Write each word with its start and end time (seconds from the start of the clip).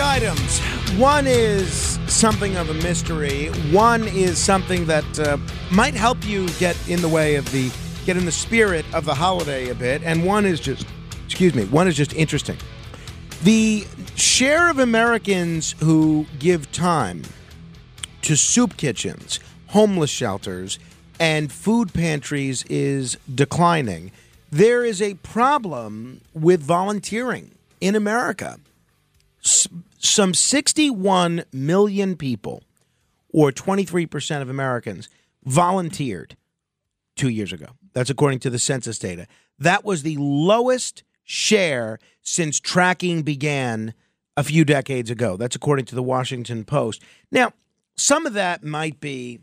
Items. 0.00 0.58
One 0.98 1.26
is 1.26 1.98
something 2.08 2.56
of 2.56 2.70
a 2.70 2.74
mystery. 2.74 3.48
One 3.70 4.08
is 4.08 4.38
something 4.38 4.86
that 4.86 5.18
uh, 5.18 5.36
might 5.70 5.94
help 5.94 6.26
you 6.26 6.48
get 6.58 6.76
in 6.88 7.00
the 7.02 7.08
way 7.08 7.36
of 7.36 7.50
the 7.52 7.70
get 8.06 8.16
in 8.16 8.24
the 8.24 8.32
spirit 8.32 8.84
of 8.94 9.04
the 9.04 9.14
holiday 9.14 9.68
a 9.68 9.74
bit. 9.74 10.02
And 10.02 10.24
one 10.24 10.46
is 10.46 10.58
just, 10.58 10.86
excuse 11.24 11.54
me, 11.54 11.64
one 11.66 11.86
is 11.86 11.96
just 11.96 12.14
interesting. 12.14 12.56
The 13.42 13.86
share 14.16 14.70
of 14.70 14.78
Americans 14.78 15.74
who 15.80 16.26
give 16.38 16.70
time 16.72 17.22
to 18.22 18.36
soup 18.36 18.76
kitchens, 18.76 19.40
homeless 19.68 20.10
shelters, 20.10 20.78
and 21.18 21.52
food 21.52 21.92
pantries 21.92 22.64
is 22.64 23.16
declining. 23.32 24.12
There 24.50 24.84
is 24.84 25.00
a 25.00 25.14
problem 25.14 26.20
with 26.34 26.62
volunteering 26.62 27.52
in 27.80 27.94
America 27.94 28.58
some 30.00 30.34
61 30.34 31.44
million 31.52 32.16
people, 32.16 32.64
or 33.32 33.52
23% 33.52 34.42
of 34.42 34.48
Americans, 34.48 35.08
volunteered 35.44 36.36
two 37.16 37.28
years 37.28 37.52
ago. 37.52 37.66
That's 37.92 38.10
according 38.10 38.40
to 38.40 38.50
the 38.50 38.58
census 38.58 38.98
data. 38.98 39.26
That 39.58 39.84
was 39.84 40.02
the 40.02 40.16
lowest 40.16 41.02
share 41.22 41.98
since 42.22 42.58
tracking 42.58 43.22
began 43.22 43.94
a 44.36 44.42
few 44.42 44.64
decades 44.64 45.10
ago. 45.10 45.36
That's 45.36 45.54
according 45.54 45.84
to 45.86 45.94
the 45.94 46.02
Washington 46.02 46.64
Post. 46.64 47.02
Now, 47.30 47.52
some 47.96 48.26
of 48.26 48.32
that 48.32 48.64
might 48.64 49.00
be 49.00 49.40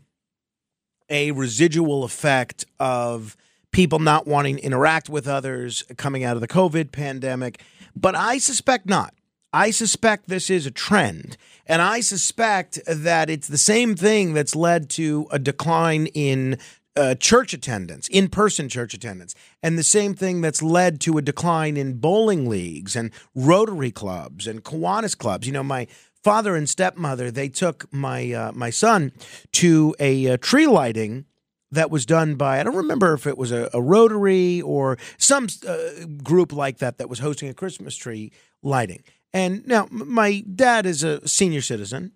a 1.08 1.30
residual 1.30 2.04
effect 2.04 2.66
of 2.80 3.36
people 3.70 3.98
not 3.98 4.26
wanting 4.26 4.56
to 4.56 4.62
interact 4.62 5.08
with 5.08 5.28
others 5.28 5.84
coming 5.96 6.24
out 6.24 6.36
of 6.36 6.40
the 6.40 6.48
COVID 6.48 6.90
pandemic, 6.90 7.62
but 7.94 8.16
I 8.16 8.38
suspect 8.38 8.86
not. 8.86 9.14
I 9.52 9.70
suspect 9.70 10.28
this 10.28 10.50
is 10.50 10.66
a 10.66 10.70
trend, 10.70 11.38
and 11.66 11.80
I 11.80 12.00
suspect 12.00 12.78
that 12.86 13.30
it's 13.30 13.48
the 13.48 13.58
same 13.58 13.96
thing 13.96 14.34
that's 14.34 14.54
led 14.54 14.90
to 14.90 15.26
a 15.30 15.38
decline 15.38 16.06
in 16.06 16.58
uh, 16.96 17.14
church 17.14 17.54
attendance, 17.54 18.08
in 18.08 18.28
person 18.28 18.68
church 18.68 18.92
attendance, 18.92 19.34
and 19.62 19.78
the 19.78 19.82
same 19.82 20.14
thing 20.14 20.42
that's 20.42 20.62
led 20.62 21.00
to 21.00 21.16
a 21.16 21.22
decline 21.22 21.76
in 21.76 21.94
bowling 21.94 22.46
leagues 22.46 22.94
and 22.94 23.10
Rotary 23.34 23.90
clubs 23.90 24.46
and 24.46 24.64
Kiwanis 24.64 25.16
clubs. 25.16 25.46
You 25.46 25.54
know, 25.54 25.62
my 25.62 25.86
father 26.22 26.54
and 26.54 26.68
stepmother 26.68 27.30
they 27.30 27.48
took 27.48 27.90
my 27.92 28.32
uh, 28.32 28.52
my 28.52 28.68
son 28.68 29.12
to 29.52 29.94
a, 29.98 30.26
a 30.26 30.36
tree 30.36 30.66
lighting 30.66 31.24
that 31.70 31.90
was 31.90 32.04
done 32.04 32.34
by 32.34 32.60
I 32.60 32.64
don't 32.64 32.76
remember 32.76 33.14
if 33.14 33.26
it 33.26 33.38
was 33.38 33.52
a, 33.52 33.70
a 33.72 33.80
Rotary 33.80 34.60
or 34.60 34.98
some 35.16 35.46
uh, 35.66 36.04
group 36.22 36.52
like 36.52 36.78
that 36.78 36.98
that 36.98 37.08
was 37.08 37.20
hosting 37.20 37.48
a 37.48 37.54
Christmas 37.54 37.96
tree 37.96 38.32
lighting. 38.62 39.02
And 39.32 39.66
now 39.66 39.88
my 39.90 40.40
dad 40.40 40.86
is 40.86 41.02
a 41.02 41.26
senior 41.28 41.60
citizen, 41.60 42.12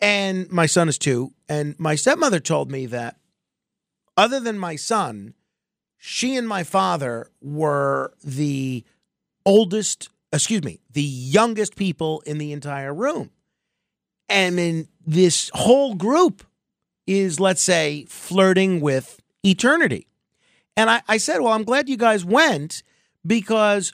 and 0.00 0.50
my 0.50 0.66
son 0.66 0.88
is 0.88 0.98
two. 0.98 1.32
And 1.48 1.78
my 1.78 1.94
stepmother 1.94 2.40
told 2.40 2.70
me 2.70 2.86
that 2.86 3.16
other 4.16 4.38
than 4.40 4.58
my 4.58 4.76
son, 4.76 5.34
she 5.98 6.36
and 6.36 6.46
my 6.46 6.62
father 6.62 7.30
were 7.40 8.12
the 8.22 8.84
oldest, 9.44 10.08
excuse 10.32 10.62
me, 10.62 10.80
the 10.90 11.02
youngest 11.02 11.76
people 11.76 12.22
in 12.26 12.38
the 12.38 12.52
entire 12.52 12.94
room. 12.94 13.30
And 14.28 14.58
in 14.58 14.88
this 15.06 15.50
whole 15.54 15.94
group 15.94 16.44
is, 17.06 17.40
let's 17.40 17.62
say, 17.62 18.06
flirting 18.08 18.80
with 18.80 19.20
eternity. 19.42 20.06
And 20.76 20.90
I, 20.90 21.02
I 21.08 21.16
said, 21.18 21.40
Well, 21.40 21.52
I'm 21.52 21.64
glad 21.64 21.88
you 21.88 21.96
guys 21.96 22.24
went 22.24 22.82
because 23.26 23.92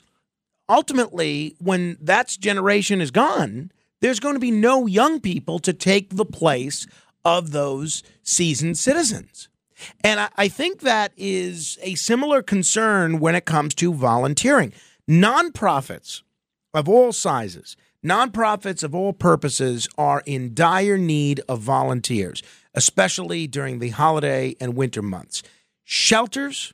ultimately, 0.71 1.55
when 1.59 1.97
that 2.01 2.29
generation 2.39 3.01
is 3.01 3.11
gone, 3.11 3.71
there's 3.99 4.19
going 4.19 4.35
to 4.35 4.39
be 4.39 4.51
no 4.51 4.87
young 4.87 5.19
people 5.19 5.59
to 5.59 5.73
take 5.73 6.15
the 6.15 6.25
place 6.25 6.87
of 7.23 7.51
those 7.51 8.01
seasoned 8.23 8.77
citizens. 8.77 9.49
And 10.03 10.19
I, 10.19 10.29
I 10.37 10.47
think 10.47 10.81
that 10.81 11.11
is 11.17 11.77
a 11.81 11.95
similar 11.95 12.41
concern 12.41 13.19
when 13.19 13.35
it 13.35 13.45
comes 13.45 13.75
to 13.75 13.93
volunteering. 13.93 14.73
Nonprofits 15.09 16.21
of 16.73 16.87
all 16.87 17.11
sizes, 17.11 17.75
nonprofits 18.05 18.83
of 18.83 18.95
all 18.95 19.13
purposes 19.13 19.89
are 19.97 20.23
in 20.25 20.53
dire 20.53 20.97
need 20.97 21.41
of 21.49 21.59
volunteers, 21.59 22.41
especially 22.73 23.45
during 23.45 23.79
the 23.79 23.89
holiday 23.89 24.55
and 24.59 24.75
winter 24.75 25.01
months. 25.01 25.43
Shelters, 25.83 26.73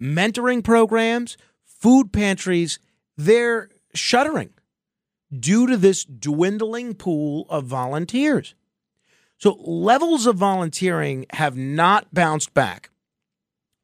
mentoring 0.00 0.64
programs, 0.64 1.36
food 1.64 2.12
pantries, 2.12 2.78
they're 3.16 3.70
shuttering 3.94 4.50
due 5.32 5.66
to 5.66 5.76
this 5.76 6.04
dwindling 6.04 6.94
pool 6.94 7.46
of 7.48 7.64
volunteers. 7.64 8.54
So, 9.38 9.54
levels 9.60 10.26
of 10.26 10.36
volunteering 10.36 11.26
have 11.32 11.56
not 11.56 12.14
bounced 12.14 12.54
back 12.54 12.90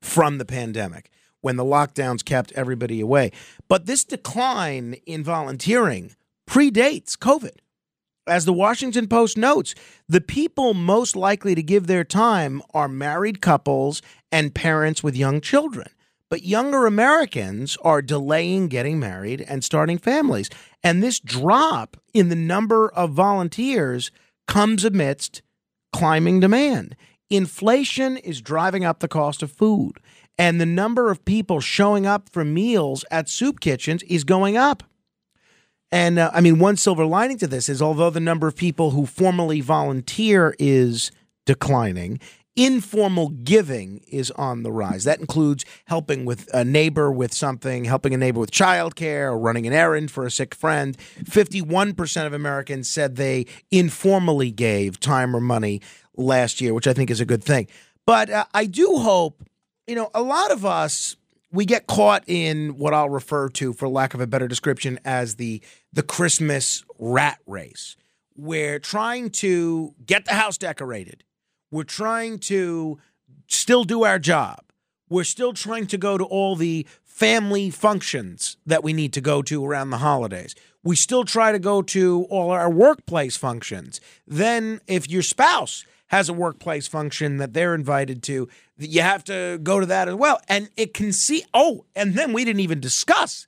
from 0.01 0.39
the 0.39 0.45
pandemic 0.45 1.11
when 1.41 1.57
the 1.57 1.65
lockdowns 1.65 2.25
kept 2.25 2.53
everybody 2.53 3.01
away. 3.01 3.33
But 3.69 3.87
this 3.87 4.05
decline 4.05 4.95
in 5.07 5.25
volunteering 5.25 6.15
predates 6.49 7.17
COVID. 7.17 7.57
As 8.27 8.45
the 8.45 8.53
Washington 8.53 9.09
Post 9.09 9.37
notes, 9.37 9.75
the 10.09 10.21
people 10.21 10.75
most 10.75 11.17
likely 11.17 11.55
to 11.55 11.63
give 11.63 11.87
their 11.87 12.05
time 12.05 12.63
are 12.73 12.89
married 12.89 13.41
couples 13.41 14.03
and 14.31 14.55
parents 14.55 15.03
with 15.03 15.17
young 15.17 15.41
children. 15.41 15.89
But 16.31 16.45
younger 16.45 16.87
Americans 16.87 17.77
are 17.83 18.01
delaying 18.01 18.69
getting 18.69 18.99
married 18.99 19.45
and 19.47 19.65
starting 19.65 19.99
families. 19.99 20.49
And 20.83 21.03
this 21.03 21.21
drop 21.21 21.97
in 22.15 22.29
the 22.29 22.37
number 22.37 22.89
of 22.93 23.11
volunteers 23.11 24.11
comes 24.47 24.85
amidst 24.85 25.43
climbing 25.93 26.41
demand. 26.41 26.97
Inflation 27.29 28.17
is 28.17 28.41
driving 28.41 28.85
up 28.85 29.01
the 29.01 29.09
cost 29.09 29.43
of 29.43 29.53
food, 29.53 29.99
and 30.39 30.61
the 30.61 30.67
number 30.67 31.11
of 31.11 31.25
people 31.25 31.61
showing 31.61 32.07
up 32.07 32.29
for 32.29 32.45
meals 32.45 33.05
at 33.11 33.29
soup 33.29 33.61
kitchens 33.61 34.03
is 34.05 34.25
going 34.25 34.57
up. 34.57 34.83
And 35.93 36.19
uh, 36.19 36.31
I 36.33 36.41
mean, 36.41 36.59
one 36.59 36.77
silver 36.77 37.05
lining 37.05 37.39
to 37.39 37.47
this 37.47 37.69
is 37.69 37.83
although 37.83 38.11
the 38.11 38.21
number 38.21 38.47
of 38.47 38.57
people 38.57 38.93
who 38.93 39.07
formally 39.07 39.61
volunteer 39.61 40.55
is 40.59 41.11
declining, 41.47 42.21
informal 42.57 43.29
giving 43.29 43.99
is 44.09 44.31
on 44.33 44.63
the 44.63 44.73
rise. 44.73 45.05
That 45.05 45.21
includes 45.21 45.65
helping 45.87 46.25
with 46.25 46.49
a 46.53 46.65
neighbor 46.65 47.11
with 47.11 47.33
something, 47.33 47.85
helping 47.85 48.13
a 48.13 48.17
neighbor 48.17 48.41
with 48.41 48.51
childcare, 48.51 49.31
or 49.31 49.39
running 49.39 49.67
an 49.67 49.73
errand 49.73 50.11
for 50.11 50.27
a 50.27 50.31
sick 50.31 50.55
friend. 50.55 50.97
51% 51.25 52.27
of 52.27 52.33
Americans 52.33 52.89
said 52.89 53.17
they 53.17 53.47
informally 53.71 54.51
gave 54.51 55.01
time 55.01 55.35
or 55.35 55.41
money 55.41 55.81
last 56.17 56.61
year, 56.61 56.75
which 56.75 56.87
I 56.87 56.93
think 56.93 57.11
is 57.11 57.21
a 57.21 57.27
good 57.27 57.45
thing. 57.45 57.69
But 58.07 58.31
uh, 58.31 58.45
I 58.53 58.67
do 58.67 58.97
hope, 58.99 59.43
you 59.87 59.95
know, 59.95 60.11
a 60.15 60.23
lot 60.23 60.51
of 60.51 60.65
us 60.65 61.17
we 61.53 61.65
get 61.65 61.87
caught 61.87 62.25
in 62.27 62.77
what 62.77 62.95
I'll 62.95 63.11
refer 63.11 63.49
to 63.51 63.73
for 63.73 63.89
lack 63.89 64.15
of 64.15 64.21
a 64.21 64.27
better 64.27 64.47
description 64.47 65.01
as 65.05 65.37
the 65.37 65.61
the 65.93 66.03
Christmas 66.03 66.85
rat 66.99 67.39
race. 67.47 67.97
We're 68.37 68.79
trying 68.79 69.31
to 69.31 69.95
get 70.07 70.25
the 70.25 70.35
house 70.35 70.57
decorated 70.57 71.25
we're 71.71 71.85
trying 71.85 72.39
to 72.39 72.99
still 73.47 73.85
do 73.85 74.05
our 74.05 74.19
job. 74.19 74.65
We're 75.09 75.25
still 75.25 75.53
trying 75.53 75.87
to 75.89 75.99
go 75.99 76.17
to 76.19 76.25
all 76.25 76.57
the 76.57 76.87
family 77.05 77.71
functions 77.71 78.57
that 78.65 78.83
we 78.83 78.93
need 78.93 79.13
to 79.13 79.21
go 79.21 79.43
to 79.43 79.65
around 79.65 79.91
the 79.91 79.99
holidays. 79.99 80.55
We 80.83 80.97
still 80.97 81.25
try 81.25 81.53
to 81.53 81.59
go 81.59 81.83
to 81.83 82.27
all 82.31 82.51
our 82.51 82.71
workplace 82.71 83.37
functions. 83.37 84.01
Then, 84.27 84.81
if 84.87 85.11
your 85.11 85.23
spouse 85.23 85.85
has 86.07 86.29
a 86.29 86.33
workplace 86.33 86.89
function 86.89 87.37
that 87.37 87.53
they're 87.53 87.75
invited 87.75 88.23
to, 88.23 88.49
you 88.79 89.03
have 89.03 89.23
to 89.25 89.59
go 89.63 89.79
to 89.79 89.87
that 89.87 90.09
as 90.09 90.15
well. 90.15 90.41
And 90.49 90.71
it 90.77 90.95
can 90.95 91.13
see, 91.13 91.45
oh, 91.53 91.85
and 91.95 92.15
then 92.15 92.33
we 92.33 92.45
didn't 92.45 92.61
even 92.61 92.81
discuss 92.81 93.47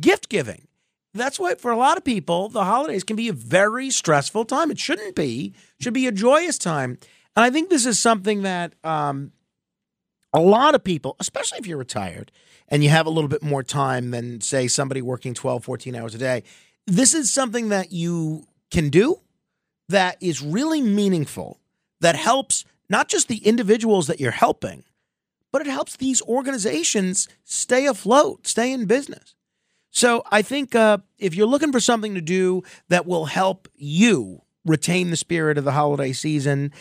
gift 0.00 0.28
giving. 0.28 0.66
that's 1.14 1.38
why 1.38 1.54
for 1.54 1.70
a 1.70 1.76
lot 1.76 1.96
of 1.96 2.02
people, 2.02 2.48
the 2.48 2.64
holidays 2.64 3.04
can 3.04 3.14
be 3.14 3.28
a 3.28 3.32
very 3.32 3.88
stressful 3.88 4.44
time. 4.44 4.72
It 4.72 4.80
shouldn't 4.80 5.14
be. 5.14 5.54
It 5.78 5.84
should 5.84 5.94
be 5.94 6.08
a 6.08 6.12
joyous 6.12 6.58
time. 6.58 6.98
And 7.36 7.44
I 7.44 7.50
think 7.50 7.68
this 7.68 7.86
is 7.86 7.98
something 7.98 8.42
that 8.42 8.74
um, 8.84 9.32
a 10.32 10.40
lot 10.40 10.74
of 10.74 10.84
people, 10.84 11.16
especially 11.20 11.58
if 11.58 11.66
you're 11.66 11.78
retired 11.78 12.30
and 12.68 12.82
you 12.82 12.90
have 12.90 13.06
a 13.06 13.10
little 13.10 13.28
bit 13.28 13.42
more 13.42 13.62
time 13.62 14.10
than, 14.10 14.40
say, 14.40 14.68
somebody 14.68 15.02
working 15.02 15.34
12, 15.34 15.64
14 15.64 15.94
hours 15.94 16.14
a 16.14 16.18
day, 16.18 16.42
this 16.86 17.14
is 17.14 17.32
something 17.32 17.70
that 17.70 17.92
you 17.92 18.46
can 18.70 18.88
do 18.88 19.20
that 19.88 20.16
is 20.22 20.42
really 20.42 20.80
meaningful, 20.80 21.60
that 22.00 22.16
helps 22.16 22.64
not 22.88 23.08
just 23.08 23.28
the 23.28 23.38
individuals 23.38 24.06
that 24.06 24.20
you're 24.20 24.30
helping, 24.30 24.84
but 25.52 25.60
it 25.60 25.68
helps 25.68 25.96
these 25.96 26.22
organizations 26.22 27.28
stay 27.44 27.86
afloat, 27.86 28.46
stay 28.46 28.72
in 28.72 28.86
business. 28.86 29.34
So 29.90 30.24
I 30.30 30.42
think 30.42 30.74
uh, 30.74 30.98
if 31.18 31.34
you're 31.34 31.46
looking 31.46 31.70
for 31.70 31.80
something 31.80 32.14
to 32.14 32.20
do 32.20 32.62
that 32.88 33.06
will 33.06 33.26
help 33.26 33.68
you 33.76 34.42
retain 34.64 35.10
the 35.10 35.16
spirit 35.16 35.56
of 35.56 35.64
the 35.64 35.72
holiday 35.72 36.12
season, 36.12 36.72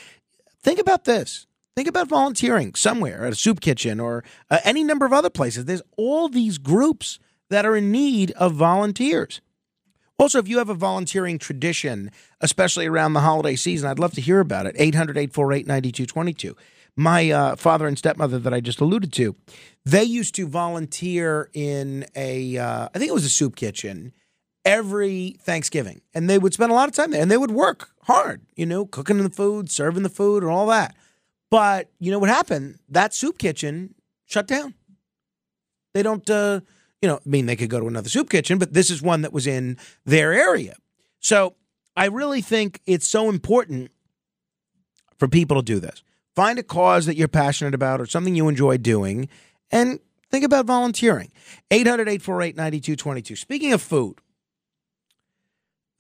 think 0.64 0.80
about 0.80 1.06
this. 1.06 1.48
Think 1.76 1.88
about 1.88 2.08
volunteering 2.08 2.76
somewhere 2.76 3.26
at 3.26 3.34
a 3.34 3.36
soup 3.36 3.60
kitchen 3.60 4.00
or 4.00 4.24
uh, 4.50 4.60
any 4.64 4.84
number 4.84 5.06
of 5.06 5.14
other 5.14 5.30
places. 5.30 5.66
There's 5.66 5.82
all 5.98 6.30
these 6.30 6.58
groups 6.58 7.20
that 7.50 7.66
are 7.66 7.76
in 7.76 7.92
need 7.92 8.32
of 8.32 8.54
volunteers. 8.54 9.42
Also, 10.20 10.38
if 10.38 10.48
you 10.48 10.60
have 10.60 10.70
a 10.70 10.76
volunteering 10.76 11.40
tradition, 11.40 12.12
especially 12.40 12.86
around 12.86 13.14
the 13.14 13.22
holiday 13.22 13.56
season, 13.56 13.90
I'd 13.90 13.98
love 13.98 14.14
to 14.14 14.22
hear 14.22 14.40
about 14.40 14.68
it. 14.68 14.76
800 14.78 15.18
848 15.18 15.66
9222 15.66 16.56
my 16.96 17.32
uh, 17.32 17.56
father 17.56 17.88
and 17.88 17.98
stepmother 17.98 18.40
that 18.40 18.54
I 18.54 18.60
just 18.60 18.82
alluded 18.82 19.12
to, 19.14 19.36
they 19.86 20.04
used 20.04 20.36
to 20.36 20.48
volunteer 20.48 21.50
in 21.54 22.06
a, 22.16 22.58
uh, 22.58 22.90
I 22.94 23.00
think 23.00 23.10
it 23.10 23.14
was 23.14 23.26
a 23.26 23.30
soup 23.30 23.56
kitchen 23.56 24.14
every 24.64 25.38
Thanksgiving. 25.42 26.02
And 26.14 26.30
they 26.30 26.38
would 26.38 26.54
spend 26.54 26.72
a 26.72 26.76
lot 26.76 26.90
of 26.90 26.96
time 26.96 27.12
there 27.12 27.22
and 27.22 27.32
they 27.32 27.38
would 27.38 27.52
work 27.52 27.93
hard, 28.04 28.42
you 28.56 28.66
know, 28.66 28.86
cooking 28.86 29.22
the 29.22 29.30
food, 29.30 29.70
serving 29.70 30.04
the 30.04 30.10
food, 30.10 30.44
and 30.44 30.52
all 30.52 30.68
that. 30.68 30.96
But 31.50 31.92
you 32.00 32.12
know 32.12 32.20
what 32.20 32.30
happened? 32.30 32.80
That 32.90 33.14
soup 33.14 33.38
kitchen 33.38 33.96
shut 34.26 34.48
down. 34.48 34.74
They 35.94 36.04
don't, 36.04 36.28
uh, 36.30 36.62
you 37.02 37.08
know, 37.08 37.18
I 37.18 37.30
mean, 37.30 37.46
they 37.46 37.56
could 37.56 37.70
go 37.70 37.80
to 37.80 37.88
another 37.88 38.10
soup 38.10 38.30
kitchen, 38.30 38.58
but 38.58 38.74
this 38.74 38.90
is 38.90 39.02
one 39.02 39.22
that 39.22 39.34
was 39.34 39.46
in 39.46 39.78
their 40.06 40.34
area. 40.34 40.76
So 41.20 41.56
I 41.96 42.06
really 42.06 42.42
think 42.42 42.82
it's 42.86 43.08
so 43.08 43.30
important 43.30 43.92
for 45.18 45.28
people 45.28 45.58
to 45.58 45.64
do 45.64 45.80
this. 45.80 46.04
Find 46.36 46.58
a 46.58 46.64
cause 46.64 47.06
that 47.06 47.16
you're 47.16 47.28
passionate 47.28 47.76
about 47.76 48.02
or 48.02 48.08
something 48.08 48.36
you 48.36 48.48
enjoy 48.48 48.78
doing 48.78 49.30
and 49.72 50.00
think 50.32 50.44
about 50.44 50.66
volunteering. 50.66 51.32
800 51.70 52.08
848 52.10 52.56
9222. 52.56 53.36
Speaking 53.36 53.74
of 53.74 53.82
food, 53.82 54.18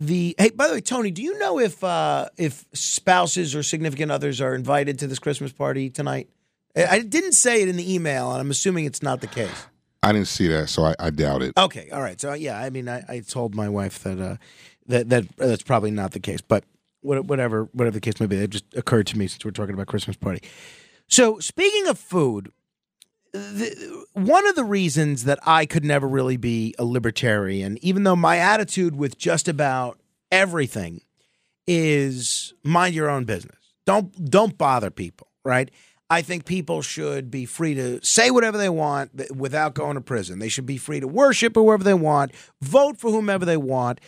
the 0.07 0.35
hey, 0.38 0.50
by 0.50 0.67
the 0.67 0.75
way, 0.75 0.81
Tony, 0.81 1.11
do 1.11 1.21
you 1.21 1.38
know 1.39 1.59
if 1.59 1.83
uh, 1.83 2.29
if 2.38 2.65
spouses 2.73 3.55
or 3.55 3.63
significant 3.63 4.11
others 4.11 4.41
are 4.41 4.55
invited 4.55 5.00
to 5.00 5.07
this 5.07 5.19
Christmas 5.19 5.51
party 5.51 5.89
tonight? 5.89 6.29
I 6.75 7.00
didn't 7.00 7.33
say 7.33 7.61
it 7.61 7.69
in 7.69 7.77
the 7.77 7.94
email, 7.94 8.31
and 8.31 8.41
I'm 8.41 8.50
assuming 8.50 8.85
it's 8.85 9.03
not 9.03 9.21
the 9.21 9.27
case. 9.27 9.67
I 10.01 10.11
didn't 10.11 10.27
see 10.27 10.47
that, 10.47 10.69
so 10.69 10.85
I, 10.85 10.95
I 11.00 11.09
doubt 11.11 11.44
it. 11.44 11.53
Okay, 11.57 11.89
all 11.91 12.01
right. 12.01 12.19
So 12.19 12.33
yeah, 12.33 12.59
I 12.59 12.69
mean, 12.69 12.89
I, 12.89 13.03
I 13.07 13.19
told 13.19 13.55
my 13.55 13.69
wife 13.69 14.03
that 14.03 14.19
uh, 14.19 14.38
that 14.88 15.09
that 15.09 15.38
that's 15.38 15.63
probably 15.63 15.91
not 15.91 16.11
the 16.11 16.19
case, 16.19 16.41
but 16.41 16.63
whatever 17.01 17.69
whatever 17.73 17.94
the 17.94 18.01
case 18.01 18.19
may 18.19 18.25
be. 18.25 18.38
It 18.38 18.50
just 18.50 18.65
occurred 18.75 19.07
to 19.07 19.17
me 19.17 19.27
since 19.27 19.45
we're 19.45 19.51
talking 19.51 19.73
about 19.73 19.88
Christmas 19.88 20.17
party. 20.17 20.41
So 21.07 21.39
speaking 21.39 21.88
of 21.88 22.00
food, 22.00 22.51
the, 23.33 24.06
one 24.13 24.47
of 24.47 24.56
the 24.56 24.63
reasons 24.63 25.24
that 25.25 25.39
I 25.44 25.65
could 25.65 25.83
never 25.83 26.07
really 26.07 26.38
be 26.38 26.75
a 26.77 26.85
libertarian, 26.85 27.77
even 27.81 28.03
though 28.03 28.15
my 28.15 28.38
attitude 28.38 28.95
with 28.95 29.18
just 29.18 29.47
about 29.47 30.00
everything 30.31 31.01
is 31.68 32.53
mind 32.63 32.94
your 32.94 33.09
own 33.09 33.25
business. 33.25 33.57
Don't 33.85 34.30
don't 34.30 34.57
bother 34.57 34.91
people, 34.91 35.27
right? 35.44 35.69
I 36.09 36.21
think 36.21 36.45
people 36.45 36.81
should 36.83 37.31
be 37.31 37.45
free 37.45 37.74
to 37.74 38.03
say 38.03 38.30
whatever 38.30 38.57
they 38.57 38.69
want 38.69 39.31
without 39.36 39.74
going 39.74 39.95
to 39.95 40.01
prison. 40.01 40.38
They 40.38 40.50
should 40.50 40.65
be 40.65 40.77
free 40.77 41.00
to 41.00 41.07
worship 41.07 41.56
whoever 41.56 41.83
they 41.83 41.94
want, 41.95 42.33
vote 42.62 42.97
for 42.97 43.09
whomever 43.09 43.45
they 43.45 43.57
want, 43.57 44.00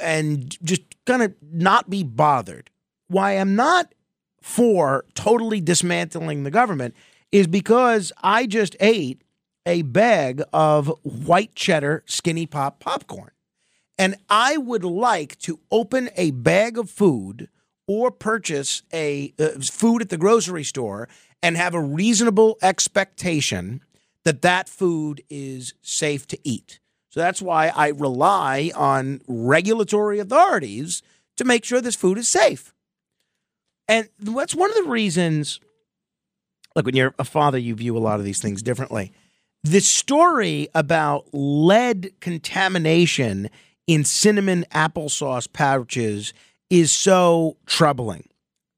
and 0.00 0.56
just 0.64 0.82
kind 1.04 1.22
of 1.22 1.34
not 1.42 1.90
be 1.90 2.02
bothered. 2.02 2.70
Why 3.08 3.32
I'm 3.32 3.54
not 3.54 3.94
for 4.40 5.04
totally 5.14 5.60
dismantling 5.60 6.44
the 6.44 6.50
government 6.50 6.94
is 7.34 7.48
because 7.48 8.12
I 8.22 8.46
just 8.46 8.76
ate 8.78 9.22
a 9.66 9.82
bag 9.82 10.40
of 10.52 10.86
white 11.02 11.56
cheddar 11.56 12.04
skinny 12.06 12.46
pop 12.46 12.78
popcorn. 12.78 13.32
And 13.98 14.14
I 14.30 14.56
would 14.56 14.84
like 14.84 15.36
to 15.40 15.58
open 15.68 16.10
a 16.16 16.30
bag 16.30 16.78
of 16.78 16.88
food 16.88 17.48
or 17.88 18.12
purchase 18.12 18.82
a 18.92 19.34
uh, 19.36 19.48
food 19.60 20.02
at 20.02 20.10
the 20.10 20.16
grocery 20.16 20.62
store 20.62 21.08
and 21.42 21.56
have 21.56 21.74
a 21.74 21.82
reasonable 21.82 22.56
expectation 22.62 23.82
that 24.22 24.42
that 24.42 24.68
food 24.68 25.20
is 25.28 25.74
safe 25.82 26.28
to 26.28 26.38
eat. 26.44 26.78
So 27.08 27.18
that's 27.18 27.42
why 27.42 27.72
I 27.74 27.88
rely 27.88 28.70
on 28.76 29.22
regulatory 29.26 30.20
authorities 30.20 31.02
to 31.36 31.44
make 31.44 31.64
sure 31.64 31.80
this 31.80 31.96
food 31.96 32.16
is 32.16 32.28
safe. 32.28 32.72
And 33.88 34.08
that's 34.20 34.54
one 34.54 34.70
of 34.70 34.76
the 34.76 34.88
reasons. 34.88 35.58
Look, 36.74 36.86
when 36.86 36.96
you're 36.96 37.14
a 37.18 37.24
father, 37.24 37.58
you 37.58 37.74
view 37.74 37.96
a 37.96 38.00
lot 38.00 38.18
of 38.18 38.24
these 38.24 38.40
things 38.40 38.62
differently. 38.62 39.12
The 39.62 39.80
story 39.80 40.68
about 40.74 41.26
lead 41.32 42.12
contamination 42.20 43.48
in 43.86 44.04
cinnamon 44.04 44.66
applesauce 44.72 45.50
pouches 45.52 46.34
is 46.70 46.92
so 46.92 47.56
troubling. 47.66 48.28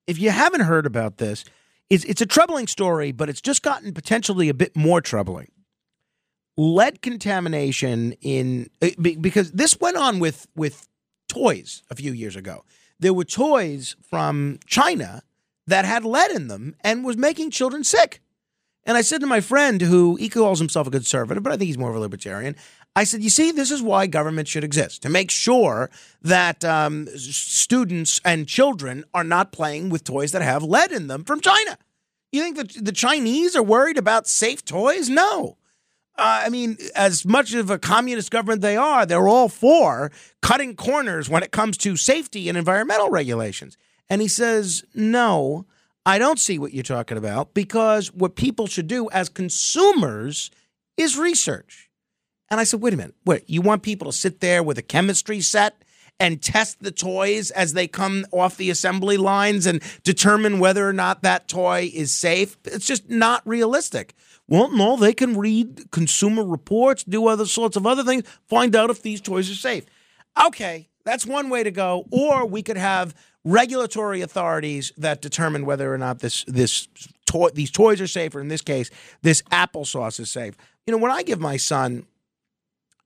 If 0.06 0.18
you 0.18 0.30
haven't 0.30 0.60
heard 0.60 0.86
about 0.86 1.18
this, 1.18 1.44
it's, 1.90 2.04
it's 2.04 2.20
a 2.20 2.26
troubling 2.26 2.66
story, 2.66 3.12
but 3.12 3.28
it's 3.28 3.40
just 3.40 3.62
gotten 3.62 3.92
potentially 3.92 4.48
a 4.48 4.54
bit 4.54 4.76
more 4.76 5.00
troubling 5.00 5.50
lead 6.56 7.02
contamination 7.02 8.12
in 8.22 8.68
eh, 8.80 8.92
because 8.98 9.52
this 9.52 9.78
went 9.80 9.96
on 9.96 10.18
with 10.18 10.46
with 10.56 10.88
toys 11.28 11.82
a 11.90 11.94
few 11.94 12.12
years 12.12 12.36
ago. 12.36 12.64
There 12.98 13.12
were 13.12 13.24
toys 13.24 13.96
from 14.08 14.58
China 14.66 15.22
that 15.66 15.84
had 15.84 16.04
lead 16.04 16.30
in 16.30 16.48
them 16.48 16.76
and 16.82 17.04
was 17.04 17.16
making 17.16 17.50
children 17.50 17.84
sick. 17.84 18.20
And 18.84 18.96
I 18.96 19.00
said 19.00 19.20
to 19.20 19.26
my 19.26 19.40
friend, 19.40 19.80
who 19.82 20.14
he 20.14 20.28
calls 20.28 20.60
himself 20.60 20.86
a 20.86 20.90
conservative, 20.90 21.42
but 21.42 21.52
I 21.52 21.56
think 21.56 21.66
he's 21.66 21.78
more 21.78 21.90
of 21.90 21.96
a 21.96 22.00
libertarian. 22.00 22.54
I 22.94 23.04
said, 23.04 23.22
"You 23.22 23.30
see, 23.30 23.50
this 23.50 23.70
is 23.70 23.82
why 23.82 24.06
government 24.06 24.48
should 24.48 24.64
exist 24.64 25.02
to 25.02 25.10
make 25.10 25.30
sure 25.30 25.90
that 26.22 26.64
um, 26.64 27.08
students 27.16 28.20
and 28.24 28.46
children 28.46 29.04
are 29.12 29.24
not 29.24 29.52
playing 29.52 29.90
with 29.90 30.04
toys 30.04 30.32
that 30.32 30.42
have 30.42 30.62
lead 30.62 30.92
in 30.92 31.08
them 31.08 31.24
from 31.24 31.40
China." 31.40 31.76
You 32.32 32.42
think 32.42 32.56
that 32.56 32.84
the 32.84 32.92
Chinese 32.92 33.56
are 33.56 33.62
worried 33.62 33.98
about 33.98 34.28
safe 34.28 34.64
toys? 34.64 35.08
No. 35.08 35.58
Uh, 36.18 36.42
I 36.44 36.48
mean, 36.48 36.78
as 36.94 37.26
much 37.26 37.52
of 37.52 37.68
a 37.70 37.78
communist 37.78 38.30
government 38.30 38.62
they 38.62 38.76
are, 38.76 39.04
they're 39.04 39.28
all 39.28 39.48
for 39.48 40.10
cutting 40.40 40.74
corners 40.74 41.28
when 41.28 41.42
it 41.42 41.52
comes 41.52 41.76
to 41.78 41.96
safety 41.96 42.48
and 42.48 42.56
environmental 42.56 43.10
regulations. 43.10 43.76
And 44.08 44.22
he 44.22 44.28
says, 44.28 44.84
no, 44.94 45.66
I 46.04 46.18
don't 46.18 46.38
see 46.38 46.58
what 46.58 46.72
you're 46.72 46.82
talking 46.82 47.18
about 47.18 47.54
because 47.54 48.12
what 48.12 48.36
people 48.36 48.66
should 48.66 48.86
do 48.86 49.10
as 49.10 49.28
consumers 49.28 50.50
is 50.96 51.18
research. 51.18 51.90
And 52.48 52.60
I 52.60 52.64
said, 52.64 52.80
wait 52.80 52.94
a 52.94 52.96
minute, 52.96 53.16
wait, 53.24 53.42
you 53.48 53.60
want 53.60 53.82
people 53.82 54.10
to 54.10 54.16
sit 54.16 54.40
there 54.40 54.62
with 54.62 54.78
a 54.78 54.82
chemistry 54.82 55.40
set 55.40 55.82
and 56.18 56.40
test 56.40 56.82
the 56.82 56.92
toys 56.92 57.50
as 57.50 57.72
they 57.72 57.88
come 57.88 58.24
off 58.32 58.56
the 58.56 58.70
assembly 58.70 59.16
lines 59.16 59.66
and 59.66 59.82
determine 60.04 60.60
whether 60.60 60.88
or 60.88 60.92
not 60.92 61.22
that 61.22 61.48
toy 61.48 61.90
is 61.92 62.12
safe? 62.12 62.56
It's 62.64 62.86
just 62.86 63.10
not 63.10 63.42
realistic. 63.44 64.14
Well, 64.48 64.70
no, 64.70 64.96
they 64.96 65.12
can 65.12 65.36
read 65.36 65.90
consumer 65.90 66.44
reports, 66.44 67.02
do 67.02 67.26
other 67.26 67.46
sorts 67.46 67.76
of 67.76 67.86
other 67.86 68.04
things, 68.04 68.22
find 68.48 68.76
out 68.76 68.90
if 68.90 69.02
these 69.02 69.20
toys 69.20 69.50
are 69.50 69.54
safe. 69.54 69.84
Okay, 70.46 70.88
that's 71.04 71.26
one 71.26 71.50
way 71.50 71.64
to 71.64 71.70
go. 71.70 72.06
Or 72.10 72.46
we 72.46 72.62
could 72.62 72.76
have 72.76 73.14
regulatory 73.46 74.20
authorities 74.20 74.92
that 74.98 75.22
determine 75.22 75.64
whether 75.64 75.94
or 75.94 75.96
not 75.96 76.18
this 76.18 76.44
this 76.44 76.88
toy 77.26 77.48
these 77.50 77.70
toys 77.70 78.00
are 78.00 78.06
safe, 78.06 78.34
or 78.34 78.40
in 78.40 78.48
this 78.48 78.60
case, 78.60 78.90
this 79.22 79.40
applesauce 79.52 80.20
is 80.20 80.28
safe. 80.28 80.56
You 80.86 80.92
know, 80.92 80.98
when 80.98 81.12
I 81.12 81.22
give 81.22 81.40
my 81.40 81.56
son 81.56 82.06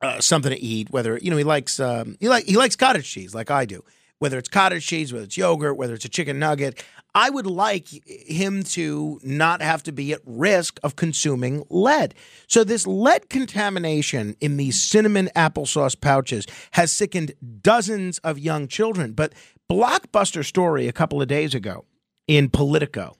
uh, 0.01 0.21
something 0.21 0.51
to 0.51 0.59
eat, 0.59 0.91
whether 0.91 1.19
you 1.19 1.31
know 1.31 1.37
he 1.37 1.45
likes 1.45 1.79
um, 1.79 2.17
he 2.19 2.29
like 2.29 2.47
he 2.47 2.57
likes 2.57 2.75
cottage 2.75 3.09
cheese 3.09 3.35
like 3.35 3.51
I 3.51 3.67
do, 3.67 3.85
whether 4.19 4.39
it's 4.39 4.49
cottage 4.49 4.87
cheese, 4.87 5.13
whether 5.13 5.27
it's 5.27 5.37
yogurt, 5.37 5.77
whether 5.77 5.95
it's 5.95 6.07
a 6.07 6.09
chicken 6.11 6.39
nugget. 6.39 6.83
I 7.13 7.29
would 7.29 7.47
like 7.47 7.89
him 8.07 8.63
to 8.63 9.19
not 9.25 9.63
have 9.63 9.83
to 9.83 9.93
be 9.93 10.13
at 10.13 10.21
risk 10.25 10.79
of 10.85 10.95
consuming 10.95 11.65
lead. 11.69 12.15
So, 12.47 12.63
this 12.63 12.87
lead 12.87 13.29
contamination 13.29 14.37
in 14.41 14.59
these 14.59 14.81
cinnamon 14.81 15.29
applesauce 15.35 16.01
pouches 16.01 16.47
has 16.73 16.93
sickened 16.93 17.33
dozens 17.63 18.19
of 18.19 18.39
young 18.39 18.69
children. 18.69 19.13
But 19.13 19.33
blockbuster 19.71 20.45
story 20.45 20.89
a 20.89 20.93
couple 20.93 21.23
of 21.23 21.29
days 21.29 21.55
ago 21.55 21.85
in 22.27 22.49
Politico, 22.51 23.17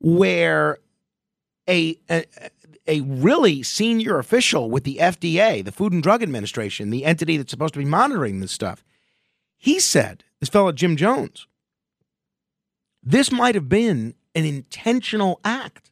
where 0.00 0.78
a, 1.68 1.98
a 2.10 2.24
a 2.86 3.00
really 3.00 3.62
senior 3.62 4.18
official 4.18 4.70
with 4.70 4.84
the 4.84 4.98
FDA, 5.00 5.64
the 5.64 5.72
Food 5.72 5.92
and 5.92 6.02
Drug 6.02 6.22
Administration, 6.22 6.90
the 6.90 7.04
entity 7.04 7.36
that's 7.36 7.50
supposed 7.50 7.74
to 7.74 7.78
be 7.78 7.84
monitoring 7.84 8.40
this 8.40 8.52
stuff, 8.52 8.84
he 9.56 9.80
said, 9.80 10.24
this 10.40 10.50
fellow 10.50 10.72
Jim 10.72 10.96
Jones, 10.96 11.46
this 13.02 13.32
might 13.32 13.54
have 13.54 13.68
been 13.68 14.14
an 14.34 14.44
intentional 14.44 15.40
act. 15.44 15.90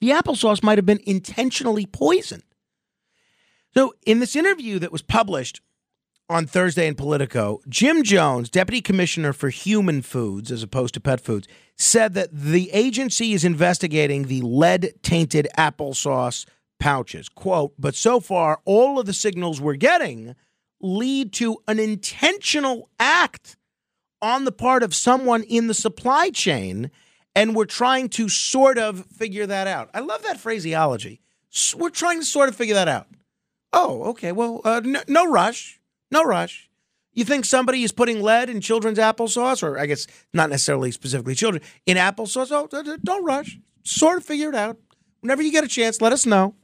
The 0.00 0.10
applesauce 0.10 0.62
might 0.62 0.78
have 0.78 0.86
been 0.86 1.00
intentionally 1.06 1.86
poisoned. 1.86 2.44
So, 3.74 3.94
in 4.04 4.18
this 4.18 4.34
interview 4.34 4.78
that 4.80 4.92
was 4.92 5.02
published 5.02 5.60
on 6.30 6.46
Thursday 6.46 6.86
in 6.86 6.94
Politico, 6.94 7.60
Jim 7.68 8.04
Jones, 8.04 8.48
Deputy 8.48 8.80
Commissioner 8.80 9.32
for 9.32 9.48
Human 9.48 10.00
Foods 10.00 10.52
as 10.52 10.62
opposed 10.62 10.94
to 10.94 11.00
pet 11.00 11.20
foods, 11.20 11.48
said 11.76 12.14
that 12.14 12.28
the 12.32 12.70
agency 12.72 13.32
is 13.32 13.44
investigating 13.44 14.24
the 14.24 14.40
lead 14.42 14.94
tainted 15.02 15.48
applesauce 15.58 16.46
pouches. 16.78 17.28
Quote, 17.28 17.74
but 17.76 17.96
so 17.96 18.20
far, 18.20 18.60
all 18.64 19.00
of 19.00 19.06
the 19.06 19.12
signals 19.12 19.60
we're 19.60 19.74
getting 19.74 20.36
lead 20.80 21.32
to 21.32 21.58
an 21.66 21.80
intentional 21.80 22.88
act 23.00 23.56
on 24.22 24.44
the 24.44 24.52
part 24.52 24.84
of 24.84 24.94
someone 24.94 25.42
in 25.42 25.66
the 25.66 25.74
supply 25.74 26.30
chain 26.30 26.92
and 27.34 27.56
we're 27.56 27.64
trying 27.64 28.08
to 28.08 28.28
sort 28.28 28.78
of 28.78 29.04
figure 29.06 29.46
that 29.46 29.66
out. 29.66 29.90
I 29.92 30.00
love 30.00 30.22
that 30.22 30.38
phraseology. 30.38 31.20
We're 31.76 31.90
trying 31.90 32.20
to 32.20 32.26
sort 32.26 32.48
of 32.48 32.54
figure 32.54 32.74
that 32.74 32.88
out. 32.88 33.08
Oh, 33.72 34.04
okay. 34.10 34.30
Well, 34.30 34.60
uh, 34.64 34.80
no, 34.84 35.02
no 35.08 35.28
rush. 35.28 35.79
No 36.10 36.24
rush. 36.24 36.68
You 37.12 37.24
think 37.24 37.44
somebody 37.44 37.82
is 37.82 37.92
putting 37.92 38.22
lead 38.22 38.48
in 38.48 38.60
children's 38.60 38.98
applesauce, 38.98 39.62
or 39.62 39.78
I 39.78 39.86
guess 39.86 40.06
not 40.32 40.50
necessarily 40.50 40.90
specifically 40.92 41.34
children, 41.34 41.62
in 41.86 41.96
applesauce? 41.96 42.50
Oh, 42.52 42.68
don't 43.02 43.24
rush. 43.24 43.58
Sort 43.82 44.18
of 44.18 44.24
figure 44.24 44.48
it 44.48 44.54
out. 44.54 44.78
Whenever 45.20 45.42
you 45.42 45.50
get 45.52 45.64
a 45.64 45.68
chance, 45.68 46.00
let 46.00 46.12
us 46.12 46.24
know. 46.24 46.54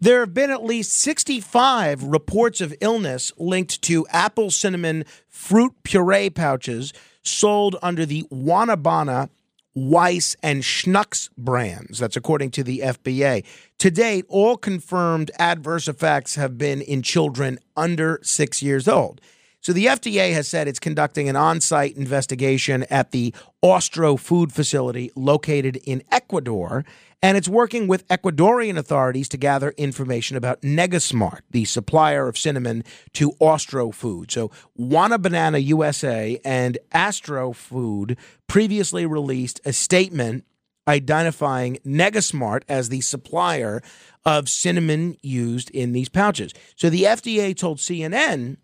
There 0.00 0.20
have 0.20 0.34
been 0.34 0.50
at 0.50 0.64
least 0.64 0.92
65 0.92 2.02
reports 2.02 2.60
of 2.60 2.74
illness 2.80 3.32
linked 3.38 3.80
to 3.82 4.06
apple 4.10 4.50
cinnamon 4.50 5.04
fruit 5.28 5.72
puree 5.84 6.28
pouches 6.28 6.92
sold 7.22 7.76
under 7.82 8.04
the 8.04 8.24
Wanabana 8.24 9.30
Weis, 9.76 10.36
and 10.42 10.62
Schnucks 10.62 11.28
brands. 11.36 11.98
That's 11.98 12.16
according 12.16 12.50
to 12.52 12.64
the 12.64 12.80
FDA. 12.80 13.44
To 13.78 13.90
date, 13.90 14.24
all 14.28 14.56
confirmed 14.56 15.30
adverse 15.38 15.86
effects 15.86 16.36
have 16.36 16.56
been 16.56 16.80
in 16.80 17.02
children 17.02 17.58
under 17.76 18.18
six 18.22 18.62
years 18.62 18.88
old. 18.88 19.20
So 19.60 19.72
the 19.72 19.86
FDA 19.86 20.32
has 20.32 20.46
said 20.46 20.68
it's 20.68 20.78
conducting 20.78 21.28
an 21.28 21.36
on 21.36 21.60
site 21.60 21.96
investigation 21.96 22.84
at 22.90 23.10
the 23.10 23.34
Austro 23.62 24.16
food 24.16 24.52
facility 24.52 25.10
located 25.16 25.76
in 25.84 26.02
Ecuador 26.12 26.84
and 27.22 27.36
it's 27.36 27.48
working 27.48 27.88
with 27.88 28.06
Ecuadorian 28.08 28.76
authorities 28.76 29.28
to 29.30 29.36
gather 29.36 29.70
information 29.70 30.36
about 30.36 30.60
Negasmart, 30.60 31.40
the 31.50 31.64
supplier 31.64 32.28
of 32.28 32.36
cinnamon 32.36 32.84
to 33.14 33.32
Austro 33.40 33.90
Food. 33.90 34.30
So, 34.30 34.50
Wana 34.78 35.20
Banana 35.20 35.58
USA 35.58 36.38
and 36.44 36.78
Astro 36.92 37.52
Food 37.52 38.18
previously 38.46 39.06
released 39.06 39.60
a 39.64 39.72
statement 39.72 40.44
identifying 40.86 41.78
Negasmart 41.86 42.62
as 42.68 42.90
the 42.90 43.00
supplier 43.00 43.82
of 44.24 44.48
cinnamon 44.48 45.16
used 45.22 45.70
in 45.70 45.92
these 45.92 46.08
pouches. 46.08 46.52
So, 46.76 46.90
the 46.90 47.04
FDA 47.04 47.56
told 47.56 47.78
CNN 47.78 48.58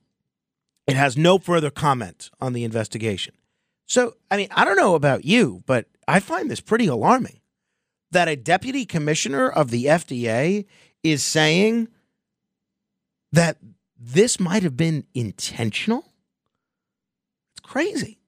it 0.87 0.97
has 0.97 1.17
no 1.17 1.39
further 1.39 1.71
comment 1.71 2.31
on 2.41 2.53
the 2.53 2.65
investigation. 2.65 3.35
So, 3.87 4.15
I 4.31 4.37
mean, 4.37 4.49
I 4.51 4.65
don't 4.65 4.77
know 4.77 4.95
about 4.95 5.25
you, 5.25 5.63
but 5.67 5.87
I 6.09 6.21
find 6.21 6.51
this 6.51 6.61
pretty 6.61 6.87
alarming 6.87 7.41
that 8.11 8.29
a 8.29 8.37
deputy 8.37 8.85
commissioner 8.85 9.49
of 9.49 9.71
the 9.71 9.87
FDA 9.87 10.67
is 11.03 11.23
saying 11.23 11.89
that 13.33 13.57
this 13.99 14.39
might 14.39 14.63
have 14.63 14.77
been 14.77 15.05
intentional? 15.15 16.05
It's 17.53 17.61
crazy. 17.63 18.19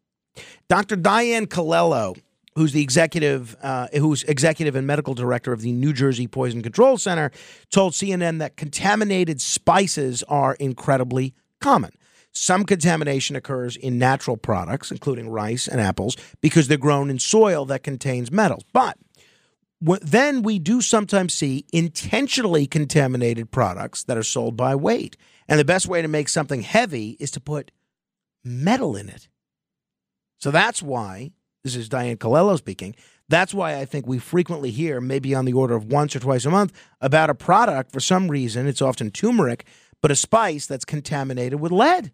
Dr. 0.69 0.97
Diane 0.97 1.47
Calello, 1.47 2.19
who's 2.55 2.73
the 2.73 2.83
executive, 2.83 3.57
uh, 3.63 3.89
who's 3.93 4.23
executive 4.25 4.77
and 4.77 4.87
medical 4.87 5.15
director 5.15 5.53
of 5.53 5.61
the 5.61 5.73
New 5.73 5.93
Jersey 5.93 6.27
Poison 6.27 6.63
Control 6.63 6.97
Center, 6.97 7.31
told 7.71 7.93
CNN 7.93 8.39
that 8.39 8.57
contaminated 8.57 9.41
spices 9.41 10.23
are 10.25 10.55
incredibly 10.55 11.35
common. 11.61 11.93
Some 12.35 12.65
contamination 12.65 13.37
occurs 13.37 13.77
in 13.77 13.99
natural 13.99 14.37
products, 14.37 14.91
including 14.91 15.29
rice 15.29 15.69
and 15.69 15.81
apples, 15.81 16.17
because 16.41 16.67
they're 16.67 16.77
grown 16.77 17.09
in 17.09 17.21
soil 17.21 17.65
that 17.67 17.85
contains 17.85 18.33
metals. 18.33 18.65
But 18.73 18.99
then 19.81 20.43
we 20.43 20.59
do 20.59 20.81
sometimes 20.81 21.33
see 21.33 21.65
intentionally 21.73 22.67
contaminated 22.67 23.51
products 23.51 24.03
that 24.05 24.19
are 24.19 24.25
sold 24.25 24.57
by 24.57 24.75
weight. 24.75 25.17
And 25.47 25.61
the 25.61 25.65
best 25.65 25.87
way 25.87 26.03
to 26.03 26.09
make 26.09 26.29
something 26.29 26.63
heavy 26.63 27.17
is 27.21 27.31
to 27.33 27.41
put 27.41 27.71
metal 28.43 28.97
in 28.97 29.09
it. 29.09 29.29
So 30.39 30.51
that's 30.51 30.83
why, 30.83 31.33
this 31.63 31.77
is 31.77 31.89
Diane 31.89 32.17
Calello 32.17 32.59
speaking, 32.59 32.97
that's 33.29 33.55
why 33.55 33.79
I 33.79 33.85
think 33.85 34.07
we 34.07 34.19
frequently 34.19 34.71
hear, 34.71 35.01
maybe 35.01 35.35
on 35.35 35.45
the 35.45 35.53
order 35.53 35.75
of 35.75 35.87
once 35.87 36.17
or 36.17 36.21
twice 36.21 36.45
a 36.45 36.51
month, 36.51 36.73
about 37.01 37.31
a 37.31 37.35
product 37.35 37.93
for 37.93 38.01
some 38.01 38.29
reason, 38.29 38.67
it's 38.67 38.83
often 38.83 39.11
turmeric, 39.11 39.67
but 40.03 40.11
a 40.11 40.17
spice 40.17 40.67
that's 40.67 40.85
contaminated 40.85 41.61
with 41.61 41.73
lead. 41.73 42.11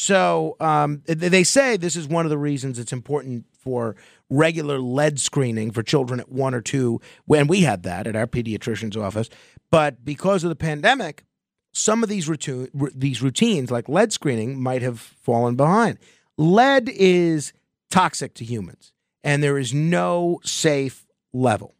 So 0.00 0.54
um, 0.60 1.02
they 1.06 1.42
say 1.42 1.76
this 1.76 1.96
is 1.96 2.06
one 2.06 2.24
of 2.24 2.30
the 2.30 2.38
reasons 2.38 2.78
it's 2.78 2.92
important 2.92 3.46
for 3.50 3.96
regular 4.30 4.78
lead 4.78 5.18
screening 5.18 5.72
for 5.72 5.82
children 5.82 6.20
at 6.20 6.30
one 6.30 6.54
or 6.54 6.60
two. 6.60 7.00
When 7.24 7.48
we 7.48 7.62
had 7.62 7.82
that 7.82 8.06
at 8.06 8.14
our 8.14 8.28
pediatrician's 8.28 8.96
office, 8.96 9.28
but 9.72 10.04
because 10.04 10.44
of 10.44 10.50
the 10.50 10.56
pandemic, 10.56 11.24
some 11.72 12.04
of 12.04 12.08
these 12.08 12.28
routine, 12.28 12.68
these 12.94 13.20
routines 13.20 13.72
like 13.72 13.88
lead 13.88 14.12
screening 14.12 14.62
might 14.62 14.82
have 14.82 15.00
fallen 15.00 15.56
behind. 15.56 15.98
Lead 16.36 16.88
is 16.90 17.52
toxic 17.90 18.34
to 18.34 18.44
humans, 18.44 18.92
and 19.24 19.42
there 19.42 19.58
is 19.58 19.74
no 19.74 20.38
safe 20.44 21.08
level. 21.32 21.74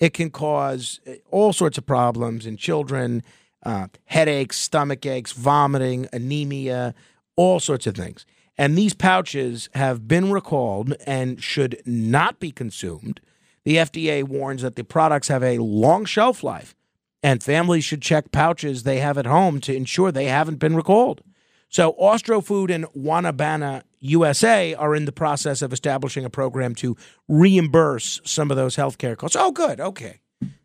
It 0.00 0.14
can 0.14 0.30
cause 0.30 0.98
uh, 1.06 1.12
all 1.30 1.52
sorts 1.52 1.78
of 1.78 1.86
problems 1.86 2.44
in 2.44 2.56
children 2.56 3.22
uh, 3.64 3.86
headaches, 4.06 4.58
stomach 4.58 5.06
aches, 5.06 5.30
vomiting, 5.30 6.08
anemia, 6.12 6.94
all 7.36 7.60
sorts 7.60 7.86
of 7.86 7.94
things. 7.94 8.26
And 8.58 8.76
these 8.76 8.94
pouches 8.94 9.68
have 9.74 10.06
been 10.06 10.30
recalled 10.30 10.94
and 11.06 11.42
should 11.42 11.80
not 11.86 12.38
be 12.38 12.50
consumed. 12.50 13.20
The 13.64 13.76
FDA 13.76 14.24
warns 14.24 14.62
that 14.62 14.76
the 14.76 14.84
products 14.84 15.28
have 15.28 15.42
a 15.42 15.58
long 15.58 16.04
shelf 16.04 16.42
life, 16.42 16.74
and 17.22 17.42
families 17.42 17.84
should 17.84 18.02
check 18.02 18.32
pouches 18.32 18.82
they 18.82 18.98
have 18.98 19.16
at 19.16 19.26
home 19.26 19.60
to 19.62 19.74
ensure 19.74 20.10
they 20.10 20.26
haven't 20.26 20.58
been 20.58 20.76
recalled. 20.76 21.22
So, 21.68 21.92
Austro 21.92 22.42
Food 22.42 22.70
and 22.70 22.84
Wanabana 22.88 23.82
USA 24.00 24.74
are 24.74 24.94
in 24.94 25.06
the 25.06 25.12
process 25.12 25.62
of 25.62 25.72
establishing 25.72 26.24
a 26.24 26.30
program 26.30 26.74
to 26.76 26.96
reimburse 27.28 28.20
some 28.24 28.50
of 28.50 28.58
those 28.58 28.76
healthcare 28.76 29.16
costs. 29.16 29.36
Oh, 29.36 29.52
good. 29.52 29.80
Okay. 29.80 30.20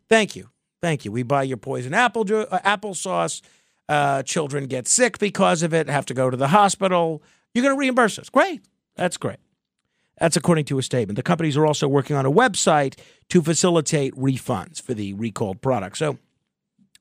Thank 0.08 0.36
you. 0.36 0.50
Thank 0.82 1.04
you. 1.04 1.12
We 1.12 1.22
buy 1.22 1.44
your 1.44 1.56
poison 1.56 1.94
apple 1.94 2.22
uh, 2.22 2.58
applesauce. 2.60 3.40
Uh, 3.88 4.22
children 4.22 4.66
get 4.66 4.86
sick 4.86 5.18
because 5.18 5.62
of 5.62 5.72
it, 5.72 5.88
have 5.88 6.06
to 6.06 6.14
go 6.14 6.28
to 6.28 6.36
the 6.36 6.48
hospital. 6.48 7.22
You're 7.54 7.62
going 7.62 7.74
to 7.74 7.78
reimburse 7.78 8.18
us. 8.18 8.28
Great. 8.28 8.62
That's 8.96 9.16
great. 9.16 9.38
That's 10.18 10.36
according 10.36 10.66
to 10.66 10.78
a 10.78 10.82
statement. 10.82 11.16
The 11.16 11.22
companies 11.22 11.56
are 11.56 11.64
also 11.64 11.88
working 11.88 12.16
on 12.16 12.26
a 12.26 12.30
website 12.30 12.98
to 13.30 13.40
facilitate 13.40 14.14
refunds 14.14 14.82
for 14.82 14.92
the 14.92 15.14
recalled 15.14 15.62
product. 15.62 15.96
So 15.96 16.18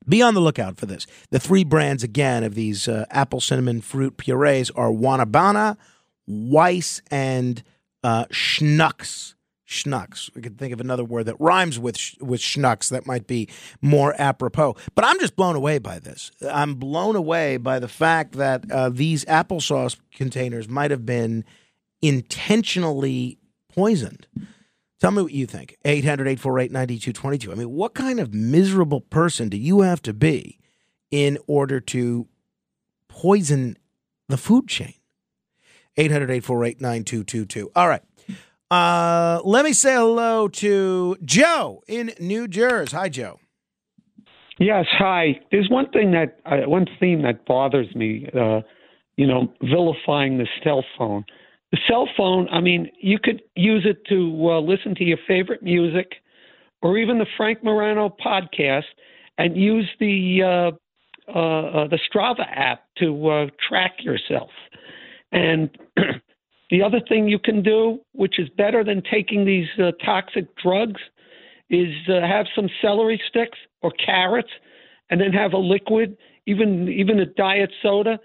be 0.07 0.21
on 0.21 0.33
the 0.33 0.39
lookout 0.39 0.77
for 0.77 0.85
this. 0.85 1.05
The 1.31 1.39
three 1.39 1.63
brands, 1.63 2.03
again, 2.03 2.43
of 2.43 2.55
these 2.55 2.87
uh, 2.87 3.05
apple 3.09 3.41
cinnamon 3.41 3.81
fruit 3.81 4.17
purees 4.17 4.69
are 4.71 4.89
Wanabana, 4.89 5.77
Weis, 6.29 7.01
and 7.11 7.63
uh, 8.03 8.25
Schnucks 8.25 9.33
schnux. 9.67 10.33
We 10.33 10.41
could 10.41 10.57
think 10.57 10.73
of 10.73 10.79
another 10.79 11.03
word 11.03 11.25
that 11.25 11.35
rhymes 11.39 11.77
with 11.77 11.97
with 12.21 12.39
schnux 12.41 12.89
that 12.89 13.05
might 13.05 13.27
be 13.27 13.49
more 13.81 14.15
apropos. 14.17 14.75
But 14.95 15.05
I'm 15.05 15.19
just 15.19 15.35
blown 15.35 15.55
away 15.55 15.77
by 15.77 15.99
this. 15.99 16.31
I'm 16.49 16.75
blown 16.75 17.15
away 17.15 17.57
by 17.57 17.79
the 17.79 17.87
fact 17.87 18.33
that 18.33 18.69
uh, 18.71 18.89
these 18.89 19.25
applesauce 19.25 19.97
containers 20.11 20.69
might 20.69 20.91
have 20.91 21.05
been 21.05 21.43
intentionally 22.01 23.37
poisoned. 23.73 24.27
Tell 24.99 25.11
me 25.11 25.21
what 25.21 25.33
you 25.33 25.45
think. 25.45 25.77
800 25.85 26.27
848 26.27 26.71
9222. 26.71 27.51
I 27.51 27.55
mean, 27.55 27.71
what 27.71 27.93
kind 27.93 28.19
of 28.19 28.33
miserable 28.33 29.01
person 29.01 29.49
do 29.49 29.57
you 29.57 29.81
have 29.81 30.01
to 30.03 30.13
be 30.13 30.59
in 31.11 31.37
order 31.45 31.79
to 31.81 32.27
poison 33.07 33.77
the 34.29 34.37
food 34.37 34.67
chain? 34.67 34.93
800 35.97 36.29
848 36.31 36.81
9222. 36.81 37.71
All 37.75 37.87
right. 37.87 38.01
Uh, 38.69 39.39
let 39.45 39.63
me 39.63 39.73
say 39.73 39.93
hello 39.93 40.47
to 40.47 41.17
Joe 41.23 41.83
in 41.87 42.11
New 42.19 42.47
Jersey. 42.47 42.95
Hi, 42.95 43.09
Joe. 43.09 43.39
Yes, 44.59 44.85
hi. 44.91 45.39
There's 45.51 45.69
one 45.69 45.89
thing 45.91 46.11
that 46.11 46.39
uh, 46.45 46.67
one 46.67 46.87
theme 46.99 47.21
that 47.21 47.45
bothers 47.45 47.93
me. 47.95 48.27
Uh, 48.37 48.61
you 49.17 49.25
know, 49.25 49.51
vilifying 49.63 50.37
the 50.37 50.47
cell 50.63 50.85
phone. 50.97 51.25
The 51.71 51.79
cell 51.87 52.07
phone. 52.15 52.47
I 52.49 52.61
mean, 52.61 52.89
you 53.01 53.17
could 53.21 53.41
use 53.55 53.85
it 53.85 54.05
to 54.09 54.49
uh, 54.49 54.61
listen 54.61 54.95
to 54.95 55.03
your 55.03 55.17
favorite 55.27 55.63
music, 55.63 56.13
or 56.81 56.97
even 56.97 57.17
the 57.17 57.25
Frank 57.35 57.63
Morano 57.63 58.15
podcast 58.23 58.83
and 59.37 59.55
use 59.55 59.89
the 59.99 60.41
uh, 60.43 61.31
uh, 61.35 61.39
uh, 61.39 61.87
the 61.87 61.99
Strava 62.09 62.45
app 62.49 62.83
to 62.99 63.29
uh, 63.29 63.45
track 63.67 63.97
yourself. 63.99 64.49
And 65.31 65.69
the 66.69 66.83
other 66.83 66.99
thing 67.07 67.27
you 67.27 67.39
can 67.39 67.63
do, 67.63 67.99
which 68.13 68.39
is 68.39 68.49
better 68.49 68.83
than 68.83 69.01
taking 69.09 69.45
these 69.45 69.67
uh, 69.79 69.91
toxic 70.03 70.45
drugs, 70.57 71.01
is 71.69 71.93
uh, 72.09 72.21
have 72.21 72.45
some 72.55 72.69
celery 72.81 73.21
sticks 73.29 73.57
or 73.81 73.91
carrots, 73.91 74.49
and 75.09 75.21
then 75.21 75.31
have 75.31 75.53
a 75.53 75.57
liquid, 75.57 76.17
even 76.45 76.89
even 76.89 77.19
a 77.19 77.25
diet 77.25 77.71
soda, 77.81 78.19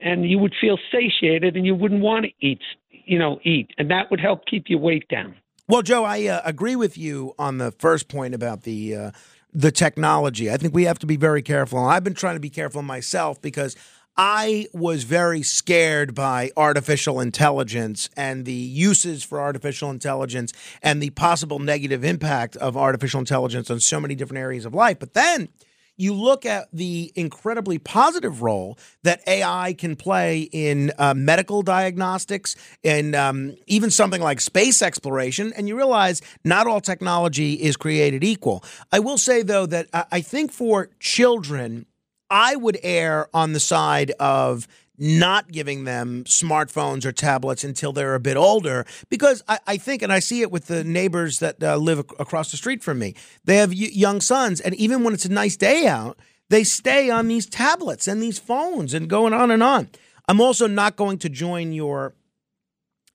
and 0.00 0.28
you 0.28 0.38
would 0.38 0.54
feel 0.60 0.78
satiated 0.92 1.56
and 1.56 1.66
you 1.66 1.74
wouldn't 1.74 2.02
want 2.02 2.26
to 2.26 2.46
eat, 2.46 2.60
you 2.90 3.18
know, 3.18 3.40
eat, 3.44 3.70
and 3.78 3.90
that 3.90 4.10
would 4.10 4.20
help 4.20 4.46
keep 4.46 4.64
your 4.68 4.78
weight 4.78 5.08
down. 5.08 5.34
Well, 5.68 5.82
Joe, 5.82 6.04
I 6.04 6.26
uh, 6.26 6.40
agree 6.44 6.76
with 6.76 6.96
you 6.96 7.34
on 7.38 7.58
the 7.58 7.72
first 7.72 8.08
point 8.08 8.34
about 8.34 8.62
the 8.62 8.94
uh, 8.94 9.10
the 9.52 9.70
technology. 9.70 10.50
I 10.50 10.56
think 10.56 10.74
we 10.74 10.84
have 10.84 10.98
to 11.00 11.06
be 11.06 11.16
very 11.16 11.42
careful. 11.42 11.78
I've 11.78 12.04
been 12.04 12.14
trying 12.14 12.36
to 12.36 12.40
be 12.40 12.50
careful 12.50 12.82
myself 12.82 13.40
because 13.40 13.76
I 14.20 14.66
was 14.72 15.04
very 15.04 15.44
scared 15.44 16.12
by 16.12 16.50
artificial 16.56 17.20
intelligence 17.20 18.10
and 18.16 18.44
the 18.44 18.52
uses 18.52 19.22
for 19.22 19.40
artificial 19.40 19.90
intelligence 19.90 20.52
and 20.82 21.00
the 21.00 21.10
possible 21.10 21.60
negative 21.60 22.02
impact 22.02 22.56
of 22.56 22.76
artificial 22.76 23.20
intelligence 23.20 23.70
on 23.70 23.78
so 23.78 24.00
many 24.00 24.16
different 24.16 24.40
areas 24.40 24.64
of 24.64 24.74
life. 24.74 24.98
But 24.98 25.14
then 25.14 25.50
you 25.96 26.14
look 26.14 26.44
at 26.44 26.68
the 26.72 27.12
incredibly 27.14 27.78
positive 27.78 28.42
role 28.42 28.76
that 29.04 29.20
AI 29.28 29.72
can 29.74 29.94
play 29.94 30.42
in 30.50 30.90
uh, 30.98 31.14
medical 31.14 31.62
diagnostics 31.62 32.56
and 32.82 33.14
um, 33.14 33.54
even 33.68 33.90
something 33.90 34.22
like 34.22 34.40
space 34.40 34.82
exploration, 34.82 35.52
and 35.56 35.68
you 35.68 35.76
realize 35.76 36.22
not 36.44 36.66
all 36.66 36.80
technology 36.80 37.54
is 37.54 37.76
created 37.76 38.24
equal. 38.24 38.64
I 38.92 39.00
will 39.00 39.18
say, 39.18 39.42
though, 39.42 39.66
that 39.66 39.88
I 39.92 40.20
think 40.20 40.52
for 40.52 40.90
children, 41.00 41.86
I 42.30 42.56
would 42.56 42.78
err 42.82 43.28
on 43.32 43.52
the 43.52 43.60
side 43.60 44.10
of 44.20 44.66
not 44.98 45.52
giving 45.52 45.84
them 45.84 46.24
smartphones 46.24 47.04
or 47.04 47.12
tablets 47.12 47.62
until 47.62 47.92
they're 47.92 48.16
a 48.16 48.20
bit 48.20 48.36
older 48.36 48.84
because 49.08 49.44
I, 49.46 49.58
I 49.66 49.76
think, 49.76 50.02
and 50.02 50.12
I 50.12 50.18
see 50.18 50.42
it 50.42 50.50
with 50.50 50.66
the 50.66 50.82
neighbors 50.82 51.38
that 51.38 51.62
uh, 51.62 51.76
live 51.76 52.00
ac- 52.00 52.16
across 52.18 52.50
the 52.50 52.56
street 52.56 52.82
from 52.82 52.98
me, 52.98 53.14
they 53.44 53.56
have 53.56 53.70
y- 53.70 53.90
young 53.92 54.20
sons, 54.20 54.60
and 54.60 54.74
even 54.74 55.04
when 55.04 55.14
it's 55.14 55.24
a 55.24 55.30
nice 55.30 55.56
day 55.56 55.86
out, 55.86 56.18
they 56.50 56.64
stay 56.64 57.10
on 57.10 57.28
these 57.28 57.46
tablets 57.46 58.08
and 58.08 58.20
these 58.20 58.38
phones 58.40 58.92
and 58.92 59.08
going 59.08 59.32
on 59.32 59.50
and 59.52 59.62
on. 59.62 59.88
I'm 60.26 60.40
also 60.40 60.66
not 60.66 60.96
going 60.96 61.18
to 61.18 61.28
join 61.28 61.72
your 61.72 62.14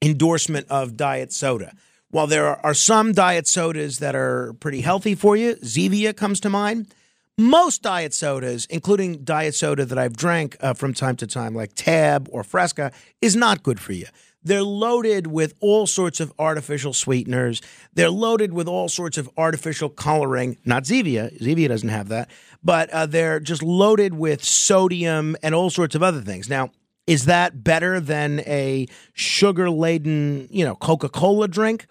endorsement 0.00 0.66
of 0.70 0.96
diet 0.96 1.32
soda. 1.32 1.74
While 2.10 2.26
there 2.28 2.46
are 2.64 2.74
some 2.74 3.12
diet 3.12 3.46
sodas 3.46 3.98
that 3.98 4.14
are 4.14 4.54
pretty 4.54 4.80
healthy 4.80 5.14
for 5.14 5.36
you, 5.36 5.56
Zevia 5.56 6.16
comes 6.16 6.40
to 6.40 6.50
mind 6.50 6.94
most 7.36 7.82
diet 7.82 8.14
sodas, 8.14 8.66
including 8.66 9.24
diet 9.24 9.54
soda 9.54 9.84
that 9.84 9.98
I've 9.98 10.16
drank 10.16 10.56
uh, 10.60 10.74
from 10.74 10.94
time 10.94 11.16
to 11.16 11.26
time, 11.26 11.54
like 11.54 11.72
Tab 11.74 12.28
or 12.30 12.44
Fresca, 12.44 12.92
is 13.20 13.34
not 13.34 13.62
good 13.62 13.80
for 13.80 13.92
you. 13.92 14.06
They're 14.44 14.62
loaded 14.62 15.26
with 15.26 15.54
all 15.60 15.86
sorts 15.86 16.20
of 16.20 16.32
artificial 16.38 16.92
sweeteners. 16.92 17.62
They're 17.94 18.10
loaded 18.10 18.52
with 18.52 18.68
all 18.68 18.88
sorts 18.88 19.16
of 19.16 19.28
artificial 19.38 19.88
coloring. 19.88 20.58
Not 20.66 20.84
Zevia. 20.84 21.36
Zevia 21.40 21.68
doesn't 21.68 21.88
have 21.88 22.08
that. 22.08 22.28
But 22.62 22.90
uh, 22.90 23.06
they're 23.06 23.40
just 23.40 23.62
loaded 23.62 24.14
with 24.14 24.44
sodium 24.44 25.34
and 25.42 25.54
all 25.54 25.70
sorts 25.70 25.94
of 25.94 26.02
other 26.02 26.20
things. 26.20 26.50
Now, 26.50 26.70
is 27.06 27.24
that 27.24 27.64
better 27.64 28.00
than 28.00 28.40
a 28.40 28.86
sugar 29.14 29.70
laden, 29.70 30.48
you 30.50 30.64
know, 30.64 30.74
Coca 30.74 31.08
Cola 31.08 31.48
drink? 31.48 31.86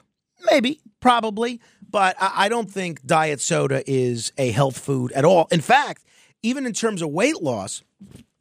Maybe, 0.52 0.80
probably. 1.00 1.60
But 1.94 2.18
I 2.20 2.50
don't 2.50 2.72
think 2.72 3.06
diet 3.06 3.40
soda 3.40 3.84
is 3.86 4.34
a 4.36 4.50
health 4.50 4.80
food 4.80 5.12
at 5.12 5.24
all. 5.24 5.48
In 5.52 5.62
fact, 5.62 6.04
even 6.42 6.66
in 6.66 6.74
terms 6.74 7.04
of 7.04 7.10
weight 7.10 7.40
loss, 7.40 7.84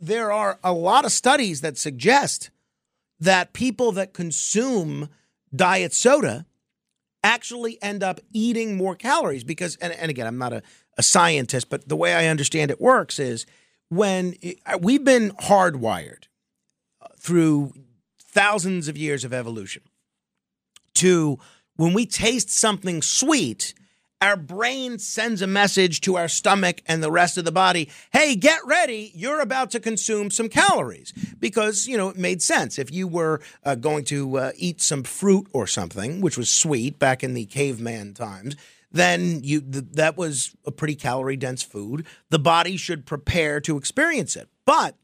there 0.00 0.32
are 0.32 0.58
a 0.64 0.72
lot 0.72 1.04
of 1.04 1.12
studies 1.12 1.60
that 1.60 1.76
suggest 1.76 2.48
that 3.20 3.52
people 3.52 3.92
that 3.92 4.14
consume 4.14 5.10
diet 5.54 5.92
soda 5.92 6.46
actually 7.22 7.80
end 7.82 8.02
up 8.02 8.20
eating 8.32 8.74
more 8.74 8.96
calories 8.96 9.44
because 9.44 9.76
and, 9.76 9.92
and 9.92 10.10
again 10.10 10.26
i'm 10.26 10.38
not 10.38 10.52
a, 10.52 10.62
a 10.98 11.02
scientist 11.02 11.68
but 11.68 11.88
the 11.88 11.94
way 11.94 12.14
i 12.14 12.26
understand 12.26 12.68
it 12.70 12.80
works 12.80 13.20
is 13.20 13.46
when 13.90 14.34
it, 14.40 14.58
we've 14.80 15.04
been 15.04 15.30
hardwired 15.32 16.24
uh, 17.00 17.06
through 17.16 17.72
thousands 18.18 18.88
of 18.88 18.96
years 18.96 19.24
of 19.24 19.32
evolution 19.32 19.82
to 20.94 21.38
when 21.76 21.92
we 21.92 22.06
taste 22.06 22.50
something 22.50 23.02
sweet, 23.02 23.74
our 24.20 24.36
brain 24.36 24.98
sends 24.98 25.42
a 25.42 25.46
message 25.46 26.00
to 26.02 26.16
our 26.16 26.28
stomach 26.28 26.80
and 26.86 27.02
the 27.02 27.10
rest 27.10 27.36
of 27.36 27.44
the 27.44 27.52
body 27.52 27.88
hey 28.12 28.36
get 28.36 28.60
ready. 28.64 29.10
You're 29.14 29.40
about 29.40 29.70
to 29.72 29.80
consume 29.80 30.30
some 30.30 30.48
calories. 30.48 31.12
Because 31.40 31.88
you 31.88 31.96
know 31.96 32.08
it 32.08 32.16
made 32.16 32.40
sense. 32.40 32.78
If 32.78 32.92
you 32.92 33.08
were 33.08 33.40
uh, 33.64 33.74
going 33.74 34.04
to 34.06 34.38
uh, 34.38 34.52
eat 34.56 34.80
some 34.80 35.02
fruit 35.02 35.48
or 35.52 35.66
something 35.66 36.20
which 36.20 36.38
was 36.38 36.50
sweet 36.50 36.98
back 36.98 37.24
in 37.24 37.34
the 37.34 37.46
caveman 37.46 38.14
times 38.14 38.56
then 38.92 39.40
you 39.42 39.60
th- 39.60 39.84
that 39.92 40.16
was 40.16 40.54
a 40.66 40.70
pretty 40.70 40.94
calorie 40.94 41.36
dense 41.36 41.62
food. 41.62 42.06
The 42.30 42.38
body 42.38 42.76
should 42.76 43.06
prepare 43.06 43.60
to 43.62 43.76
experience 43.76 44.36
it. 44.36 44.48
But 44.64 44.96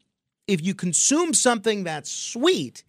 if 0.47 0.63
you 0.63 0.73
consume 0.73 1.33
something 1.33 1.83
that's 1.83 2.11
sweet 2.11 2.83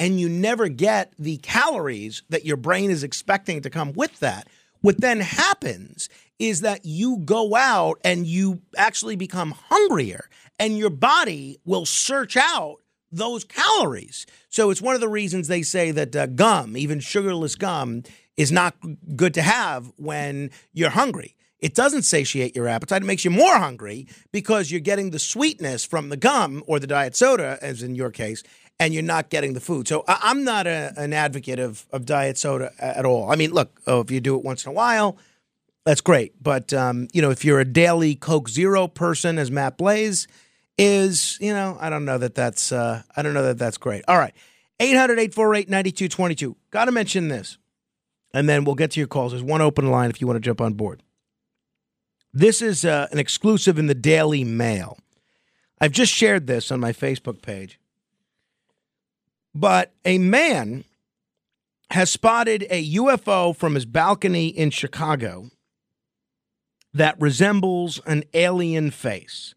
and 0.00 0.18
you 0.18 0.28
never 0.30 0.68
get 0.68 1.12
the 1.18 1.36
calories 1.36 2.22
that 2.30 2.46
your 2.46 2.56
brain 2.56 2.90
is 2.90 3.04
expecting 3.04 3.60
to 3.60 3.70
come 3.70 3.92
with 3.92 4.18
that, 4.20 4.48
what 4.80 5.00
then 5.00 5.20
happens 5.20 6.08
is 6.38 6.62
that 6.62 6.86
you 6.86 7.18
go 7.18 7.54
out 7.54 8.00
and 8.02 8.26
you 8.26 8.62
actually 8.78 9.14
become 9.14 9.54
hungrier 9.68 10.24
and 10.58 10.78
your 10.78 10.88
body 10.88 11.58
will 11.66 11.84
search 11.84 12.34
out 12.36 12.76
those 13.12 13.44
calories. 13.44 14.24
So 14.48 14.70
it's 14.70 14.80
one 14.80 14.94
of 14.94 15.02
the 15.02 15.08
reasons 15.08 15.48
they 15.48 15.62
say 15.62 15.90
that 15.90 16.16
uh, 16.16 16.26
gum, 16.26 16.78
even 16.78 17.00
sugarless 17.00 17.54
gum, 17.54 18.04
is 18.38 18.50
not 18.50 18.74
good 19.16 19.34
to 19.34 19.42
have 19.42 19.92
when 19.96 20.50
you're 20.72 20.90
hungry. 20.90 21.36
It 21.58 21.74
doesn't 21.74 22.02
satiate 22.02 22.56
your 22.56 22.68
appetite. 22.68 23.02
It 23.02 23.06
makes 23.06 23.26
you 23.26 23.30
more 23.30 23.58
hungry 23.58 24.08
because 24.32 24.70
you're 24.70 24.80
getting 24.80 25.10
the 25.10 25.18
sweetness 25.18 25.84
from 25.84 26.08
the 26.08 26.16
gum 26.16 26.62
or 26.66 26.78
the 26.78 26.86
diet 26.86 27.14
soda, 27.14 27.58
as 27.60 27.82
in 27.82 27.94
your 27.94 28.10
case, 28.10 28.42
and 28.80 28.94
you're 28.94 29.02
not 29.02 29.28
getting 29.28 29.52
the 29.52 29.60
food. 29.60 29.86
So 29.86 30.04
I, 30.08 30.30
am 30.30 30.42
not 30.42 30.66
a, 30.66 30.94
an 30.96 31.12
advocate 31.12 31.58
of, 31.58 31.86
of 31.92 32.06
diet 32.06 32.38
soda 32.38 32.72
at 32.78 33.04
all. 33.04 33.30
I 33.30 33.36
mean, 33.36 33.52
look, 33.52 33.78
oh, 33.86 34.00
if 34.00 34.10
you 34.10 34.20
do 34.20 34.36
it 34.36 34.42
once 34.42 34.64
in 34.64 34.70
a 34.70 34.72
while, 34.72 35.18
that's 35.84 36.00
great. 36.00 36.42
But, 36.42 36.72
um, 36.72 37.06
you 37.12 37.20
know, 37.20 37.30
if 37.30 37.44
you're 37.44 37.60
a 37.60 37.64
daily 37.64 38.14
Coke 38.14 38.48
Zero 38.48 38.88
person, 38.88 39.38
as 39.38 39.50
Matt 39.50 39.76
Blaze 39.76 40.26
is, 40.78 41.36
you 41.42 41.52
know, 41.52 41.76
I 41.78 41.90
don't 41.90 42.06
know 42.06 42.16
that 42.18 42.34
that's, 42.34 42.72
uh, 42.72 43.02
I 43.14 43.20
don't 43.20 43.34
know 43.34 43.42
that 43.42 43.58
that's 43.58 43.76
great. 43.76 44.02
All 44.08 44.16
right. 44.16 44.32
800 44.80 45.18
848 45.18 45.68
9222. 45.68 46.56
Got 46.70 46.86
to 46.86 46.92
mention 46.92 47.28
this. 47.28 47.58
And 48.32 48.48
then 48.48 48.64
we'll 48.64 48.76
get 48.76 48.92
to 48.92 49.00
your 49.00 49.08
calls. 49.08 49.32
There's 49.32 49.42
one 49.42 49.60
open 49.60 49.90
line 49.90 50.08
if 50.08 50.22
you 50.22 50.26
want 50.26 50.38
to 50.38 50.40
jump 50.40 50.62
on 50.62 50.72
board. 50.72 51.02
This 52.32 52.62
is 52.62 52.86
uh, 52.86 53.08
an 53.12 53.18
exclusive 53.18 53.78
in 53.78 53.88
the 53.88 53.94
Daily 53.94 54.44
Mail. 54.44 54.96
I've 55.80 55.92
just 55.92 56.12
shared 56.12 56.46
this 56.46 56.70
on 56.70 56.80
my 56.80 56.92
Facebook 56.92 57.42
page. 57.42 57.79
But 59.54 59.92
a 60.04 60.18
man 60.18 60.84
has 61.90 62.10
spotted 62.10 62.66
a 62.70 62.94
UFO 62.94 63.54
from 63.54 63.74
his 63.74 63.84
balcony 63.84 64.48
in 64.48 64.70
Chicago 64.70 65.50
that 66.92 67.20
resembles 67.20 68.00
an 68.06 68.24
alien 68.34 68.90
face. 68.90 69.54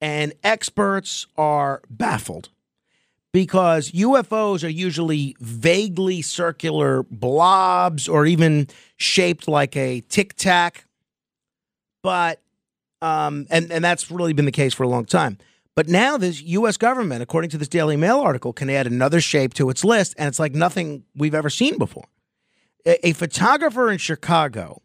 And 0.00 0.34
experts 0.44 1.26
are 1.36 1.80
baffled 1.88 2.50
because 3.32 3.92
UFOs 3.92 4.64
are 4.64 4.68
usually 4.68 5.36
vaguely 5.40 6.22
circular 6.22 7.02
blobs 7.04 8.08
or 8.08 8.26
even 8.26 8.68
shaped 8.96 9.48
like 9.48 9.76
a 9.76 10.00
tic 10.08 10.34
tac. 10.34 10.86
But, 12.02 12.40
um, 13.00 13.46
and, 13.50 13.70
and 13.72 13.84
that's 13.84 14.10
really 14.10 14.32
been 14.32 14.44
the 14.44 14.52
case 14.52 14.74
for 14.74 14.82
a 14.82 14.88
long 14.88 15.06
time. 15.06 15.38
But 15.76 15.88
now 15.88 16.16
this 16.16 16.42
U.S. 16.42 16.78
government, 16.78 17.22
according 17.22 17.50
to 17.50 17.58
this 17.58 17.68
Daily 17.68 17.96
Mail 17.96 18.18
article, 18.18 18.54
can 18.54 18.70
add 18.70 18.86
another 18.86 19.20
shape 19.20 19.52
to 19.54 19.68
its 19.68 19.84
list, 19.84 20.14
and 20.16 20.26
it's 20.26 20.38
like 20.38 20.54
nothing 20.54 21.04
we've 21.14 21.34
ever 21.34 21.50
seen 21.50 21.76
before. 21.76 22.06
A, 22.86 23.08
a 23.08 23.12
photographer 23.12 23.90
in 23.90 23.98
Chicago 23.98 24.80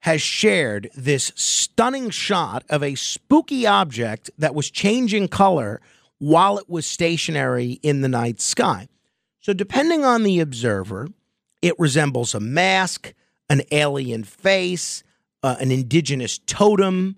has 0.00 0.22
shared 0.22 0.88
this 0.94 1.32
stunning 1.34 2.10
shot 2.10 2.62
of 2.70 2.84
a 2.84 2.94
spooky 2.94 3.66
object 3.66 4.30
that 4.38 4.54
was 4.54 4.70
changing 4.70 5.26
color 5.26 5.80
while 6.18 6.58
it 6.58 6.70
was 6.70 6.86
stationary 6.86 7.80
in 7.82 8.02
the 8.02 8.08
night 8.08 8.40
sky. 8.40 8.86
So, 9.40 9.52
depending 9.52 10.04
on 10.04 10.22
the 10.22 10.38
observer, 10.38 11.08
it 11.60 11.74
resembles 11.76 12.34
a 12.36 12.40
mask, 12.40 13.14
an 13.50 13.62
alien 13.72 14.22
face, 14.22 15.02
uh, 15.42 15.56
an 15.58 15.72
indigenous 15.72 16.38
totem, 16.38 17.16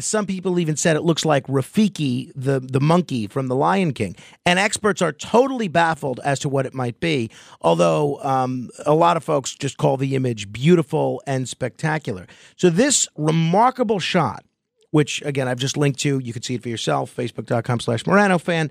Some 0.00 0.26
people 0.26 0.58
even 0.58 0.76
said 0.76 0.96
it 0.96 1.02
looks 1.02 1.24
like 1.24 1.46
Rafiki, 1.46 2.30
the, 2.34 2.60
the 2.60 2.80
monkey 2.80 3.26
from 3.26 3.48
The 3.48 3.56
Lion 3.56 3.92
King. 3.92 4.14
And 4.46 4.58
experts 4.58 5.02
are 5.02 5.12
totally 5.12 5.68
baffled 5.68 6.20
as 6.24 6.38
to 6.40 6.48
what 6.48 6.66
it 6.66 6.74
might 6.74 7.00
be, 7.00 7.30
although 7.60 8.22
um, 8.22 8.70
a 8.86 8.94
lot 8.94 9.16
of 9.16 9.24
folks 9.24 9.54
just 9.54 9.76
call 9.76 9.96
the 9.96 10.14
image 10.14 10.52
beautiful 10.52 11.22
and 11.26 11.48
spectacular. 11.48 12.26
So, 12.56 12.70
this 12.70 13.08
remarkable 13.16 13.98
shot, 13.98 14.44
which 14.90 15.20
again 15.22 15.48
I've 15.48 15.58
just 15.58 15.76
linked 15.76 15.98
to, 16.00 16.18
you 16.18 16.32
can 16.32 16.42
see 16.42 16.54
it 16.54 16.62
for 16.62 16.68
yourself, 16.68 17.14
facebook.com 17.14 17.80
slash 17.80 18.06
Morano 18.06 18.38
fan. 18.38 18.70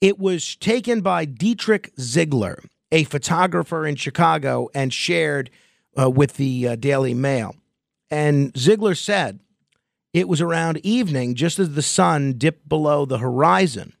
It 0.00 0.18
was 0.18 0.56
taken 0.56 1.00
by 1.00 1.24
Dietrich 1.24 1.90
Ziegler, 1.98 2.62
a 2.92 3.04
photographer 3.04 3.86
in 3.86 3.96
Chicago, 3.96 4.68
and 4.74 4.92
shared 4.92 5.48
uh, 5.98 6.10
with 6.10 6.36
the 6.36 6.68
uh, 6.68 6.76
Daily 6.76 7.14
Mail. 7.14 7.56
And 8.10 8.56
Ziegler 8.56 8.94
said, 8.94 9.40
it 10.16 10.28
was 10.28 10.40
around 10.40 10.78
evening, 10.78 11.34
just 11.34 11.58
as 11.58 11.74
the 11.74 11.82
sun 11.82 12.38
dipped 12.38 12.66
below 12.66 13.04
the 13.04 13.18
horizon. 13.18 13.92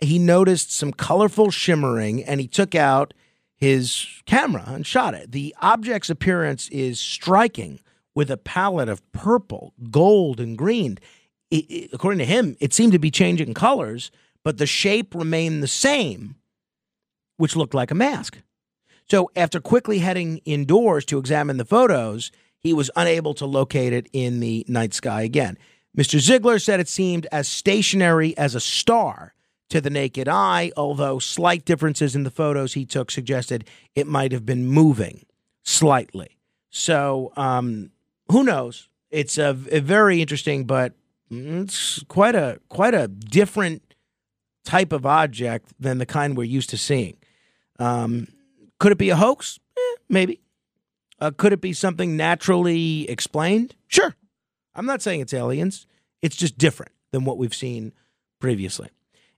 He 0.00 0.18
noticed 0.18 0.72
some 0.72 0.92
colorful 0.92 1.52
shimmering 1.52 2.24
and 2.24 2.40
he 2.40 2.48
took 2.48 2.74
out 2.74 3.14
his 3.54 4.08
camera 4.26 4.64
and 4.66 4.84
shot 4.84 5.14
it. 5.14 5.30
The 5.30 5.54
object's 5.62 6.10
appearance 6.10 6.68
is 6.70 6.98
striking 6.98 7.78
with 8.12 8.28
a 8.28 8.36
palette 8.36 8.88
of 8.88 9.08
purple, 9.12 9.72
gold, 9.92 10.40
and 10.40 10.58
green. 10.58 10.98
It, 11.48 11.70
it, 11.70 11.90
according 11.92 12.18
to 12.18 12.24
him, 12.24 12.56
it 12.58 12.74
seemed 12.74 12.92
to 12.94 12.98
be 12.98 13.12
changing 13.12 13.54
colors, 13.54 14.10
but 14.42 14.58
the 14.58 14.66
shape 14.66 15.14
remained 15.14 15.62
the 15.62 15.68
same, 15.68 16.34
which 17.36 17.54
looked 17.54 17.74
like 17.74 17.92
a 17.92 17.94
mask. 17.94 18.38
So, 19.08 19.30
after 19.36 19.60
quickly 19.60 20.00
heading 20.00 20.38
indoors 20.38 21.04
to 21.04 21.18
examine 21.18 21.56
the 21.56 21.64
photos, 21.64 22.32
he 22.60 22.72
was 22.72 22.90
unable 22.96 23.34
to 23.34 23.46
locate 23.46 23.92
it 23.92 24.08
in 24.12 24.40
the 24.40 24.64
night 24.68 24.94
sky 24.94 25.22
again. 25.22 25.58
Mr. 25.96 26.18
Ziegler 26.20 26.58
said 26.58 26.78
it 26.78 26.88
seemed 26.88 27.26
as 27.32 27.48
stationary 27.48 28.36
as 28.38 28.54
a 28.54 28.60
star 28.60 29.34
to 29.70 29.80
the 29.80 29.90
naked 29.90 30.28
eye, 30.28 30.70
although 30.76 31.18
slight 31.18 31.64
differences 31.64 32.14
in 32.14 32.22
the 32.22 32.30
photos 32.30 32.74
he 32.74 32.84
took 32.84 33.10
suggested 33.10 33.64
it 33.94 34.06
might 34.06 34.32
have 34.32 34.44
been 34.44 34.66
moving 34.66 35.24
slightly. 35.62 36.36
So, 36.70 37.32
um, 37.36 37.90
who 38.30 38.44
knows? 38.44 38.88
It's 39.10 39.38
a, 39.38 39.56
a, 39.70 39.80
very 39.80 40.20
interesting, 40.20 40.64
but 40.64 40.94
it's 41.30 42.02
quite 42.04 42.36
a 42.36 42.60
quite 42.68 42.94
a 42.94 43.08
different 43.08 43.94
type 44.64 44.92
of 44.92 45.04
object 45.04 45.72
than 45.80 45.98
the 45.98 46.06
kind 46.06 46.36
we're 46.36 46.44
used 46.44 46.70
to 46.70 46.78
seeing. 46.78 47.16
Um, 47.78 48.28
could 48.78 48.92
it 48.92 48.98
be 48.98 49.10
a 49.10 49.16
hoax? 49.16 49.58
Eh, 49.76 49.96
maybe. 50.08 50.40
Uh, 51.20 51.32
could 51.36 51.52
it 51.52 51.60
be 51.60 51.72
something 51.72 52.16
naturally 52.16 53.08
explained? 53.10 53.74
Sure. 53.88 54.14
I'm 54.74 54.86
not 54.86 55.02
saying 55.02 55.20
it's 55.20 55.34
aliens. 55.34 55.86
It's 56.22 56.36
just 56.36 56.58
different 56.58 56.92
than 57.12 57.24
what 57.24 57.38
we've 57.38 57.54
seen 57.54 57.92
previously. 58.40 58.88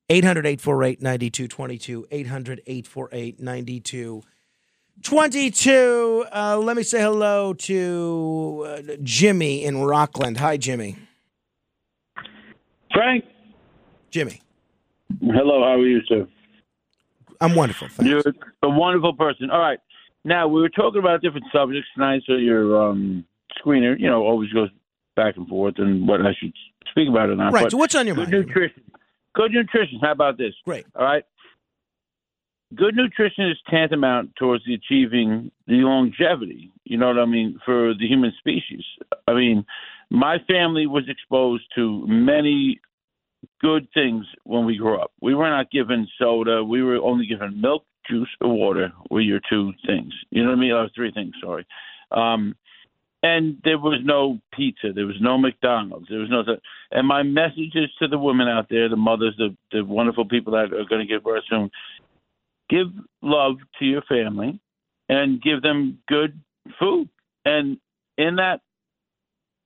800 0.08 0.46
848 0.46 1.02
9222. 1.02 2.06
800 2.10 2.62
848 2.66 3.40
9222. 3.40 6.24
Uh, 6.32 6.56
let 6.58 6.76
me 6.76 6.82
say 6.82 7.00
hello 7.00 7.54
to 7.54 8.64
uh, 8.66 8.82
Jimmy 9.02 9.64
in 9.64 9.82
Rockland. 9.82 10.38
Hi, 10.38 10.56
Jimmy. 10.56 10.96
Frank. 12.92 13.24
Jimmy. 14.10 14.42
Hello, 15.20 15.62
how 15.62 15.80
are 15.80 15.86
you, 15.86 16.00
sir? 16.06 16.26
I'm 17.40 17.54
wonderful. 17.54 17.88
Thanks. 17.88 18.08
You're 18.08 18.22
a 18.62 18.68
wonderful 18.68 19.14
person. 19.14 19.50
All 19.50 19.58
right. 19.58 19.78
Now 20.24 20.48
we 20.48 20.60
were 20.60 20.68
talking 20.68 21.00
about 21.00 21.20
different 21.22 21.46
subjects 21.52 21.88
tonight, 21.94 22.22
so 22.26 22.34
your 22.34 22.90
um, 22.90 23.24
screener, 23.58 23.98
you 23.98 24.08
know, 24.08 24.22
always 24.22 24.50
goes 24.50 24.70
back 25.16 25.36
and 25.36 25.48
forth, 25.48 25.74
and 25.78 26.06
what 26.06 26.20
I 26.20 26.32
should 26.38 26.52
speak 26.90 27.08
about 27.08 27.28
or 27.28 27.36
not. 27.36 27.52
Right. 27.52 27.64
But 27.64 27.72
so 27.72 27.76
what's 27.78 27.94
on 27.94 28.06
your 28.06 28.16
good 28.16 28.30
mind? 28.30 28.32
Good 28.32 28.46
nutrition. 28.46 28.82
Good 29.34 29.52
nutrition. 29.52 29.98
How 30.00 30.12
about 30.12 30.38
this? 30.38 30.54
Great. 30.64 30.86
All 30.94 31.04
right. 31.04 31.24
Good 32.74 32.94
nutrition 32.96 33.50
is 33.50 33.58
tantamount 33.68 34.34
towards 34.36 34.64
the 34.64 34.74
achieving 34.74 35.50
the 35.66 35.74
longevity. 35.74 36.70
You 36.84 36.96
know 36.96 37.08
what 37.08 37.18
I 37.18 37.26
mean 37.26 37.58
for 37.64 37.92
the 37.92 38.06
human 38.06 38.32
species. 38.38 38.84
I 39.28 39.34
mean, 39.34 39.66
my 40.10 40.38
family 40.48 40.86
was 40.86 41.04
exposed 41.08 41.64
to 41.74 42.06
many 42.06 42.80
good 43.60 43.88
things 43.92 44.24
when 44.44 44.64
we 44.64 44.76
grew 44.76 44.98
up. 44.98 45.12
We 45.20 45.34
were 45.34 45.50
not 45.50 45.70
given 45.70 46.08
soda. 46.18 46.64
We 46.64 46.82
were 46.82 46.96
only 46.96 47.26
given 47.26 47.60
milk, 47.60 47.84
juice 48.08 48.28
or 48.40 48.48
water 48.48 48.92
were 49.10 49.20
your 49.20 49.40
two 49.48 49.72
things. 49.86 50.12
You 50.30 50.42
know 50.42 50.50
what 50.50 50.58
I 50.58 50.60
mean? 50.60 50.72
Oh, 50.72 50.88
three 50.94 51.12
things. 51.12 51.34
Sorry. 51.42 51.66
Um, 52.10 52.54
and 53.22 53.58
there 53.62 53.78
was 53.78 54.00
no 54.02 54.40
pizza. 54.52 54.92
There 54.92 55.06
was 55.06 55.20
no 55.20 55.38
McDonald's. 55.38 56.08
There 56.08 56.18
was 56.18 56.30
no. 56.30 56.42
And 56.90 57.06
my 57.06 57.22
message 57.22 57.74
is 57.74 57.88
to 58.00 58.08
the 58.08 58.18
women 58.18 58.48
out 58.48 58.66
there, 58.68 58.88
the 58.88 58.96
mothers, 58.96 59.34
the 59.38 59.56
the 59.70 59.84
wonderful 59.84 60.28
people 60.28 60.52
that 60.54 60.72
are 60.72 60.84
going 60.88 61.06
to 61.06 61.06
give 61.06 61.22
birth 61.22 61.44
soon. 61.48 61.70
Give 62.68 62.88
love 63.22 63.56
to 63.78 63.84
your 63.84 64.02
family, 64.02 64.60
and 65.08 65.40
give 65.40 65.62
them 65.62 65.98
good 66.08 66.40
food. 66.80 67.08
And 67.44 67.78
in 68.18 68.36
that, 68.36 68.60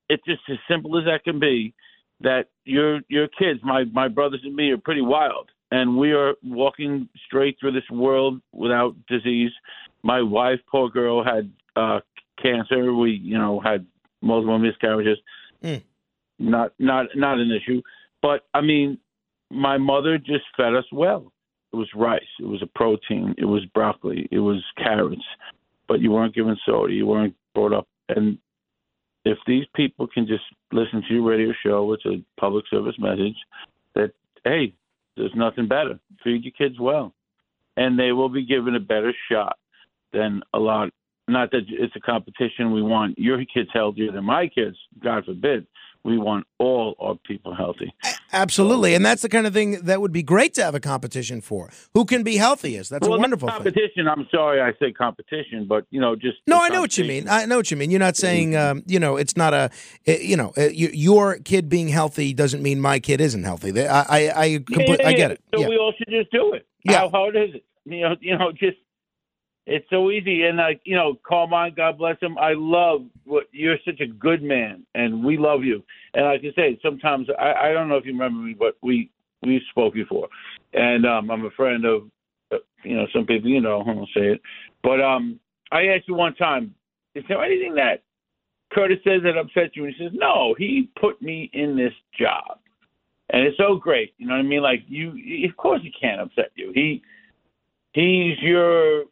it's 0.09 0.25
just 0.27 0.42
as 0.51 0.59
simple 0.68 0.99
as 0.99 1.07
that 1.07 1.25
can 1.25 1.40
be. 1.40 1.72
That 2.20 2.49
your 2.64 3.01
your 3.09 3.29
kids, 3.29 3.61
my 3.62 3.85
my 3.85 4.09
brothers 4.09 4.40
and 4.44 4.55
me, 4.55 4.70
are 4.70 4.79
pretty 4.79 5.03
wild 5.03 5.51
and 5.70 5.96
we 5.96 6.12
are 6.12 6.35
walking 6.44 7.09
straight 7.26 7.57
through 7.59 7.72
this 7.72 7.88
world 7.90 8.40
without 8.52 8.94
disease. 9.09 9.50
My 10.02 10.22
wife, 10.22 10.61
poor 10.70 10.88
girl, 10.88 11.24
had 11.24 11.50
uh, 11.74 12.00
cancer. 12.40 12.94
We, 12.94 13.12
you 13.12 13.38
know, 13.38 13.61
had 13.61 13.87
multiple 14.22 14.59
miscarriages. 14.59 15.18
Mm. 15.62 15.83
Not, 16.38 16.72
not, 16.79 17.07
not 17.14 17.38
an 17.38 17.50
issue. 17.50 17.83
But 18.22 18.46
I 18.55 18.61
mean, 18.61 18.98
my 19.50 19.79
mother 19.79 20.18
just 20.18 20.44
fed 20.57 20.74
us 20.74 20.85
well. 20.92 21.33
It 21.72 21.76
was 21.76 21.88
rice. 21.94 22.22
It 22.40 22.46
was 22.46 22.62
a 22.62 22.79
protein. 22.79 23.35
It 23.38 23.44
was 23.44 23.64
broccoli. 23.74 24.29
It 24.31 24.38
was 24.38 24.62
carrots. 24.76 25.24
But 25.88 26.00
you 26.00 26.11
weren't 26.12 26.35
given 26.35 26.57
soda. 26.64 26.92
You 26.92 27.07
weren't 27.07 27.35
brought 27.55 27.72
up. 27.72 27.88
And 28.09 28.38
if 29.24 29.38
these 29.46 29.64
people 29.74 30.07
can 30.07 30.26
just 30.26 30.44
listen 30.72 31.02
to 31.07 31.14
your 31.14 31.24
radio 31.24 31.52
show, 31.64 31.92
it's 31.92 32.07
a 32.07 32.22
public 32.40 32.64
service 32.70 32.94
message 32.98 33.37
that 33.94 34.12
hey, 34.44 34.72
there's 35.16 35.35
nothing 35.35 35.68
better. 35.68 35.98
Feed 36.22 36.44
your 36.44 36.52
kids 36.52 36.79
well, 36.79 37.14
and 37.76 37.98
they 37.98 38.12
will 38.12 38.29
be 38.29 38.44
given 38.44 38.74
a 38.74 38.81
better 38.81 39.14
shot 39.31 39.59
than 40.12 40.42
a 40.55 40.59
lot. 40.59 40.90
Not 41.29 41.50
that 41.50 41.62
it's 41.68 41.96
a 41.96 42.00
competition. 42.00 42.72
We 42.72 42.83
want 42.83 43.18
your 43.18 43.44
kids 43.44 43.70
healthier 43.72 44.12
than 44.12 44.24
my 44.24 44.46
kids. 44.46 44.76
God 45.02 45.24
forbid. 45.24 45.66
We 46.07 46.19
want 46.19 46.47
all 46.59 46.95
our 47.01 47.16
people 47.16 47.53
healthy. 47.55 47.92
Absolutely, 48.33 48.95
and 48.95 49.05
that's 49.05 49.23
the 49.23 49.29
kind 49.29 49.47
of 49.47 49.53
thing 49.53 49.83
that 49.83 50.01
would 50.01 50.12
be 50.12 50.23
great 50.23 50.55
to 50.55 50.62
have 50.62 50.75
a 50.75 50.81
competition 50.81 51.40
for. 51.40 51.69
Who 51.95 52.05
can 52.05 52.23
be 52.23 52.37
healthiest? 52.37 52.90
That's 52.90 53.09
well, 53.09 53.19
a 53.19 53.21
wonderful 53.21 53.49
competition. 53.49 54.05
Thing. 54.05 54.09
I'm 54.09 54.29
sorry, 54.31 54.61
I 54.61 54.73
say 54.79 54.92
competition, 54.92 55.66
but 55.69 55.85
you 55.90 56.01
know, 56.01 56.14
just 56.14 56.38
no. 56.47 56.62
I 56.62 56.69
know 56.69 56.81
what 56.81 56.97
you 56.97 57.05
mean. 57.05 57.29
I 57.29 57.45
know 57.47 57.57
what 57.57 57.73
you 57.73 57.77
mean. 57.77 57.90
You're 57.90 57.99
not 57.99 58.16
saying, 58.16 58.55
um, 58.55 58.85
you 58.87 59.01
know, 59.01 59.16
it's 59.16 59.37
not 59.37 59.53
a, 59.53 59.71
you 60.07 60.37
know, 60.37 60.53
your 60.57 61.38
kid 61.38 61.69
being 61.69 61.88
healthy 61.88 62.33
doesn't 62.33 62.62
mean 62.62 62.81
my 62.81 63.01
kid 63.01 63.21
isn't 63.21 63.42
healthy. 63.42 63.73
I, 63.87 64.01
I, 64.01 64.42
I, 64.45 64.49
compl- 64.59 64.99
yeah, 65.01 65.09
I 65.09 65.12
get 65.12 65.31
it. 65.33 65.40
So 65.53 65.61
yeah. 65.61 65.69
we 65.69 65.77
all 65.77 65.92
should 65.99 66.09
just 66.09 66.31
do 66.31 66.53
it. 66.55 66.66
Yeah. 66.85 67.01
How 67.01 67.09
hard 67.09 67.35
is 67.37 67.55
it? 67.57 67.64
You 67.85 68.01
know, 68.03 68.16
you 68.21 68.38
know, 68.38 68.53
just 68.53 68.79
it's 69.66 69.88
so 69.90 70.11
easy. 70.11 70.44
And 70.44 70.59
like 70.59 70.81
you 70.85 70.94
know, 70.94 71.18
Carmine, 71.26 71.74
God 71.76 71.98
bless 71.98 72.18
him. 72.20 72.38
I 72.38 72.55
love 72.55 73.02
what 73.24 73.44
you're 73.52 73.79
such 73.85 74.00
a 74.00 74.07
good 74.07 74.42
man, 74.42 74.87
and 74.94 75.24
we 75.24 75.37
love 75.37 75.64
you. 75.64 75.83
And 76.14 76.24
like 76.24 76.40
I 76.40 76.55
say, 76.55 76.79
sometimes 76.83 77.29
I, 77.38 77.68
I 77.68 77.72
don't 77.72 77.88
know 77.88 77.96
if 77.96 78.07
you 78.07 78.12
remember 78.12 78.40
me, 78.40 78.55
but 78.59 78.76
we 78.83 79.11
we 79.42 79.61
spoke 79.70 79.94
before, 79.94 80.29
and 80.72 81.05
um, 81.05 81.31
I'm 81.31 81.44
a 81.44 81.50
friend 81.50 81.85
of 81.85 82.02
uh, 82.52 82.59
you 82.85 82.96
know 82.96 83.07
some 83.12 83.26
people 83.26 83.50
you 83.50 83.61
know. 83.61 83.81
I 83.81 83.92
won't 83.92 84.09
say 84.14 84.33
it, 84.33 84.40
but 84.83 85.00
um, 85.00 85.40
I 85.72 85.87
asked 85.87 86.07
you 86.07 86.14
one 86.14 86.37
time, 86.37 86.74
is 87.16 87.24
there 87.29 87.42
anything 87.42 87.74
that 87.74 88.02
Curtis 88.72 88.98
says 89.02 89.22
that 89.24 89.37
upsets 89.37 89.74
you? 89.74 89.85
And 89.85 89.94
he 89.94 90.05
says, 90.05 90.12
no, 90.14 90.55
he 90.57 90.90
put 91.00 91.20
me 91.20 91.50
in 91.52 91.76
this 91.76 91.92
job, 92.18 92.61
and 93.31 93.42
it's 93.42 93.59
so 93.59 93.74
great. 93.74 94.14
You 94.18 94.29
know 94.29 94.35
what 94.35 94.40
I 94.40 94.48
mean? 94.48 94.62
Like 94.62 94.85
you, 94.87 95.11
of 95.48 95.57
course, 95.57 95.81
he 95.83 95.90
can't 95.90 96.20
upset 96.20 96.52
you. 96.55 96.70
He 96.72 97.02
he's 97.94 98.38
your 98.40 99.07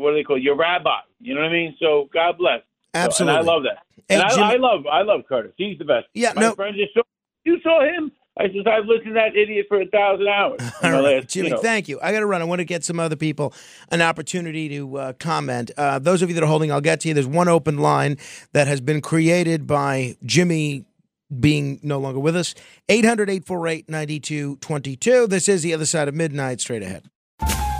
what 0.00 0.10
do 0.10 0.16
they 0.16 0.24
call 0.24 0.36
it? 0.36 0.42
your 0.42 0.56
rabbi? 0.56 1.00
You 1.20 1.34
know 1.34 1.40
what 1.40 1.48
I 1.48 1.52
mean? 1.52 1.76
So 1.78 2.08
God 2.12 2.38
bless. 2.38 2.60
Absolutely, 2.94 3.34
so, 3.34 3.40
and 3.40 3.48
I 3.48 3.52
love 3.52 3.62
that. 3.62 4.02
And 4.08 4.22
I, 4.22 4.54
I, 4.54 4.56
love 4.56 4.86
I 4.90 5.02
love 5.02 5.20
Curtis. 5.28 5.52
He's 5.56 5.78
the 5.78 5.84
best. 5.84 6.06
Yeah, 6.14 6.32
My 6.34 6.42
no. 6.42 6.54
friend 6.54 6.74
just 6.76 6.94
saw 6.94 7.02
you 7.44 7.58
saw 7.62 7.82
him. 7.84 8.12
I 8.38 8.44
said 8.44 8.66
I've 8.66 8.86
listened 8.86 9.08
to 9.08 9.12
that 9.14 9.36
idiot 9.36 9.66
for 9.68 9.80
a 9.80 9.86
thousand 9.86 10.28
hours. 10.28 10.60
All 10.82 10.90
right, 10.90 11.16
last, 11.16 11.28
Jimmy, 11.28 11.48
you 11.48 11.54
know. 11.54 11.60
thank 11.60 11.88
you. 11.88 12.00
I 12.02 12.12
got 12.12 12.20
to 12.20 12.26
run. 12.26 12.40
I 12.40 12.44
want 12.44 12.60
to 12.60 12.64
get 12.64 12.84
some 12.84 12.98
other 12.98 13.16
people 13.16 13.52
an 13.90 14.00
opportunity 14.02 14.68
to 14.70 14.96
uh, 14.96 15.12
comment. 15.14 15.70
Uh, 15.76 15.98
those 15.98 16.22
of 16.22 16.28
you 16.30 16.34
that 16.36 16.42
are 16.42 16.48
holding, 16.48 16.72
I'll 16.72 16.80
get 16.80 17.00
to 17.00 17.08
you. 17.08 17.14
There's 17.14 17.26
one 17.26 17.48
open 17.48 17.78
line 17.78 18.18
that 18.52 18.66
has 18.66 18.80
been 18.80 19.00
created 19.00 19.66
by 19.66 20.16
Jimmy 20.24 20.86
being 21.38 21.80
no 21.82 21.98
longer 21.98 22.18
with 22.18 22.34
us. 22.34 22.54
800 22.88 23.28
848 23.28 23.88
9222. 23.88 25.26
This 25.26 25.48
is 25.48 25.62
The 25.62 25.74
Other 25.74 25.86
Side 25.86 26.08
of 26.08 26.14
Midnight. 26.14 26.60
Straight 26.60 26.82
ahead. 26.82 27.04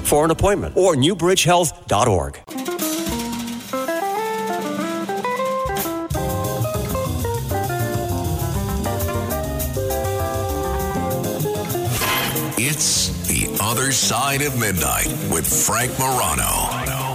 for 0.00 0.24
an 0.24 0.30
appointment 0.30 0.76
or 0.76 0.94
newbridgehealth.org. 0.94 2.40
It's 12.58 13.28
The 13.28 13.58
Other 13.62 13.92
Side 13.92 14.42
of 14.42 14.58
Midnight 14.58 15.06
with 15.30 15.46
Frank 15.46 15.96
Morano. 15.98 17.05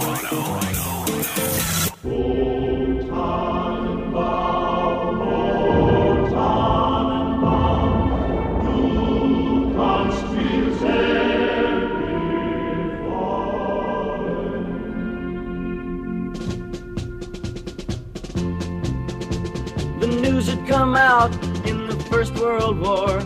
First 22.12 22.34
World 22.34 22.78
War. 22.78 23.20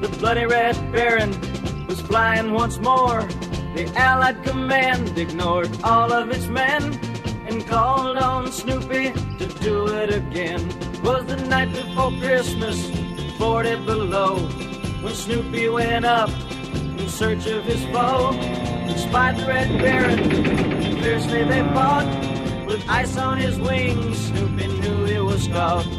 The 0.00 0.08
bloody 0.20 0.46
Red 0.46 0.76
Baron 0.92 1.32
was 1.88 2.00
flying 2.00 2.52
once 2.52 2.78
more. 2.78 3.22
The 3.74 3.92
Allied 3.96 4.44
command 4.44 5.18
ignored 5.18 5.76
all 5.82 6.12
of 6.12 6.30
its 6.30 6.46
men 6.46 6.84
and 7.48 7.66
called 7.66 8.16
on 8.16 8.52
Snoopy 8.52 9.10
to 9.38 9.46
do 9.60 9.88
it 9.88 10.14
again. 10.14 10.68
Was 11.02 11.26
the 11.26 11.36
night 11.48 11.72
before 11.72 12.12
Christmas, 12.20 12.78
40 13.38 13.84
below, 13.84 14.36
when 15.02 15.14
Snoopy 15.14 15.68
went 15.70 16.04
up 16.04 16.30
in 16.30 17.08
search 17.08 17.44
of 17.48 17.64
his 17.64 17.84
foe. 17.86 18.30
Spied 18.96 19.36
the 19.36 19.46
Red 19.46 19.78
Baron, 19.80 20.30
fiercely 21.02 21.42
they 21.42 21.62
fought. 21.74 22.06
With 22.68 22.88
ice 22.88 23.16
on 23.16 23.38
his 23.38 23.58
wings, 23.58 24.16
Snoopy 24.28 24.68
knew 24.68 25.04
he 25.06 25.18
was 25.18 25.48
caught. 25.48 25.97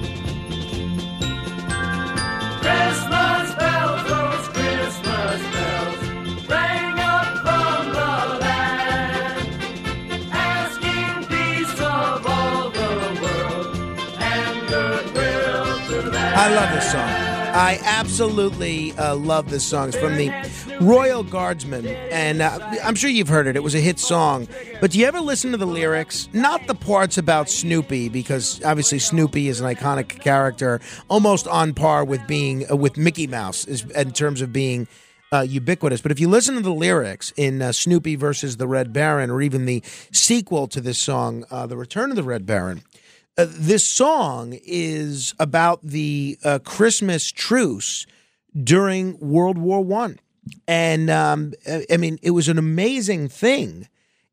I 16.42 16.56
love 16.56 16.74
this 16.74 16.92
song. 16.92 17.10
I 17.54 17.80
absolutely 17.84 18.94
uh, 18.94 19.16
love 19.16 19.50
this 19.50 19.66
song. 19.66 19.90
It's 19.90 19.98
from 19.98 20.16
the 20.16 20.30
Royal 20.82 21.24
Guardsmen, 21.24 21.86
and 21.86 22.42
uh, 22.42 22.58
I'm 22.86 22.96
sure 22.96 23.10
you've 23.10 23.28
heard 23.28 23.48
it. 23.48 23.58
It 23.58 23.64
was 23.64 23.76
a 23.76 23.82
hit 23.82 24.00
song. 24.00 24.48
But 24.80 24.92
do 24.92 25.00
you 25.00 25.06
ever 25.06 25.20
listen 25.20 25.52
to 25.52 25.58
the 25.58 25.68
lyrics? 25.68 26.30
Not 26.32 26.68
the 26.68 26.76
parts 26.76 27.18
about 27.18 27.50
Snoopy, 27.50 28.08
because 28.08 28.64
obviously 28.64 28.98
Snoopy 28.98 29.50
is 29.50 29.60
an 29.60 29.68
iconic 29.68 30.22
character, 30.22 30.80
almost 31.10 31.50
on 31.50 31.74
par 31.74 32.06
with 32.06 32.26
being 32.28 32.66
uh, 32.72 32.78
with 32.78 32.96
Mickey 32.96 33.28
Mouse 33.28 33.66
is, 33.66 33.84
in 33.92 34.14
terms 34.14 34.42
of 34.42 34.54
being 34.54 34.88
uh, 35.34 35.42
ubiquitous. 35.42 36.00
But 36.00 36.14
if 36.14 36.20
you 36.20 36.30
listen 36.30 36.56
to 36.56 36.62
the 36.62 36.74
lyrics 36.74 37.34
in 37.36 37.62
uh, 37.62 37.74
Snoopy 37.74 38.16
versus 38.16 38.56
the 38.56 38.68
Red 38.68 38.94
Baron, 38.94 39.30
or 39.30 39.42
even 39.42 39.66
the 39.66 39.84
sequel 40.14 40.68
to 40.70 40.80
this 40.80 40.98
song, 40.98 41.44
uh, 41.52 41.68
The 41.68 41.76
Return 41.76 42.10
of 42.10 42.16
the 42.16 42.24
Red 42.24 42.46
Baron, 42.46 42.84
uh, 43.38 43.48
this 43.50 43.86
song 43.86 44.58
is 44.64 45.34
about 45.40 45.82
the 45.84 46.38
Christmas 46.64 47.32
truce 47.34 48.08
during 48.58 49.20
World 49.20 49.58
War 49.58 49.84
One, 49.84 50.20
and 50.68 51.10
um, 51.10 51.54
I 51.90 51.98
mean 51.98 52.20
it 52.22 52.32
was 52.32 52.48
an 52.48 52.58
amazing 52.58 53.30
thing. 53.30 53.88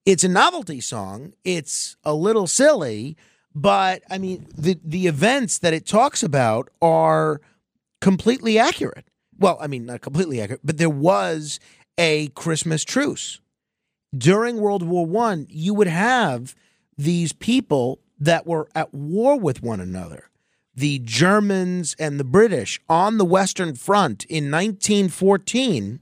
It's 0.05 0.24
a 0.24 0.29
novelty 0.29 0.81
song. 0.81 1.33
It's 1.44 1.96
a 2.05 2.14
little 2.14 2.46
silly, 2.46 3.16
but 3.55 4.02
I 4.11 4.18
mean 4.18 4.46
the 4.57 4.79
the 4.85 5.07
events 5.07 5.59
that 5.59 5.74
it 5.74 5.87
talks 5.87 6.22
about 6.22 6.68
are 6.81 7.40
completely 8.00 8.59
accurate. 8.59 9.09
Well, 9.38 9.59
I 9.61 9.66
mean 9.66 9.87
not 9.87 10.00
completely 10.00 10.40
accurate, 10.40 10.62
but 10.64 10.79
there 10.79 10.90
was 10.90 11.59
a 11.98 12.29
Christmas 12.29 12.85
truce 12.85 13.40
during 14.16 14.59
World 14.59 14.83
War 14.83 15.07
One. 15.07 15.46
You 15.50 15.74
would 15.74 15.88
have 15.88 16.55
these 16.96 17.33
people 17.33 18.00
that 18.18 18.46
were 18.46 18.68
at 18.74 18.94
war 18.94 19.38
with 19.38 19.62
one 19.62 19.81
another. 19.81 20.31
The 20.74 20.98
Germans 20.98 21.96
and 21.98 22.20
the 22.20 22.24
British 22.24 22.81
on 22.88 23.18
the 23.18 23.24
Western 23.24 23.74
Front 23.74 24.24
in 24.26 24.50
1914, 24.50 26.00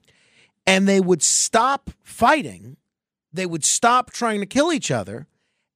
and 0.67 0.89
they 0.89 1.01
would 1.01 1.23
stop 1.23 1.91
fighting. 2.03 2.77
They 3.33 3.47
would 3.47 3.65
stop 3.65 4.11
trying 4.11 4.41
to 4.41 4.47
kill 4.47 4.73
each 4.73 4.91
other, 4.91 5.27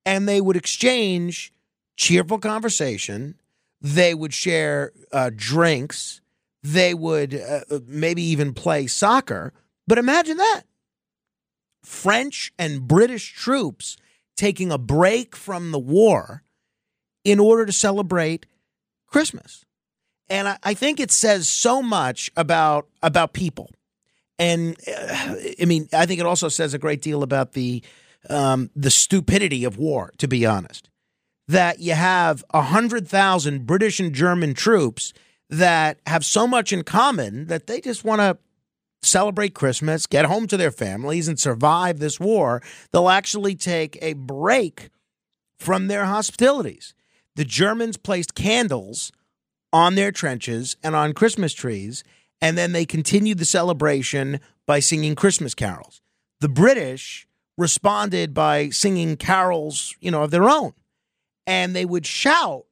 and 0.07 0.29
they 0.29 0.41
would 0.41 0.57
exchange 0.57 1.53
cheerful 1.97 2.39
conversation. 2.39 3.35
They 3.81 4.15
would 4.15 4.33
share 4.33 4.93
uh, 5.13 5.31
drinks. 5.35 6.21
They 6.63 6.95
would 6.95 7.35
uh, 7.35 7.81
maybe 7.87 8.23
even 8.23 8.55
play 8.55 8.87
soccer. 8.87 9.53
But 9.87 9.99
imagine 9.99 10.37
that 10.37 10.63
French 11.83 12.53
and 12.59 12.87
British 12.87 13.33
troops 13.33 13.97
taking 14.37 14.71
a 14.71 14.79
break 14.79 15.35
from 15.35 15.73
the 15.73 15.79
war 15.79 16.43
in 17.25 17.41
order 17.41 17.67
to 17.67 17.73
celebrate 17.73 18.47
Christmas. 19.07 19.65
And 20.29 20.49
I, 20.49 20.59
I 20.63 20.75
think 20.75 21.01
it 21.01 21.11
says 21.11 21.49
so 21.49 21.83
much 21.83 22.31
about 22.37 22.89
about 23.03 23.33
people. 23.33 23.71
And 24.39 24.77
uh, 24.87 25.35
I 25.61 25.65
mean, 25.67 25.89
I 25.93 26.07
think 26.07 26.21
it 26.21 26.27
also 26.27 26.49
says 26.49 26.75
a 26.75 26.79
great 26.79 27.03
deal 27.03 27.23
about 27.23 27.53
the 27.53 27.83
um, 28.29 28.71
the 28.77 28.91
stupidity 28.91 29.65
of 29.65 29.79
war. 29.79 30.13
To 30.19 30.29
be 30.29 30.47
honest, 30.47 30.89
that 31.49 31.81
you 31.81 31.95
have 31.95 32.45
hundred 32.55 33.09
thousand 33.09 33.67
British 33.67 34.01
and 34.01 34.15
German 34.15 34.55
troops 34.55 35.13
that 35.51 35.99
have 36.07 36.25
so 36.25 36.47
much 36.47 36.73
in 36.73 36.83
common 36.85 37.47
that 37.47 37.67
they 37.67 37.81
just 37.81 38.05
want 38.05 38.21
to 38.21 38.39
celebrate 39.03 39.55
Christmas, 39.55 40.07
get 40.07 40.27
home 40.27 40.47
to 40.49 40.57
their 40.57 40.71
families, 40.71 41.29
and 41.29 41.39
survive 41.39 41.99
this 41.99 42.19
war, 42.19 42.63
they'll 42.93 43.09
actually 43.09 43.55
take 43.55 43.99
a 44.03 44.13
break 44.15 44.91
from 45.59 45.87
their 45.87 46.05
hostilities. 46.05 46.95
The 47.37 47.45
Germans 47.45 47.97
placed 47.97 48.35
candles 48.35 49.13
on 49.73 49.95
their 49.95 50.13
trenches 50.13 50.77
and 50.83 50.97
on 50.97 51.13
Christmas 51.13 51.53
trees, 51.53 52.03
and 52.41 52.57
then 52.57 52.73
they 52.73 52.87
continued 52.87 53.39
the 53.39 53.45
celebration 53.45 54.41
by 54.67 54.81
singing 54.81 55.15
Christmas 55.15 55.55
carols. 55.55 56.01
The 56.41 56.49
British 56.49 57.27
responded 57.57 58.35
by 58.35 58.69
singing 58.71 59.17
carols, 59.17 59.97
you 60.01 60.11
know, 60.11 60.23
of 60.23 60.31
their 60.31 60.49
own, 60.49 60.73
and 61.47 61.75
they 61.75 61.85
would 61.85 62.07
shout 62.07 62.67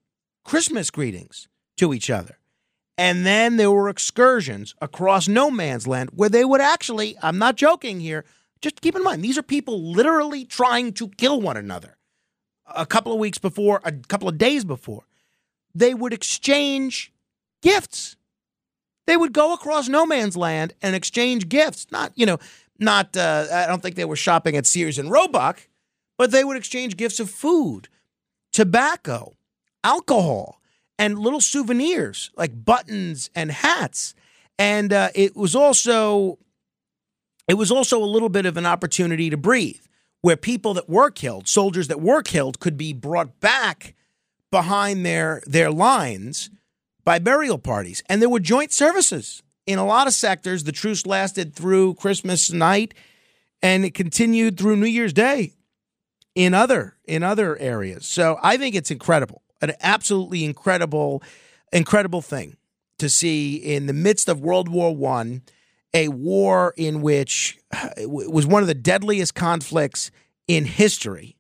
Christmas 0.44 0.90
greetings 0.90 1.48
to 1.76 1.92
each 1.92 2.09
other. 2.09 2.38
And 2.98 3.26
then 3.26 3.57
there 3.57 3.70
were 3.70 3.88
excursions 3.88 4.74
across 4.81 5.29
no 5.29 5.50
man's 5.50 5.87
land 5.87 6.11
where 6.14 6.29
they 6.29 6.44
would 6.44 6.61
actually, 6.61 7.16
I'm 7.22 7.38
not 7.38 7.57
joking 7.57 8.00
here, 8.00 8.24
just 8.62 8.81
keep 8.81 8.96
in 8.96 9.02
mind, 9.02 9.22
these 9.22 9.37
are 9.37 9.42
people 9.42 9.92
literally 9.92 10.44
trying 10.44 10.92
to 10.94 11.09
kill 11.09 11.40
one 11.40 11.57
another. 11.57 11.96
A 12.74 12.87
couple 12.87 13.12
of 13.12 13.18
weeks 13.18 13.38
before, 13.38 13.81
a 13.85 13.92
couple 13.92 14.29
of 14.29 14.38
days 14.38 14.64
before, 14.64 15.05
they 15.74 15.92
would 15.92 16.12
exchange 16.12 17.12
gifts. 17.62 18.16
They 19.06 19.16
would 19.16 19.32
go 19.32 19.54
across 19.54 19.88
no 19.88 20.04
man's 20.04 20.36
land 20.36 20.74
and 20.82 20.94
exchange 20.96 21.48
gifts. 21.48 21.86
Not, 21.90 22.12
you 22.14 22.26
know, 22.26 22.38
Not, 22.78 23.16
uh, 23.16 23.46
I 23.50 23.66
don't 23.66 23.80
think 23.82 23.96
they 23.96 24.04
were 24.04 24.16
shopping 24.16 24.56
at 24.56 24.66
Sears 24.66 24.98
and 24.98 25.10
Roebuck, 25.10 25.68
but 26.18 26.30
they 26.30 26.44
would 26.44 26.56
exchange 26.56 26.96
gifts 26.96 27.20
of 27.20 27.30
food, 27.30 27.88
tobacco, 28.52 29.36
alcohol, 29.82 30.60
and 30.98 31.18
little 31.18 31.40
souvenirs 31.40 32.30
like 32.36 32.64
buttons 32.64 33.30
and 33.34 33.50
hats. 33.50 34.14
And 34.58 34.92
uh, 34.92 35.10
it 35.14 35.36
was 35.36 35.54
also 35.54 36.38
it 37.48 37.54
was 37.54 37.70
also 37.70 38.02
a 38.02 38.04
little 38.04 38.28
bit 38.28 38.46
of 38.46 38.56
an 38.56 38.66
opportunity 38.66 39.30
to 39.30 39.36
breathe, 39.36 39.86
where 40.20 40.36
people 40.36 40.74
that 40.74 40.88
were 40.88 41.10
killed, 41.10 41.46
soldiers 41.48 41.88
that 41.88 42.00
were 42.00 42.22
killed, 42.22 42.58
could 42.58 42.76
be 42.76 42.92
brought 42.92 43.40
back 43.40 43.94
behind 44.50 45.04
their 45.04 45.42
their 45.46 45.70
lines 45.70 46.50
by 47.06 47.20
burial 47.20 47.56
parties, 47.56 48.02
and 48.08 48.20
there 48.20 48.28
were 48.28 48.40
joint 48.40 48.72
services 48.72 49.40
in 49.64 49.78
a 49.78 49.86
lot 49.86 50.08
of 50.08 50.12
sectors. 50.12 50.64
The 50.64 50.72
truce 50.72 51.06
lasted 51.06 51.54
through 51.54 51.94
Christmas 51.94 52.50
night, 52.52 52.94
and 53.62 53.84
it 53.84 53.94
continued 53.94 54.58
through 54.58 54.76
New 54.76 54.86
Year's 54.86 55.12
Day 55.12 55.54
in 56.34 56.52
other 56.52 56.96
in 57.06 57.22
other 57.22 57.56
areas. 57.58 58.06
So 58.06 58.38
I 58.42 58.56
think 58.56 58.74
it's 58.74 58.90
incredible, 58.90 59.42
an 59.62 59.72
absolutely 59.80 60.44
incredible, 60.44 61.22
incredible 61.72 62.22
thing 62.22 62.56
to 62.98 63.08
see 63.08 63.54
in 63.54 63.86
the 63.86 63.92
midst 63.92 64.28
of 64.28 64.40
World 64.40 64.68
War 64.68 64.94
One, 64.94 65.42
a 65.94 66.08
war 66.08 66.74
in 66.76 67.02
which 67.02 67.56
uh, 67.72 67.90
it 67.96 68.10
was 68.10 68.48
one 68.48 68.62
of 68.62 68.66
the 68.66 68.74
deadliest 68.74 69.34
conflicts 69.36 70.10
in 70.48 70.64
history. 70.64 71.36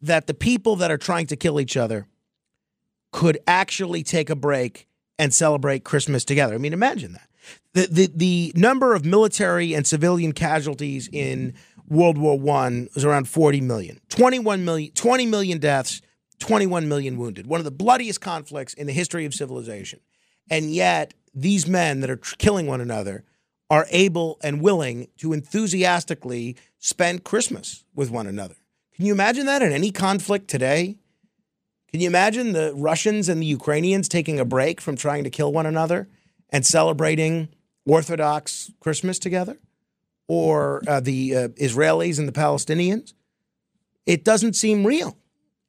That 0.00 0.26
the 0.26 0.32
people 0.32 0.76
that 0.76 0.90
are 0.90 0.96
trying 0.96 1.26
to 1.26 1.36
kill 1.36 1.60
each 1.60 1.76
other 1.76 2.06
could 3.12 3.38
actually 3.46 4.02
take 4.02 4.30
a 4.30 4.36
break 4.36 4.86
and 5.18 5.34
celebrate 5.34 5.84
Christmas 5.84 6.24
together. 6.24 6.54
I 6.54 6.58
mean, 6.58 6.72
imagine 6.72 7.12
that. 7.12 7.28
The, 7.72 7.88
the, 7.90 8.10
the 8.14 8.52
number 8.54 8.94
of 8.94 9.04
military 9.04 9.74
and 9.74 9.86
civilian 9.86 10.32
casualties 10.32 11.08
in 11.12 11.54
World 11.88 12.18
War 12.18 12.38
One 12.38 12.88
was 12.94 13.04
around 13.04 13.28
40 13.28 13.60
million. 13.60 14.00
21 14.08 14.64
million, 14.64 14.92
20 14.92 15.26
million 15.26 15.58
deaths, 15.58 16.00
21 16.38 16.88
million 16.88 17.18
wounded. 17.18 17.46
One 17.46 17.60
of 17.60 17.64
the 17.64 17.70
bloodiest 17.70 18.20
conflicts 18.20 18.74
in 18.74 18.86
the 18.86 18.92
history 18.92 19.24
of 19.24 19.34
civilization. 19.34 20.00
And 20.48 20.72
yet, 20.72 21.14
these 21.34 21.66
men 21.66 22.00
that 22.00 22.10
are 22.10 22.16
tr- 22.16 22.36
killing 22.38 22.66
one 22.66 22.80
another 22.80 23.24
are 23.68 23.86
able 23.90 24.38
and 24.42 24.60
willing 24.60 25.08
to 25.18 25.32
enthusiastically 25.32 26.56
spend 26.78 27.24
Christmas 27.24 27.84
with 27.94 28.10
one 28.10 28.26
another. 28.26 28.56
Can 28.96 29.06
you 29.06 29.12
imagine 29.12 29.46
that 29.46 29.62
in 29.62 29.72
any 29.72 29.90
conflict 29.90 30.48
today? 30.48 30.96
Can 31.90 32.00
you 32.00 32.06
imagine 32.06 32.52
the 32.52 32.72
Russians 32.74 33.28
and 33.28 33.42
the 33.42 33.46
Ukrainians 33.46 34.08
taking 34.08 34.38
a 34.38 34.44
break 34.44 34.80
from 34.80 34.96
trying 34.96 35.24
to 35.24 35.30
kill 35.30 35.52
one 35.52 35.66
another 35.66 36.08
and 36.50 36.64
celebrating 36.64 37.48
Orthodox 37.84 38.70
Christmas 38.80 39.18
together? 39.18 39.58
Or 40.28 40.82
uh, 40.86 41.00
the 41.00 41.36
uh, 41.36 41.48
Israelis 41.48 42.20
and 42.20 42.28
the 42.28 42.32
Palestinians? 42.32 43.14
It 44.06 44.24
doesn't 44.24 44.54
seem 44.54 44.86
real. 44.86 45.16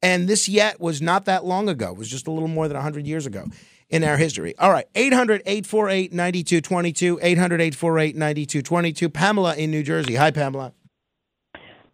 And 0.00 0.28
this 0.28 0.48
yet 0.48 0.80
was 0.80 1.02
not 1.02 1.24
that 1.24 1.44
long 1.44 1.68
ago. 1.68 1.90
It 1.90 1.98
was 1.98 2.08
just 2.08 2.28
a 2.28 2.30
little 2.30 2.48
more 2.48 2.68
than 2.68 2.76
100 2.76 3.06
years 3.06 3.26
ago 3.26 3.46
in 3.88 4.04
our 4.04 4.16
history. 4.16 4.56
All 4.58 4.70
right, 4.70 4.86
800 4.94 5.42
848 5.44 6.12
9222. 6.12 7.18
800 7.22 7.60
848 7.60 8.16
9222. 8.16 9.08
Pamela 9.08 9.54
in 9.56 9.70
New 9.70 9.82
Jersey. 9.82 10.14
Hi, 10.14 10.30
Pamela. 10.30 10.72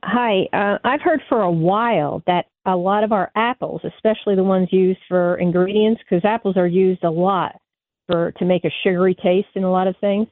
Hi. 0.03 0.49
Uh, 0.53 0.79
I've 0.85 1.03
heard 1.03 1.21
for 1.29 1.43
a 1.43 1.51
while 1.51 2.23
that 2.27 2.47
a 2.68 2.76
lot 2.76 3.02
of 3.02 3.12
our 3.12 3.33
apples, 3.35 3.81
especially 3.83 4.37
the 4.37 4.44
ones 4.44 4.68
used 4.70 5.00
for 5.09 5.37
ingredients, 5.37 6.02
because 6.02 6.24
apples 6.24 6.57
are 6.57 6.66
used 6.66 7.02
a 7.02 7.11
lot 7.11 7.57
for 8.07 8.33
to 8.33 8.44
make 8.44 8.64
a 8.64 8.70
sugary 8.83 9.14
taste 9.14 9.48
in 9.54 9.64
a 9.64 9.70
lot 9.70 9.87
of 9.87 9.96
things, 10.00 10.26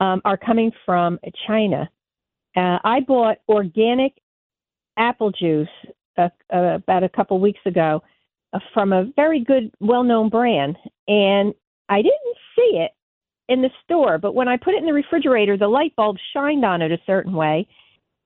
um, 0.00 0.22
are 0.24 0.38
coming 0.38 0.72
from 0.86 1.18
China. 1.46 1.88
Uh, 2.56 2.78
I 2.82 3.00
bought 3.00 3.38
organic 3.48 4.14
apple 4.96 5.30
juice 5.30 5.68
uh, 6.16 6.28
uh, 6.52 6.76
about 6.76 7.04
a 7.04 7.10
couple 7.10 7.38
weeks 7.38 7.60
ago 7.66 8.02
uh, 8.54 8.58
from 8.72 8.94
a 8.94 9.10
very 9.14 9.44
good, 9.44 9.70
well-known 9.80 10.30
brand, 10.30 10.76
and 11.08 11.52
I 11.90 11.98
didn't 11.98 12.36
see 12.56 12.78
it 12.78 12.92
in 13.48 13.60
the 13.60 13.70
store, 13.84 14.16
but 14.16 14.34
when 14.34 14.48
I 14.48 14.56
put 14.56 14.74
it 14.74 14.78
in 14.78 14.86
the 14.86 14.94
refrigerator, 14.94 15.58
the 15.58 15.68
light 15.68 15.94
bulb 15.94 16.16
shined 16.32 16.64
on 16.64 16.80
it 16.80 16.90
a 16.90 16.98
certain 17.06 17.34
way 17.34 17.68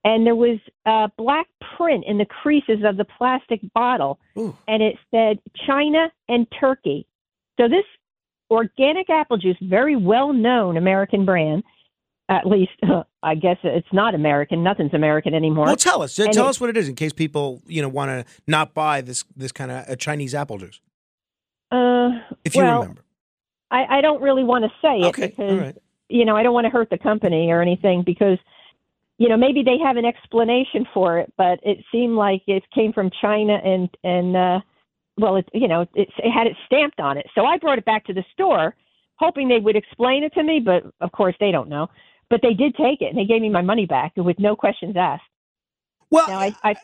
and 0.04 0.26
there 0.26 0.34
was 0.34 0.58
a 0.86 1.10
black 1.18 1.46
print 1.76 2.04
in 2.06 2.18
the 2.18 2.24
creases 2.24 2.78
of 2.84 2.96
the 2.96 3.04
plastic 3.04 3.60
bottle, 3.74 4.18
Ooh. 4.38 4.56
and 4.68 4.82
it 4.82 4.96
said 5.10 5.38
China 5.66 6.10
and 6.28 6.46
Turkey. 6.58 7.06
So 7.58 7.68
this 7.68 7.84
organic 8.50 9.10
apple 9.10 9.36
juice, 9.36 9.56
very 9.62 9.96
well 9.96 10.32
known 10.32 10.76
American 10.76 11.24
brand, 11.24 11.62
at 12.28 12.46
least 12.46 12.72
I 13.22 13.34
guess 13.34 13.58
it's 13.62 13.86
not 13.92 14.14
American. 14.14 14.62
Nothing's 14.62 14.94
American 14.94 15.34
anymore. 15.34 15.66
Well, 15.66 15.76
tell 15.76 16.02
us. 16.02 16.18
And 16.18 16.32
tell 16.32 16.46
it- 16.46 16.50
us 16.50 16.60
what 16.60 16.70
it 16.70 16.76
is 16.76 16.88
in 16.88 16.94
case 16.94 17.12
people, 17.12 17.60
you 17.66 17.82
know, 17.82 17.88
want 17.88 18.08
to 18.26 18.32
not 18.46 18.72
buy 18.72 19.02
this 19.02 19.24
this 19.36 19.52
kind 19.52 19.70
of 19.70 19.88
uh, 19.88 19.96
Chinese 19.96 20.34
apple 20.34 20.56
juice. 20.58 20.80
Uh, 21.70 22.10
If 22.44 22.56
you 22.56 22.62
well, 22.62 22.80
remember. 22.80 23.02
I, 23.70 23.98
I 23.98 24.00
don't 24.00 24.20
really 24.22 24.42
want 24.42 24.64
to 24.64 24.70
say 24.82 25.00
it 25.00 25.04
Okay, 25.06 25.26
because 25.28 25.60
right. 25.60 25.76
you 26.08 26.24
know 26.24 26.34
I 26.36 26.42
don't 26.42 26.54
want 26.54 26.64
to 26.64 26.70
hurt 26.70 26.90
the 26.90 26.98
company 26.98 27.52
or 27.52 27.60
anything 27.62 28.02
because 28.04 28.38
you 29.20 29.28
know 29.28 29.37
maybe 29.37 29.62
they 29.62 29.76
have 29.78 29.98
an 29.98 30.06
explanation 30.06 30.87
for 30.94 31.18
it, 31.18 31.30
but 31.37 31.61
it 31.62 31.85
seemed 31.92 32.16
like 32.16 32.42
it 32.46 32.64
came 32.74 32.90
from 32.90 33.11
China 33.20 33.52
and 33.62 33.88
and 34.02 34.35
uh, 34.35 34.61
well, 35.18 35.37
it 35.37 35.46
you 35.52 35.68
know 35.68 35.83
it, 35.83 36.09
it 36.16 36.30
had 36.30 36.46
it 36.46 36.56
stamped 36.64 36.98
on 36.98 37.18
it. 37.18 37.26
So 37.35 37.44
I 37.44 37.59
brought 37.59 37.76
it 37.76 37.85
back 37.85 38.06
to 38.06 38.14
the 38.14 38.24
store, 38.33 38.74
hoping 39.16 39.46
they 39.46 39.59
would 39.59 39.76
explain 39.76 40.24
it 40.24 40.33
to 40.33 40.42
me, 40.42 40.59
but 40.59 40.85
of 41.02 41.12
course 41.12 41.35
they 41.38 41.52
don't 41.52 41.68
know. 41.68 41.88
But 42.30 42.40
they 42.42 42.54
did 42.54 42.74
take 42.76 43.02
it 43.02 43.09
and 43.11 43.18
they 43.18 43.26
gave 43.26 43.42
me 43.42 43.50
my 43.50 43.61
money 43.61 43.85
back 43.85 44.12
with 44.16 44.38
no 44.38 44.56
questions 44.56 44.96
asked. 44.96 45.22
Well, 46.11 46.26
now 46.26 46.38
I 46.38 46.56
I, 46.64 46.74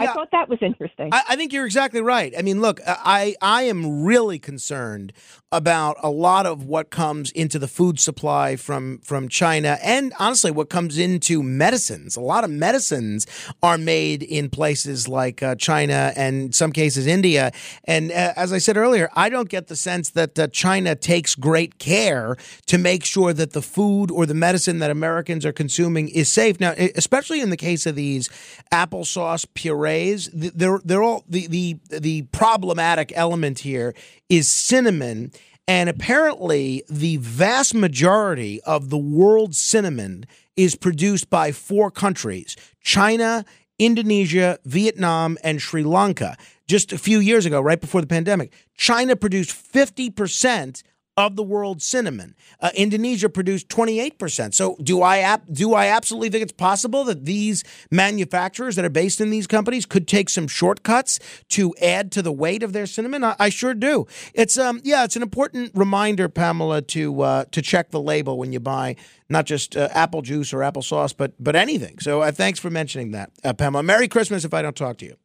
I 0.00 0.06
thought 0.06 0.30
that 0.32 0.48
was 0.48 0.58
interesting. 0.62 1.10
I, 1.12 1.22
I 1.30 1.36
think 1.36 1.52
you're 1.52 1.66
exactly 1.66 2.00
right. 2.00 2.32
I 2.36 2.42
mean, 2.42 2.60
look, 2.62 2.80
I 2.86 3.34
I 3.42 3.64
am 3.64 4.04
really 4.04 4.38
concerned 4.38 5.12
about 5.50 5.98
a 6.02 6.08
lot 6.08 6.46
of 6.46 6.64
what 6.64 6.88
comes 6.88 7.30
into 7.32 7.58
the 7.58 7.68
food 7.68 8.00
supply 8.00 8.56
from 8.56 9.00
from 9.00 9.28
China, 9.28 9.78
and 9.82 10.14
honestly, 10.18 10.50
what 10.50 10.70
comes 10.70 10.96
into 10.96 11.42
medicines. 11.42 12.16
A 12.16 12.22
lot 12.22 12.42
of 12.42 12.50
medicines 12.50 13.26
are 13.62 13.76
made 13.76 14.22
in 14.22 14.48
places 14.48 15.08
like 15.08 15.42
uh, 15.42 15.56
China 15.56 16.12
and 16.16 16.42
in 16.42 16.52
some 16.52 16.72
cases 16.72 17.06
India. 17.06 17.52
And 17.84 18.10
uh, 18.10 18.32
as 18.34 18.50
I 18.52 18.58
said 18.58 18.78
earlier, 18.78 19.10
I 19.14 19.28
don't 19.28 19.50
get 19.50 19.66
the 19.66 19.76
sense 19.76 20.10
that 20.10 20.38
uh, 20.38 20.46
China 20.48 20.94
takes 20.94 21.34
great 21.34 21.78
care 21.78 22.36
to 22.66 22.78
make 22.78 23.04
sure 23.04 23.34
that 23.34 23.52
the 23.52 23.62
food 23.62 24.10
or 24.10 24.24
the 24.24 24.34
medicine 24.34 24.78
that 24.78 24.90
Americans 24.90 25.44
are 25.44 25.52
consuming 25.52 26.08
is 26.08 26.30
safe. 26.30 26.58
Now, 26.60 26.72
especially 26.96 27.42
in 27.42 27.50
the 27.50 27.58
case 27.58 27.84
of 27.84 27.94
these 27.94 28.30
applesauce 28.72 29.46
purees, 29.52 29.81
th- 30.28 30.52
they're 30.54 30.80
they're 30.84 31.02
all 31.02 31.24
the 31.28 31.46
the 31.46 31.78
the 31.90 32.22
problematic 32.32 33.12
element 33.14 33.60
here 33.60 33.94
is 34.28 34.48
cinnamon. 34.48 35.32
And 35.68 35.88
apparently, 35.88 36.82
the 36.90 37.18
vast 37.18 37.72
majority 37.74 38.60
of 38.62 38.90
the 38.90 38.98
world's 38.98 39.58
cinnamon 39.58 40.26
is 40.56 40.74
produced 40.74 41.30
by 41.30 41.52
four 41.52 41.90
countries 41.90 42.56
China, 42.80 43.44
Indonesia, 43.78 44.58
Vietnam, 44.64 45.38
and 45.42 45.60
Sri 45.60 45.82
Lanka. 45.82 46.36
Just 46.66 46.92
a 46.92 46.98
few 46.98 47.18
years 47.18 47.46
ago, 47.46 47.60
right 47.60 47.80
before 47.80 48.00
the 48.00 48.06
pandemic, 48.06 48.52
China 48.74 49.16
produced 49.16 49.50
50% 49.50 50.82
of 51.16 51.36
the 51.36 51.42
world's 51.42 51.84
cinnamon. 51.84 52.34
Uh, 52.60 52.70
Indonesia 52.74 53.28
produced 53.28 53.68
28%. 53.68 54.54
So 54.54 54.76
do 54.82 55.02
I 55.02 55.18
ap- 55.18 55.44
do 55.52 55.74
I 55.74 55.86
absolutely 55.86 56.30
think 56.30 56.42
it's 56.42 56.52
possible 56.52 57.04
that 57.04 57.26
these 57.26 57.64
manufacturers 57.90 58.76
that 58.76 58.84
are 58.84 58.90
based 58.90 59.20
in 59.20 59.30
these 59.30 59.46
companies 59.46 59.84
could 59.84 60.08
take 60.08 60.30
some 60.30 60.48
shortcuts 60.48 61.18
to 61.50 61.74
add 61.82 62.12
to 62.12 62.22
the 62.22 62.32
weight 62.32 62.62
of 62.62 62.72
their 62.72 62.86
cinnamon? 62.86 63.24
I, 63.24 63.36
I 63.38 63.48
sure 63.50 63.74
do. 63.74 64.06
It's 64.34 64.56
um 64.56 64.80
yeah, 64.84 65.04
it's 65.04 65.16
an 65.16 65.22
important 65.22 65.72
reminder, 65.74 66.28
Pamela, 66.28 66.80
to 66.82 67.20
uh, 67.20 67.44
to 67.50 67.60
check 67.60 67.90
the 67.90 68.00
label 68.00 68.38
when 68.38 68.52
you 68.52 68.60
buy 68.60 68.96
not 69.28 69.44
just 69.44 69.76
uh, 69.76 69.88
apple 69.92 70.22
juice 70.22 70.52
or 70.54 70.58
applesauce, 70.58 71.14
but 71.14 71.32
but 71.38 71.54
anything. 71.54 71.98
So 71.98 72.22
uh, 72.22 72.32
thanks 72.32 72.58
for 72.58 72.70
mentioning 72.70 73.10
that, 73.10 73.32
uh, 73.44 73.52
Pamela. 73.52 73.82
Merry 73.82 74.08
Christmas 74.08 74.44
if 74.44 74.54
I 74.54 74.62
don't 74.62 74.76
talk 74.76 74.96
to 74.98 75.04
you. 75.04 75.16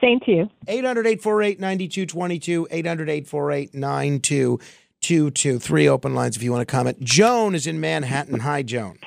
Same 0.00 0.20
to 0.20 0.30
you. 0.30 0.50
800 0.68 1.06
848 1.06 1.58
9222. 1.58 2.68
800 2.70 3.08
848 3.10 3.74
9222. 3.74 4.83
Three 5.08 5.88
open 5.88 6.14
lines 6.14 6.36
if 6.36 6.42
you 6.42 6.52
want 6.52 6.66
to 6.66 6.70
comment. 6.70 7.00
Joan 7.00 7.54
is 7.54 7.66
in 7.66 7.80
Manhattan. 7.80 8.40
Hi, 8.40 8.62
Joan. 8.62 8.98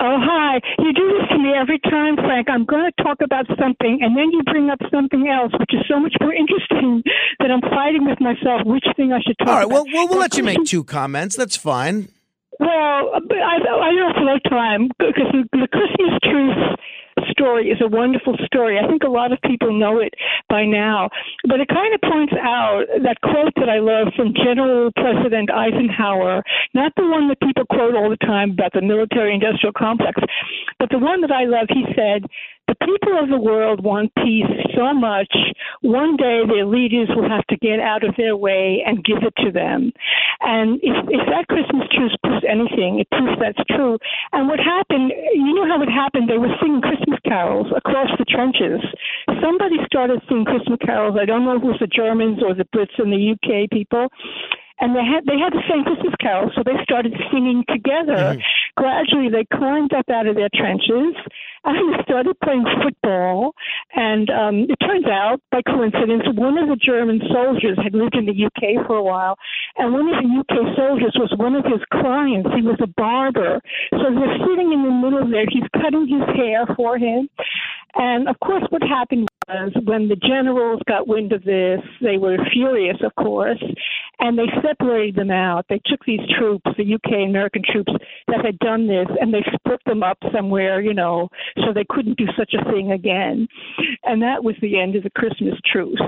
Oh, 0.00 0.18
hi. 0.18 0.60
You 0.78 0.92
do 0.92 1.06
this 1.14 1.28
to 1.30 1.38
me 1.38 1.54
every 1.54 1.78
time, 1.78 2.16
Frank. 2.16 2.50
I'm 2.50 2.64
going 2.64 2.90
to 2.90 3.02
talk 3.04 3.18
about 3.22 3.46
something, 3.58 4.00
and 4.02 4.16
then 4.16 4.32
you 4.32 4.42
bring 4.42 4.68
up 4.68 4.80
something 4.90 5.28
else, 5.28 5.52
which 5.60 5.72
is 5.72 5.80
so 5.88 6.00
much 6.00 6.14
more 6.20 6.34
interesting 6.34 7.04
that 7.38 7.50
I'm 7.52 7.60
fighting 7.60 8.04
with 8.04 8.20
myself 8.20 8.62
which 8.66 8.84
thing 8.96 9.12
I 9.12 9.20
should 9.20 9.38
talk 9.38 9.46
about. 9.46 9.52
All 9.52 9.58
right, 9.58 9.66
about. 9.66 9.72
well, 9.72 9.84
we'll, 9.86 10.08
we'll 10.08 10.18
let 10.18 10.36
you 10.36 10.42
make 10.42 10.64
two 10.64 10.82
comments. 10.82 11.36
That's 11.36 11.56
fine. 11.56 12.08
Well, 12.58 12.68
I, 12.68 13.54
I 13.54 13.90
don't 13.94 14.14
have 14.14 14.26
no 14.26 14.38
time 14.50 14.88
because 14.98 15.30
the, 15.30 15.46
the 15.52 15.68
Christmas 15.70 16.18
truce 16.24 16.76
story 17.30 17.70
is 17.70 17.78
a 17.80 17.88
wonderful 17.88 18.36
story. 18.46 18.78
I 18.78 18.86
think 18.88 19.02
a 19.02 19.10
lot 19.10 19.32
of 19.32 19.40
people 19.42 19.72
know 19.72 19.98
it 19.98 20.14
by 20.48 20.64
now, 20.64 21.10
but 21.48 21.60
it 21.60 21.68
kind 21.68 21.94
of 21.94 22.00
points 22.00 22.32
out 22.38 22.84
that 23.02 23.20
quote 23.22 23.52
that 23.56 23.68
I 23.68 23.78
love 23.78 24.12
from 24.16 24.34
General 24.34 24.90
President 24.96 25.50
Eisenhower, 25.50 26.42
not 26.74 26.92
the 26.96 27.06
one 27.06 27.28
that 27.28 27.40
people 27.40 27.64
quote 27.66 27.94
all 27.94 28.10
the 28.10 28.20
time 28.26 28.52
about 28.52 28.72
the 28.72 28.82
military 28.82 29.34
industrial 29.34 29.72
complex, 29.72 30.20
but 30.78 30.90
the 30.90 30.98
one 30.98 31.20
that 31.20 31.32
I 31.32 31.44
love. 31.44 31.66
He 31.68 31.84
said, 31.94 32.26
the 32.72 32.86
people 32.86 33.20
of 33.20 33.28
the 33.28 33.38
world 33.38 33.84
want 33.84 34.12
peace 34.16 34.48
so 34.72 34.94
much, 34.94 35.28
one 35.82 36.16
day 36.16 36.40
their 36.48 36.64
leaders 36.64 37.08
will 37.12 37.28
have 37.28 37.44
to 37.48 37.56
get 37.58 37.80
out 37.80 38.04
of 38.04 38.16
their 38.16 38.36
way 38.36 38.82
and 38.86 39.04
give 39.04 39.20
it 39.20 39.34
to 39.44 39.52
them. 39.52 39.92
And 40.40 40.80
if, 40.82 40.96
if 41.12 41.22
that 41.28 41.48
Christmas 41.52 41.84
truce 41.92 42.16
proves 42.24 42.44
anything, 42.48 43.00
it 43.00 43.10
proves 43.12 43.36
that's 43.36 43.60
true. 43.68 43.98
And 44.32 44.48
what 44.48 44.58
happened, 44.58 45.12
you 45.34 45.52
know 45.52 45.68
how 45.68 45.82
it 45.82 45.92
happened? 45.92 46.30
They 46.30 46.38
were 46.38 46.54
singing 46.60 46.80
Christmas 46.80 47.20
carols 47.28 47.68
across 47.76 48.08
the 48.16 48.24
trenches. 48.24 48.80
Somebody 49.42 49.76
started 49.84 50.22
singing 50.28 50.48
Christmas 50.48 50.80
carols. 50.80 51.18
I 51.20 51.26
don't 51.26 51.44
know 51.44 51.56
if 51.56 51.62
it 51.62 51.66
was 51.66 51.80
the 51.80 51.92
Germans 51.92 52.40
or 52.40 52.54
the 52.54 52.68
Brits 52.72 52.96
and 52.96 53.12
the 53.12 53.36
UK 53.36 53.68
people 53.70 54.08
and 54.80 54.96
they 54.96 55.04
had 55.06 55.24
they 55.26 55.38
had 55.38 55.52
the 55.52 55.62
same 55.70 55.84
Christmas 55.84 56.12
carol, 56.18 56.50
so 56.56 56.62
they 56.66 56.74
started 56.82 57.14
singing 57.30 57.62
together. 57.68 58.34
Mm-hmm. 58.34 58.82
Gradually, 58.82 59.28
they 59.30 59.46
climbed 59.56 59.94
up 59.94 60.10
out 60.10 60.26
of 60.26 60.34
their 60.34 60.50
trenches 60.52 61.14
they 61.64 62.02
started 62.04 62.36
playing 62.42 62.64
football. 62.82 63.54
And 63.94 64.28
um, 64.30 64.66
it 64.68 64.78
turns 64.80 65.06
out, 65.06 65.40
by 65.50 65.62
coincidence, 65.62 66.22
one 66.34 66.58
of 66.58 66.68
the 66.68 66.76
German 66.76 67.20
soldiers 67.30 67.78
had 67.82 67.94
lived 67.94 68.14
in 68.14 68.26
the 68.26 68.34
UK 68.34 68.86
for 68.86 68.96
a 68.96 69.02
while, 69.02 69.36
and 69.76 69.92
one 69.92 70.08
of 70.08 70.16
the 70.22 70.28
UK 70.40 70.76
soldiers 70.76 71.14
was 71.16 71.32
one 71.36 71.54
of 71.54 71.64
his 71.64 71.80
clients. 71.92 72.48
He 72.54 72.62
was 72.62 72.80
a 72.82 72.86
barber, 72.96 73.60
so 73.90 74.04
they're 74.10 74.38
sitting 74.48 74.72
in 74.72 74.82
the 74.82 74.90
middle 74.90 75.28
there. 75.30 75.46
He's 75.48 75.68
cutting 75.76 76.08
his 76.08 76.24
hair 76.36 76.66
for 76.74 76.96
him, 76.98 77.28
and 77.94 78.28
of 78.28 78.38
course, 78.40 78.62
what 78.70 78.82
happened 78.82 79.28
was 79.48 79.72
when 79.84 80.08
the 80.08 80.16
generals 80.16 80.80
got 80.88 81.08
wind 81.08 81.32
of 81.32 81.44
this, 81.44 81.80
they 82.00 82.16
were 82.16 82.38
furious, 82.52 82.96
of 83.04 83.14
course, 83.16 83.62
and 84.20 84.38
they 84.38 84.46
separated 84.62 85.16
them 85.16 85.30
out. 85.30 85.66
They 85.68 85.80
took 85.86 86.04
these 86.06 86.20
troops, 86.38 86.70
the 86.76 86.94
UK 86.94 87.28
American 87.28 87.62
troops 87.70 87.92
that 88.28 88.44
had 88.44 88.58
done 88.60 88.86
this, 88.86 89.06
and 89.20 89.32
they 89.32 89.44
split 89.54 89.80
them 89.84 90.02
up 90.02 90.18
somewhere, 90.34 90.80
you 90.80 90.94
know, 90.94 91.28
so 91.64 91.72
they 91.72 91.84
couldn't 91.88 92.18
do 92.18 92.26
such 92.36 92.54
a 92.54 92.64
thing 92.70 92.92
again. 92.92 93.46
And 94.04 94.22
that 94.22 94.42
was 94.42 94.54
the 94.62 94.80
end 94.80 94.96
of 94.96 95.02
the 95.02 95.10
Christmas 95.10 95.54
truce. 95.70 96.00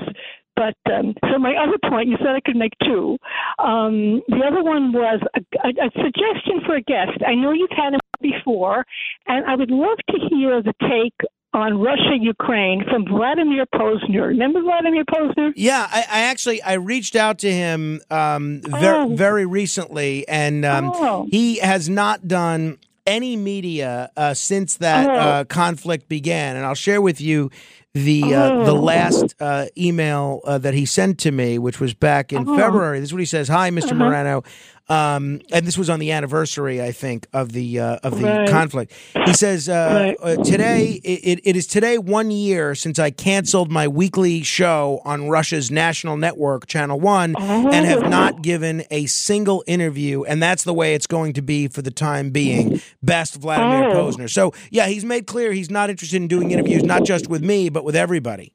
But 0.57 0.77
um, 0.93 1.15
so 1.31 1.39
my 1.39 1.55
other 1.57 1.79
point, 1.91 2.09
you 2.09 2.17
said 2.19 2.29
I 2.29 2.41
could 2.41 2.57
make 2.57 2.75
two. 2.85 3.19
Um, 3.59 4.23
the 4.29 4.45
other 4.47 4.63
one 4.63 4.93
was 4.93 5.21
a, 5.35 5.41
a, 5.67 5.71
a 5.87 5.91
suggestion 5.91 6.63
for 6.65 6.77
a 6.77 6.83
guest. 6.83 7.19
I 7.27 7.35
know 7.35 7.51
you've 7.53 7.71
had 7.71 7.95
him 7.95 8.01
before, 8.21 8.87
and 9.27 9.45
I 9.47 9.57
would 9.57 9.73
love 9.73 9.99
to 10.11 10.19
hear 10.31 10.63
the 10.63 10.73
take 10.89 11.29
on 11.55 11.79
Russia 11.79 12.17
Ukraine 12.21 12.85
from 12.91 13.07
Vladimir 13.07 13.65
Posner. 13.75 14.29
Remember 14.29 14.61
Vladimir 14.61 15.05
Posner? 15.05 15.53
Yeah, 15.57 15.87
I, 15.91 16.01
I 16.01 16.21
actually 16.23 16.61
I 16.63 16.75
reached 16.75 17.17
out 17.17 17.39
to 17.41 17.53
him 17.53 18.01
um, 18.11 18.61
very 18.63 18.99
oh. 18.99 19.15
very 19.15 19.47
recently, 19.47 20.27
and 20.29 20.65
um, 20.65 20.91
oh. 20.93 21.27
he 21.31 21.59
has 21.61 21.89
not 21.89 22.27
done 22.29 22.79
any 23.07 23.37
media 23.37 24.11
uh, 24.17 24.35
since 24.35 24.77
that 24.79 25.09
oh. 25.09 25.13
uh, 25.13 25.45
conflict 25.45 26.09
began. 26.09 26.57
And 26.57 26.65
I'll 26.65 26.75
share 26.75 27.01
with 27.01 27.21
you 27.21 27.51
the 27.95 28.35
uh, 28.35 28.65
the 28.65 28.73
oh. 28.73 28.81
last 28.81 29.35
uh, 29.41 29.67
email 29.79 30.41
uh, 30.45 30.59
that 30.59 30.75
he 30.75 30.85
sent 30.85 31.19
to 31.21 31.31
me, 31.31 31.59
which 31.59 31.81
was 31.81 31.95
back 31.95 32.33
in 32.33 32.49
oh. 32.49 32.57
February. 32.57 32.99
This 32.99 33.11
is 33.11 33.13
what 33.13 33.21
he 33.21 33.27
says: 33.27 33.49
"Hi, 33.49 33.71
mister 33.71 33.95
uh-huh. 33.95 34.05
Morano. 34.05 34.43
Um, 34.89 35.41
and 35.51 35.67
this 35.67 35.79
was 35.79 35.89
on 35.89 35.99
the 35.99 36.13
anniversary, 36.13 36.83
I 36.83 36.93
think, 36.93 37.27
of 37.33 37.53
the 37.53 37.81
uh, 37.81 37.99
of 38.03 38.21
the 38.21 38.27
right. 38.27 38.49
conflict. 38.49 38.93
He 39.25 39.33
says 39.33 39.67
uh, 39.67 40.15
right. 40.21 40.39
uh, 40.39 40.45
today 40.45 41.01
it, 41.03 41.41
it 41.43 41.57
is 41.57 41.67
today 41.67 41.97
one 41.97 42.31
year 42.31 42.75
since 42.75 42.99
I 42.99 43.11
canceled 43.11 43.73
my 43.73 43.89
weekly 43.89 44.43
show 44.43 45.01
on 45.05 45.31
Russia's 45.31 45.71
national 45.71 46.19
network, 46.19 46.67
Channel 46.67 47.01
One, 47.01 47.35
oh. 47.39 47.71
and 47.71 47.87
have 47.87 48.11
not 48.11 48.43
given 48.43 48.85
a 48.91 49.07
single 49.07 49.65
interview. 49.67 50.25
And 50.25 50.43
that's 50.43 50.65
the 50.65 50.75
way 50.75 50.95
it's 50.95 51.07
going 51.07 51.33
to 51.35 51.43
be 51.43 51.67
for 51.69 51.81
the 51.81 51.91
time 51.91 52.31
being. 52.31 52.83
Best 53.03 53.37
Vladimir 53.37 53.91
oh. 53.91 53.95
Posner. 53.95 54.29
So 54.29 54.53
yeah, 54.71 54.87
he's 54.87 55.05
made 55.05 55.27
clear 55.27 55.53
he's 55.53 55.71
not 55.71 55.89
interested 55.89 56.17
in 56.17 56.29
doing 56.29 56.51
interviews, 56.51 56.83
not 56.83 57.05
just 57.05 57.29
with 57.29 57.43
me, 57.43 57.71
but 57.71 57.85
with 57.85 57.97
everybody. 57.97 58.53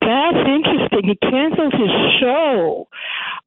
That's 0.00 0.36
interesting. 0.36 1.04
He 1.04 1.16
canceled 1.16 1.72
his 1.72 1.90
show 2.20 2.88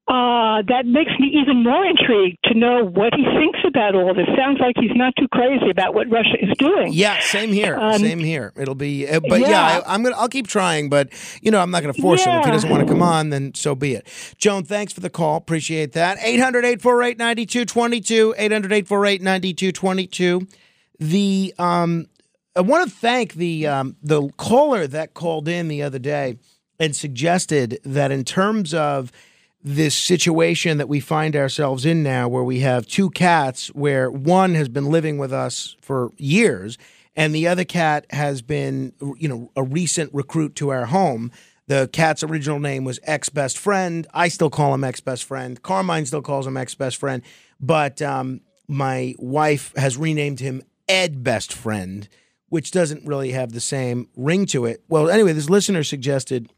uh, 0.07 0.63
that 0.69 0.85
makes 0.85 1.11
me 1.19 1.35
even 1.41 1.63
more 1.63 1.85
intrigued 1.85 2.37
to 2.45 2.53
know 2.53 2.85
what 2.85 3.13
he 3.13 3.25
thinks 3.37 3.59
about 3.67 3.93
all 3.93 4.13
this. 4.13 4.25
Sounds 4.37 4.57
like 4.59 4.75
he's 4.79 4.95
not 4.95 5.13
too 5.19 5.27
crazy 5.27 5.69
about 5.69 5.93
what 5.93 6.09
Russia 6.09 6.37
is 6.39 6.55
doing. 6.57 6.93
Yeah, 6.93 7.19
same 7.19 7.51
here. 7.51 7.77
Um, 7.77 7.99
same 7.99 8.19
here. 8.19 8.53
It'll 8.55 8.73
be, 8.73 9.05
uh, 9.05 9.19
but 9.19 9.41
yeah, 9.41 9.49
yeah 9.49 9.81
I, 9.85 9.95
am 9.95 10.03
gonna. 10.03 10.15
I'll 10.15 10.29
keep 10.29 10.47
trying, 10.47 10.87
but 10.87 11.09
you 11.41 11.51
know, 11.51 11.59
I'm 11.59 11.71
not 11.71 11.81
gonna 11.81 11.93
force 11.93 12.25
yeah. 12.25 12.35
him. 12.35 12.39
If 12.39 12.45
he 12.45 12.51
doesn't 12.51 12.69
want 12.69 12.87
to 12.87 12.93
come 12.93 13.01
on, 13.01 13.31
then 13.31 13.53
so 13.53 13.75
be 13.75 13.95
it. 13.95 14.07
Joan, 14.37 14.63
thanks 14.63 14.93
for 14.93 15.01
the 15.01 15.09
call. 15.09 15.35
Appreciate 15.35 15.91
that. 15.91 16.19
800-848-9222. 16.19 18.37
800-848-9222. 18.37 20.49
The 20.99 21.53
um, 21.59 22.07
I 22.55 22.61
want 22.61 22.89
to 22.89 22.95
thank 22.95 23.33
the 23.33 23.67
um, 23.67 23.97
the 24.01 24.29
caller 24.37 24.87
that 24.87 25.13
called 25.13 25.49
in 25.49 25.67
the 25.67 25.83
other 25.83 25.99
day 25.99 26.37
and 26.79 26.95
suggested 26.95 27.79
that 27.83 28.11
in 28.11 28.23
terms 28.23 28.73
of 28.73 29.11
this 29.67 29.95
situation 29.95 30.77
that 30.77 30.87
we 30.87 30.99
find 30.99 31.35
ourselves 31.35 31.85
in 31.85 32.01
now, 32.01 32.27
where 32.27 32.43
we 32.43 32.59
have 32.61 32.87
two 32.87 33.09
cats, 33.09 33.67
where 33.67 34.09
one 34.09 34.55
has 34.55 34.69
been 34.69 34.89
living 34.89 35.17
with 35.17 35.33
us 35.33 35.75
for 35.81 36.11
years, 36.17 36.77
and 37.15 37.33
the 37.33 37.47
other 37.47 37.65
cat 37.65 38.05
has 38.11 38.41
been, 38.41 38.93
you 39.17 39.27
know, 39.27 39.51
a 39.55 39.63
recent 39.63 40.13
recruit 40.13 40.55
to 40.55 40.69
our 40.69 40.85
home. 40.85 41.31
The 41.67 41.89
cat's 41.91 42.23
original 42.23 42.59
name 42.59 42.85
was 42.85 42.99
ex 43.03 43.27
best 43.29 43.57
friend. 43.57 44.07
I 44.13 44.29
still 44.29 44.49
call 44.49 44.73
him 44.73 44.83
ex 44.83 45.01
best 45.01 45.25
friend. 45.25 45.61
Carmine 45.61 46.05
still 46.05 46.21
calls 46.21 46.47
him 46.47 46.55
ex 46.55 46.75
best 46.75 46.97
friend. 46.97 47.21
But 47.59 48.01
um, 48.01 48.41
my 48.67 49.15
wife 49.17 49.73
has 49.75 49.97
renamed 49.97 50.39
him 50.39 50.61
Ed 50.87 51.23
best 51.23 51.51
friend, 51.51 52.07
which 52.49 52.71
doesn't 52.71 53.05
really 53.05 53.31
have 53.31 53.51
the 53.51 53.59
same 53.59 54.07
ring 54.15 54.45
to 54.47 54.65
it. 54.65 54.83
Well, 54.87 55.09
anyway, 55.09 55.33
this 55.33 55.49
listener 55.49 55.83
suggested 55.83 56.53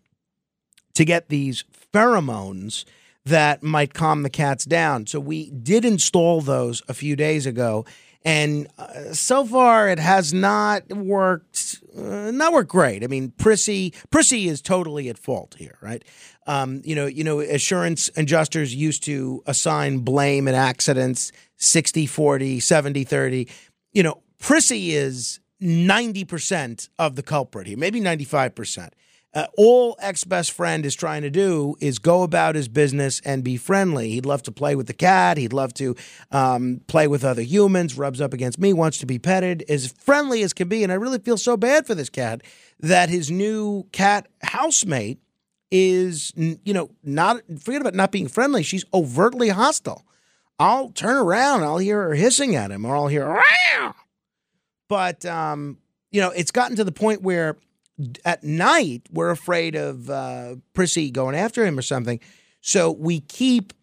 to 0.94 1.06
get 1.06 1.30
these 1.30 1.64
pheromones 1.94 2.86
that 3.26 3.64
might 3.64 3.94
calm 3.94 4.24
the 4.24 4.30
cats 4.30 4.66
down. 4.66 5.08
So 5.08 5.20
we 5.20 5.52
did 5.52 5.86
install 5.86 6.42
those 6.42 6.82
a 6.88 6.94
few 6.94 7.16
days 7.16 7.46
ago. 7.46 7.86
And 8.26 8.68
uh, 8.78 9.14
so 9.14 9.46
far, 9.46 9.88
it 9.90 10.00
has 10.00 10.34
not 10.34 10.92
worked. 10.92 11.82
Uh, 11.98 12.32
not 12.32 12.52
worked 12.52 12.70
great. 12.70 13.04
I 13.04 13.08
mean, 13.08 13.32
Prissy 13.38 13.94
Prissy 14.10 14.48
is 14.50 14.62
totally 14.62 15.08
at 15.10 15.18
fault 15.18 15.56
here, 15.58 15.78
right? 15.82 16.04
Um, 16.46 16.82
you 16.84 16.96
know, 16.96 17.06
you 17.06 17.24
know, 17.24 17.40
assurance 17.40 18.10
adjusters 18.18 18.76
used 18.76 19.04
to 19.04 19.42
assign 19.46 20.00
blame 20.00 20.48
in 20.48 20.56
accidents 20.56 21.32
60 21.58 22.08
40, 22.08 22.60
70 22.60 23.04
30. 23.06 23.48
You 23.94 24.04
know, 24.04 24.22
Prissy 24.38 24.92
is 24.92 25.40
90% 25.62 26.90
of 26.98 27.16
the 27.16 27.24
culprit 27.24 27.68
here, 27.68 27.78
maybe 27.78 28.00
95%. 28.00 28.90
Uh, 29.32 29.46
all 29.58 29.96
ex 30.00 30.24
best 30.24 30.52
friend 30.52 30.86
is 30.86 30.96
trying 30.96 31.22
to 31.22 31.30
do 31.30 31.76
is 31.80 32.00
go 32.00 32.24
about 32.24 32.56
his 32.56 32.68
business 32.68 33.22
and 33.24 33.44
be 33.44 33.58
friendly. 33.58 34.10
He'd 34.10 34.26
love 34.26 34.42
to 34.44 34.52
play 34.52 34.76
with 34.76 34.88
the 34.88 34.94
cat. 34.94 35.38
He'd 35.38 35.54
love 35.54 35.72
to 35.76 35.96
um, 36.32 36.82
play 36.88 37.08
with 37.08 37.24
other 37.24 37.44
humans. 37.44 37.96
Rubs 37.96 38.22
up 38.22 38.34
against 38.34 38.58
me. 38.58 38.74
Wants 38.74 38.98
to 39.00 39.06
be 39.06 39.20
petted. 39.20 39.64
As 39.70 39.92
friendly 39.92 40.42
as 40.42 40.52
can 40.52 40.68
be. 40.68 40.84
And 40.84 40.92
I 40.92 40.96
really 40.96 41.20
feel 41.20 41.38
so 41.38 41.58
bad 41.58 41.86
for 41.86 41.94
this 41.94 42.10
cat 42.10 42.42
that 42.80 43.10
his 43.10 43.30
new 43.30 43.84
cat 43.92 44.28
housemate 44.42 45.20
is, 45.70 46.34
you 46.36 46.74
know, 46.74 46.90
not 47.04 47.42
forget 47.60 47.82
about 47.82 47.94
not 47.94 48.12
being 48.12 48.28
friendly. 48.28 48.64
She's 48.64 48.86
overtly 48.94 49.50
hostile. 49.50 50.06
I'll 50.58 50.90
turn 50.90 51.18
around. 51.18 51.64
I'll 51.64 51.78
hear 51.78 52.02
her 52.02 52.16
hissing 52.16 52.56
at 52.56 52.72
him, 52.72 52.84
or 52.84 52.96
I'll 52.96 53.08
hear. 53.08 53.28
Rah! 53.28 53.94
But 54.88 55.24
um, 55.26 55.78
you 56.12 56.20
know, 56.20 56.32
it's 56.32 56.52
gotten 56.52 56.76
to 56.78 56.84
the 56.84 56.92
point 56.92 57.22
where 57.22 57.58
at 58.26 58.44
night 58.44 59.04
we're 59.12 59.30
afraid 59.30 59.76
of 59.76 60.10
uh, 60.10 60.56
Prissy 60.74 61.12
going 61.12 61.36
after 61.36 61.66
him 61.66 61.78
or 61.78 61.82
something. 61.82 62.20
So 62.62 62.92
we 62.92 63.22
keep 63.22 63.74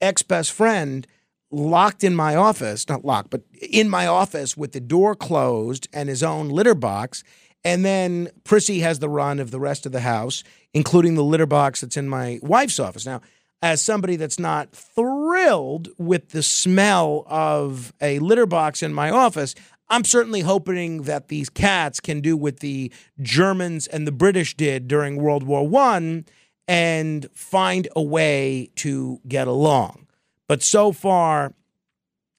ex 0.00 0.22
best 0.22 0.52
friend 0.52 1.06
locked 1.50 2.02
in 2.02 2.14
my 2.14 2.34
office, 2.34 2.88
not 2.88 3.04
locked, 3.04 3.30
but 3.30 3.42
in 3.60 3.88
my 3.88 4.06
office 4.06 4.56
with 4.56 4.72
the 4.72 4.80
door 4.80 5.14
closed 5.14 5.88
and 5.92 6.08
his 6.08 6.22
own 6.22 6.48
litter 6.48 6.74
box. 6.74 7.22
And 7.64 7.84
then 7.84 8.28
Prissy 8.42 8.80
has 8.80 8.98
the 8.98 9.08
run 9.08 9.38
of 9.38 9.50
the 9.50 9.60
rest 9.60 9.86
of 9.86 9.92
the 9.92 10.00
house, 10.00 10.42
including 10.74 11.14
the 11.14 11.22
litter 11.22 11.46
box 11.46 11.80
that's 11.80 11.96
in 11.96 12.08
my 12.08 12.40
wife's 12.42 12.80
office. 12.80 13.06
Now, 13.06 13.20
as 13.62 13.80
somebody 13.80 14.16
that's 14.16 14.40
not 14.40 14.72
thrilled 14.72 15.88
with 15.96 16.30
the 16.30 16.42
smell 16.42 17.24
of 17.28 17.92
a 18.00 18.18
litter 18.18 18.46
box 18.46 18.82
in 18.82 18.92
my 18.92 19.10
office, 19.10 19.54
I'm 19.92 20.04
certainly 20.04 20.40
hoping 20.40 21.02
that 21.02 21.28
these 21.28 21.50
cats 21.50 22.00
can 22.00 22.22
do 22.22 22.34
what 22.34 22.60
the 22.60 22.90
Germans 23.20 23.86
and 23.86 24.06
the 24.06 24.12
British 24.12 24.56
did 24.56 24.88
during 24.88 25.16
World 25.16 25.42
War 25.42 25.68
One 25.68 26.24
and 26.66 27.28
find 27.34 27.88
a 27.94 28.02
way 28.02 28.70
to 28.76 29.20
get 29.28 29.46
along. 29.46 30.06
But 30.48 30.62
so 30.62 30.92
far, 30.92 31.52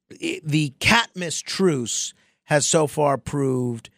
the 0.09 0.73
cat 0.79 1.11
truce 1.45 2.15
has 2.45 2.65
so 2.65 2.87
far 2.87 3.19
proved 3.19 3.91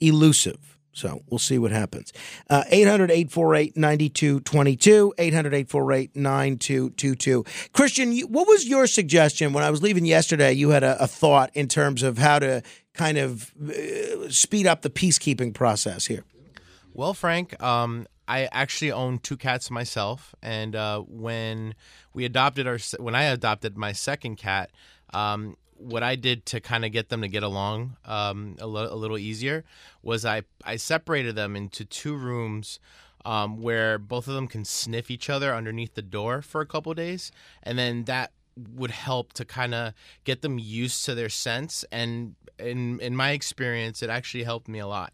elusive. 0.00 0.78
So 0.94 1.22
we'll 1.28 1.38
see 1.38 1.58
what 1.58 1.70
happens. 1.70 2.12
Uh, 2.50 2.64
800 2.68 3.10
848 3.10 3.76
9222. 3.76 5.14
800 5.16 5.54
848 5.54 6.16
9222. 6.16 7.44
Christian, 7.72 8.18
what 8.20 8.46
was 8.46 8.66
your 8.66 8.86
suggestion 8.86 9.52
when 9.54 9.64
I 9.64 9.70
was 9.70 9.82
leaving 9.82 10.04
yesterday? 10.04 10.52
You 10.52 10.70
had 10.70 10.82
a, 10.82 11.02
a 11.02 11.06
thought 11.06 11.50
in 11.54 11.66
terms 11.66 12.02
of 12.02 12.18
how 12.18 12.38
to 12.40 12.62
kind 12.94 13.18
of 13.18 13.52
uh, 13.58 14.28
speed 14.30 14.66
up 14.66 14.82
the 14.82 14.90
peacekeeping 14.90 15.54
process 15.54 16.06
here. 16.06 16.24
Well, 16.94 17.14
Frank, 17.14 17.60
um, 17.62 18.06
I 18.28 18.48
actually 18.52 18.92
own 18.92 19.18
two 19.18 19.36
cats 19.36 19.70
myself, 19.70 20.34
and 20.42 20.76
uh, 20.76 21.00
when 21.00 21.74
we 22.12 22.24
adopted 22.24 22.66
our 22.66 22.78
when 22.98 23.14
I 23.14 23.24
adopted 23.24 23.76
my 23.76 23.92
second 23.92 24.36
cat, 24.36 24.70
um, 25.14 25.56
what 25.76 26.02
I 26.02 26.16
did 26.16 26.46
to 26.46 26.60
kind 26.60 26.84
of 26.84 26.92
get 26.92 27.08
them 27.08 27.22
to 27.22 27.28
get 27.28 27.42
along 27.42 27.96
um, 28.04 28.56
a, 28.60 28.66
li- 28.66 28.88
a 28.90 28.94
little 28.94 29.18
easier 29.18 29.64
was 30.02 30.24
I 30.24 30.42
I 30.64 30.76
separated 30.76 31.34
them 31.34 31.56
into 31.56 31.84
two 31.84 32.16
rooms. 32.16 32.78
Um, 33.24 33.62
where 33.62 33.98
both 34.00 34.26
of 34.26 34.34
them 34.34 34.48
can 34.48 34.64
sniff 34.64 35.08
each 35.08 35.30
other 35.30 35.54
underneath 35.54 35.94
the 35.94 36.02
door 36.02 36.42
for 36.42 36.60
a 36.60 36.66
couple 36.66 36.92
days, 36.92 37.30
and 37.62 37.78
then 37.78 38.02
that 38.06 38.32
would 38.56 38.90
help 38.90 39.32
to 39.34 39.44
kind 39.44 39.74
of 39.74 39.94
get 40.24 40.42
them 40.42 40.58
used 40.58 41.04
to 41.06 41.14
their 41.14 41.28
scents. 41.28 41.84
And 41.90 42.34
in 42.58 43.00
in 43.00 43.16
my 43.16 43.30
experience, 43.30 44.02
it 44.02 44.10
actually 44.10 44.44
helped 44.44 44.68
me 44.68 44.78
a 44.78 44.86
lot. 44.86 45.12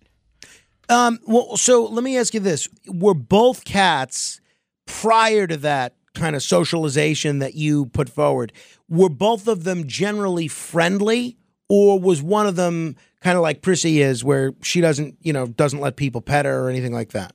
Um, 0.88 1.18
well, 1.26 1.56
so 1.56 1.84
let 1.84 2.02
me 2.02 2.16
ask 2.16 2.34
you 2.34 2.40
this: 2.40 2.68
Were 2.86 3.14
both 3.14 3.64
cats 3.64 4.40
prior 4.86 5.46
to 5.46 5.56
that 5.58 5.94
kind 6.14 6.34
of 6.34 6.42
socialization 6.42 7.38
that 7.38 7.54
you 7.54 7.86
put 7.86 8.08
forward? 8.08 8.52
Were 8.88 9.10
both 9.10 9.46
of 9.48 9.64
them 9.64 9.86
generally 9.86 10.48
friendly, 10.48 11.36
or 11.68 11.98
was 11.98 12.22
one 12.22 12.46
of 12.46 12.56
them 12.56 12.96
kind 13.20 13.36
of 13.36 13.42
like 13.42 13.62
Prissy 13.62 14.00
is, 14.00 14.24
where 14.24 14.52
she 14.62 14.80
doesn't, 14.80 15.16
you 15.20 15.32
know, 15.32 15.46
doesn't 15.46 15.80
let 15.80 15.96
people 15.96 16.20
pet 16.20 16.44
her 16.44 16.64
or 16.64 16.70
anything 16.70 16.92
like 16.92 17.10
that? 17.10 17.34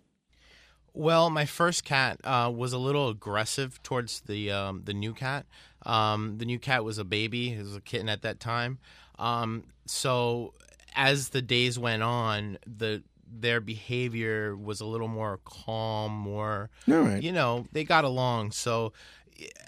Well, 0.96 1.32
my 1.32 1.46
first 1.46 1.84
cat 1.84 2.20
uh, 2.24 2.52
was 2.54 2.72
a 2.72 2.78
little 2.78 3.10
aggressive 3.10 3.82
towards 3.82 4.22
the 4.22 4.52
um, 4.52 4.84
the 4.86 4.94
new 4.94 5.14
cat. 5.14 5.48
Um, 5.86 6.38
the 6.38 6.46
new 6.46 6.60
cat 6.60 6.84
was 6.84 6.98
a 6.98 7.04
baby; 7.04 7.54
it 7.54 7.60
was 7.60 7.76
a 7.76 7.82
kitten 7.82 8.10
at 8.10 8.22
that 8.24 8.40
time. 8.40 8.80
Um, 9.20 9.64
so 9.86 10.54
as 10.96 11.30
the 11.30 11.42
days 11.42 11.78
went 11.78 12.04
on, 12.04 12.58
the 12.66 13.04
their 13.36 13.60
behavior 13.60 14.56
was 14.56 14.80
a 14.80 14.86
little 14.86 15.08
more 15.08 15.40
calm, 15.44 16.12
more 16.12 16.70
right. 16.88 17.22
you 17.24 17.32
know, 17.32 17.66
they 17.72 17.84
got 17.84 18.04
along. 18.04 18.52
So 18.52 18.94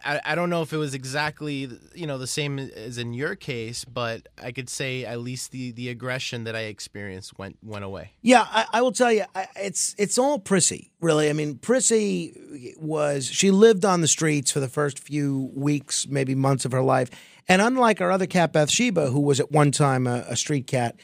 I, 0.03 0.22
I 0.24 0.36
don't 0.36 0.49
know 0.49 0.61
if 0.61 0.72
it 0.74 0.78
was 0.78 0.93
exactly 0.93 1.70
you 1.93 2.07
know 2.07 2.18
the 2.18 2.28
same 2.28 2.59
as 2.59 2.97
in 2.97 3.13
your 3.13 3.36
case, 3.36 3.86
but 3.86 4.28
I 4.41 4.51
could 4.51 4.70
say 4.70 5.05
at 5.05 5.20
least 5.20 5.51
the 5.51 5.72
the 5.72 5.89
aggression 5.89 6.43
that 6.45 6.55
I 6.55 6.61
experienced 6.61 7.38
went 7.38 7.57
went 7.63 7.84
away. 7.84 8.11
Yeah, 8.22 8.45
I, 8.49 8.66
I 8.74 8.82
will 8.82 8.91
tell 8.91 9.11
you, 9.11 9.26
I, 9.34 9.47
it's 9.55 9.95
it's 9.97 10.18
all 10.18 10.39
Prissy, 10.39 10.91
really. 11.01 11.30
I 11.30 11.34
mean, 11.34 11.57
Prissy 11.57 12.76
was 12.78 13.26
she 13.26 13.51
lived 13.51 13.86
on 13.86 14.01
the 14.01 14.07
streets 14.07 14.51
for 14.51 14.59
the 14.59 14.70
first 14.70 14.99
few 14.99 15.51
weeks, 15.55 16.07
maybe 16.07 16.36
months 16.36 16.66
of 16.66 16.72
her 16.72 16.84
life, 16.84 17.09
and 17.47 17.61
unlike 17.61 18.01
our 18.01 18.11
other 18.11 18.28
cat 18.28 18.53
Bathsheba, 18.53 19.09
who 19.11 19.20
was 19.20 19.39
at 19.39 19.51
one 19.51 19.72
time 19.72 20.07
a, 20.07 20.26
a 20.28 20.36
street 20.36 20.68
cat, 20.68 20.95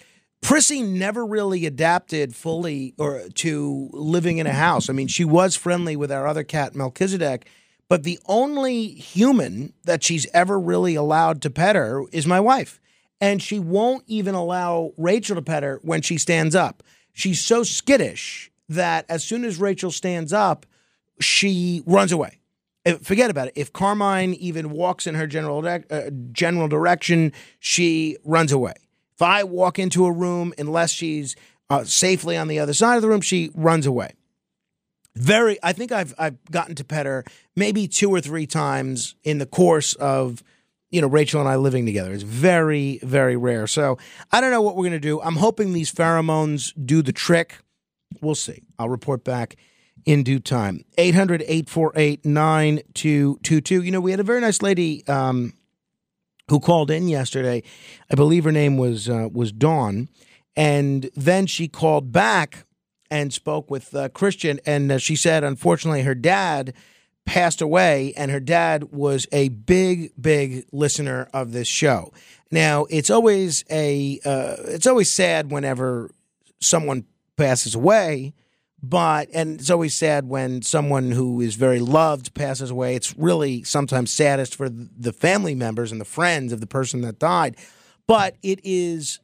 Prissy 0.42 0.82
never 0.82 1.26
really 1.26 1.66
adapted 1.66 2.36
fully 2.36 2.94
or 2.98 3.24
to 3.36 3.90
living 3.94 4.40
in 4.40 4.48
a 4.48 4.54
house. 4.54 4.90
I 4.90 4.94
mean, 4.94 5.08
she 5.08 5.24
was 5.24 5.56
friendly 5.56 5.96
with 5.96 6.12
our 6.12 6.28
other 6.28 6.44
cat 6.44 6.76
Melchizedek, 6.76 7.48
but 7.92 8.04
the 8.04 8.20
only 8.26 8.88
human 8.88 9.74
that 9.84 10.02
she's 10.02 10.26
ever 10.34 10.58
really 10.58 10.96
allowed 10.96 11.42
to 11.42 11.50
pet 11.50 11.76
her 11.76 12.06
is 12.14 12.26
my 12.26 12.40
wife. 12.40 12.80
And 13.20 13.42
she 13.42 13.60
won't 13.60 14.06
even 14.08 14.34
allow 14.34 14.94
Rachel 14.96 15.36
to 15.36 15.42
pet 15.42 15.62
her 15.62 15.78
when 15.84 16.02
she 16.02 16.18
stands 16.18 16.56
up. 16.56 16.84
She's 17.12 17.44
so 17.44 17.64
skittish 17.64 18.50
that 18.70 19.06
as 19.10 19.26
soon 19.26 19.44
as 19.44 19.60
Rachel 19.60 19.92
stands 19.92 20.32
up, 20.32 20.66
she 21.20 21.84
runs 21.86 22.14
away. 22.14 22.40
Forget 23.02 23.30
about 23.30 23.50
it. 23.50 23.54
If 23.58 23.74
Carmine 23.74 24.36
even 24.36 24.70
walks 24.70 25.06
in 25.06 25.16
her 25.16 25.28
general 25.28 25.68
uh, 25.68 26.12
general 26.32 26.70
direction, 26.70 27.34
she 27.60 28.16
runs 28.24 28.54
away. 28.54 28.76
If 29.16 29.22
I 29.22 29.44
walk 29.44 29.80
into 29.80 30.06
a 30.06 30.14
room, 30.14 30.54
unless 30.58 30.92
she's 30.92 31.36
uh, 31.70 31.84
safely 31.84 32.38
on 32.38 32.48
the 32.48 32.58
other 32.58 32.74
side 32.74 32.96
of 32.96 33.02
the 33.02 33.10
room, 33.10 33.20
she 33.20 33.52
runs 33.54 33.86
away. 33.86 34.14
Very, 35.16 35.58
I 35.62 35.74
think 35.74 35.92
I've 35.92 36.14
I've 36.18 36.44
gotten 36.50 36.76
to 36.76 36.84
pet 36.84 37.06
her 37.06 37.26
maybe 37.56 37.88
two 37.88 38.10
or 38.10 38.22
three 38.22 38.48
times 38.48 39.16
in 39.24 39.40
the 39.40 39.46
course 39.46 39.94
of 39.96 40.42
you 40.90 41.02
know 41.02 41.08
Rachel 41.08 41.42
and 41.42 41.50
I 41.50 41.58
living 41.58 41.86
together. 41.86 42.14
It's 42.14 42.24
very 42.24 43.00
very 43.04 43.36
rare. 43.36 43.68
So 43.68 43.98
I 44.32 44.40
don't 44.40 44.52
know 44.52 44.62
what 44.62 44.76
we're 44.76 44.86
gonna 44.86 45.00
do. 45.00 45.22
I'm 45.22 45.36
hoping 45.36 45.74
these 45.74 45.92
pheromones 45.92 46.74
do 46.86 47.02
the 47.02 47.12
trick. 47.12 47.58
We'll 48.22 48.36
see. 48.36 48.64
I'll 48.80 48.90
report 48.90 49.24
back 49.24 49.58
in 50.06 50.24
due 50.24 50.40
time. 50.40 50.86
800 50.98 51.42
848 51.42 52.26
9222. 52.26 53.84
You 53.84 53.92
know, 53.92 54.02
we 54.02 54.12
had 54.12 54.20
a 54.20 54.24
very 54.24 54.42
nice 54.42 54.62
lady 54.62 55.06
um, 55.08 55.54
who 56.50 56.60
called 56.60 56.92
in 56.92 57.08
yesterday. 57.08 57.64
I 58.10 58.16
believe 58.16 58.44
her 58.44 58.52
name 58.52 58.78
was 58.78 59.10
uh, 59.10 59.28
was 59.32 59.52
Dawn, 59.52 60.10
and 60.56 61.10
then 61.16 61.48
she 61.48 61.68
called 61.68 62.12
back 62.12 62.66
and 63.12 63.34
spoke 63.34 63.70
with 63.70 63.94
uh, 63.94 64.10
Christian, 64.10 64.60
and 64.66 64.92
uh, 64.92 64.98
she 64.98 65.18
said, 65.18 65.44
unfortunately, 65.44 66.04
her 66.04 66.16
dad 66.16 66.74
passed 67.26 67.62
away, 67.62 68.14
and 68.16 68.32
her 68.32 68.40
dad 68.40 68.86
was 68.86 69.28
a 69.32 69.50
big, 69.50 70.14
big 70.20 70.66
listener 70.72 71.30
of 71.34 71.52
this 71.52 71.68
show. 71.68 72.12
Now, 72.50 72.86
it's 72.90 73.10
always 73.10 73.64
a 73.70 74.20
uh, 74.26 74.56
it's 74.66 74.88
always 74.88 75.12
sad 75.12 75.52
whenever 75.52 76.10
someone 76.60 77.06
passes 77.36 77.76
away. 77.76 78.34
But 78.84 79.30
and 79.32 79.60
it's 79.60 79.70
always 79.70 79.94
sad 79.94 80.28
when 80.28 80.64
someone 80.64 81.12
who 81.12 81.40
is 81.40 81.54
very 81.54 81.80
loved 81.80 82.34
passes 82.34 82.72
away. 82.72 82.96
It's 82.96 83.16
really 83.16 83.62
sometimes 83.62 84.12
saddest 84.12 84.56
for 84.56 84.70
the 84.70 85.14
family 85.14 85.54
members 85.54 85.92
and 85.92 86.02
the 86.02 86.06
friends 86.06 86.52
of 86.52 86.62
the 86.62 86.68
person 86.68 87.02
that 87.02 87.20
died. 87.20 87.58
But 88.08 88.38
it 88.42 88.60
is 88.64 89.20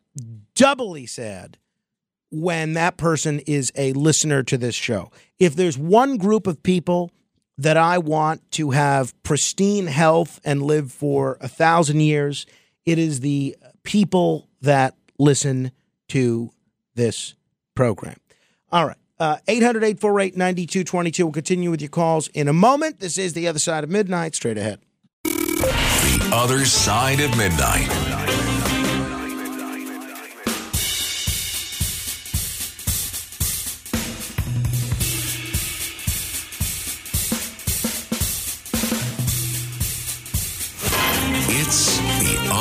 doubly 0.54 1.08
sad 1.08 1.58
when 2.32 2.74
that 2.74 2.98
person 2.98 3.40
is 3.42 3.72
a 3.76 3.94
listener 3.94 4.44
to 4.44 4.58
this 4.58 4.76
show. 4.76 5.12
If 5.40 5.56
there's 5.56 5.78
one 5.78 6.18
group 6.18 6.48
of 6.48 6.62
people 6.64 7.12
that 7.58 7.78
I 7.78 7.98
want 7.98 8.50
to 8.52 8.72
have 8.72 9.14
pristine 9.24 9.88
health 9.88 10.40
and 10.44 10.62
live 10.62 10.92
for 10.92 11.38
a 11.42 11.48
thousand 11.48 12.02
years, 12.02 12.46
it 12.86 13.00
is 13.00 13.22
the 13.22 13.56
people 13.84 14.50
that 14.62 14.96
listen 15.18 15.72
to 16.10 16.52
this 16.96 17.36
program. 17.76 18.18
All 18.72 18.86
right. 18.86 18.98
Uh, 19.20 19.38
800 19.48 19.84
848 19.84 20.38
9222. 20.38 21.26
We'll 21.26 21.34
continue 21.34 21.72
with 21.72 21.82
your 21.82 21.90
calls 21.90 22.28
in 22.30 22.48
a 22.48 22.54
moment. 22.54 23.00
This 23.00 23.18
is 23.18 23.34
The 23.34 23.48
Other 23.48 23.60
Side 23.60 23.84
of 23.84 23.90
Midnight. 23.90 24.36
Straight 24.36 24.58
ahead. 24.58 24.80
The 25.24 26.30
Other 26.32 26.66
Side 26.66 27.20
of 27.22 27.36
Midnight. 27.36 28.17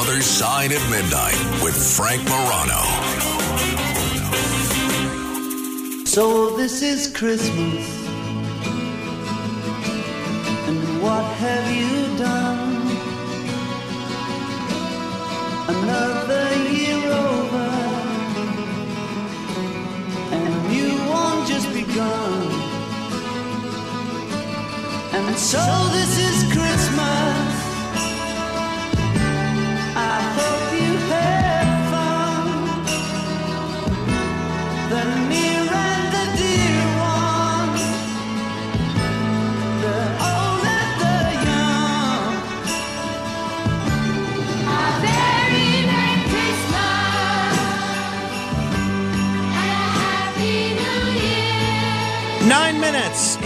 Other 0.09 0.23
Side 0.23 0.71
of 0.71 0.89
Midnight 0.89 1.35
with 1.65 1.75
Frank 1.75 2.23
Morano. 2.29 2.83
So 6.05 6.57
this 6.57 6.81
is 6.81 7.09
Christmas. 7.13 8.07
And 10.69 11.03
what 11.03 11.25
have 11.43 11.67
you 11.75 12.19
done? 12.19 12.87
Another 15.75 16.55
year 16.71 17.11
over. 17.11 17.69
And 20.31 20.69
new 20.69 20.95
one 21.11 21.49
just 21.49 21.69
begun. 21.73 22.43
And 25.17 25.37
so 25.37 25.65
this 25.91 26.17
is 26.31 26.36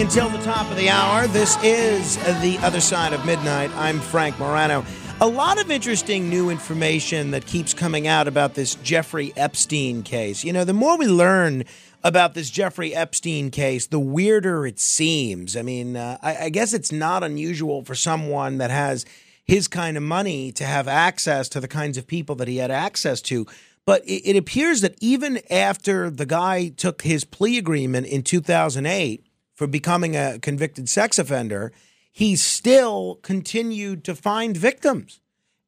until 0.01 0.31
the 0.31 0.39
top 0.39 0.71
of 0.71 0.79
the 0.79 0.89
hour. 0.89 1.27
This 1.27 1.63
is 1.63 2.17
The 2.41 2.57
Other 2.63 2.81
Side 2.81 3.13
of 3.13 3.27
Midnight. 3.27 3.71
I'm 3.77 4.01
Frank 4.01 4.39
Morano. 4.39 4.83
A 5.21 5.27
lot 5.27 5.61
of 5.61 5.71
interesting 5.71 6.31
new 6.31 6.49
information 6.49 7.33
that 7.33 7.45
keeps 7.45 7.75
coming 7.75 8.07
out 8.07 8.27
about 8.27 8.55
this 8.55 8.77
Jeffrey 8.77 9.31
Epstein 9.37 10.03
case. 10.03 10.43
You 10.43 10.55
know, 10.55 10.65
the 10.65 10.73
more 10.73 10.97
we 10.97 11.07
learn 11.07 11.65
about 12.03 12.33
this 12.33 12.49
Jeffrey 12.49 12.95
Epstein 12.95 13.51
case, 13.51 13.89
the 13.89 14.01
weirder 14.01 14.67
it 14.67 14.79
seems. 14.79 15.55
I 15.55 15.61
mean, 15.61 15.97
uh, 15.97 16.17
I, 16.23 16.45
I 16.45 16.49
guess 16.49 16.73
it's 16.73 16.93
not 16.93 17.23
unusual 17.23 17.85
for 17.85 17.95
someone 17.95 18.57
that 18.57 18.71
has 18.71 19.05
his 19.45 19.69
kind 19.69 19.99
of 19.99 20.03
money 20.03 20.51
to 20.53 20.65
have 20.65 20.89
access 20.89 21.47
to 21.51 21.61
the 21.61 21.69
kinds 21.69 21.99
of 21.99 22.07
people 22.07 22.37
that 22.37 22.49
he 22.49 22.57
had 22.57 22.71
access 22.71 23.21
to. 23.23 23.47
But 23.85 24.03
it, 24.07 24.31
it 24.31 24.37
appears 24.37 24.81
that 24.81 24.95
even 25.01 25.41
after 25.51 26.09
the 26.09 26.27
guy 26.27 26.69
took 26.69 27.03
his 27.03 27.25
plea 27.25 27.59
agreement 27.59 28.07
in 28.07 28.23
2008 28.23 29.27
for 29.61 29.67
becoming 29.67 30.17
a 30.17 30.39
convicted 30.39 30.89
sex 30.89 31.19
offender, 31.19 31.71
he 32.11 32.35
still 32.35 33.17
continued 33.17 34.03
to 34.05 34.15
find 34.15 34.57
victims. 34.57 35.21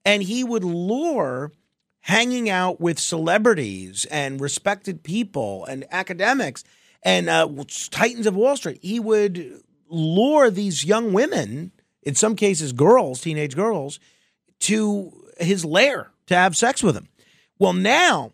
And 0.03 0.23
he 0.23 0.43
would 0.43 0.65
lure 0.65 1.53
hanging 2.01 2.49
out 2.49 2.81
with 2.81 2.99
celebrities 2.99 4.07
and 4.07 4.41
respected 4.41 5.03
people 5.03 5.67
and 5.67 5.85
academics 5.91 6.65
and 7.03 7.29
uh, 7.29 7.47
titans 7.91 8.27
of 8.27 8.35
Wall 8.35 8.57
Street. 8.57 8.79
He 8.81 8.99
would 8.99 9.61
lure 9.91 10.51
these 10.51 10.87
young 10.87 11.13
women, 11.13 11.71
in 12.03 12.15
some 12.15 12.35
cases 12.35 12.73
girls, 12.73 13.21
teenage 13.21 13.55
girls, 13.55 14.01
to 14.61 15.13
his 15.37 15.67
lair 15.67 16.13
to 16.29 16.35
have 16.35 16.57
sex 16.57 16.83
with 16.83 16.97
him. 16.97 17.09
Well, 17.59 17.75
now 17.75 18.33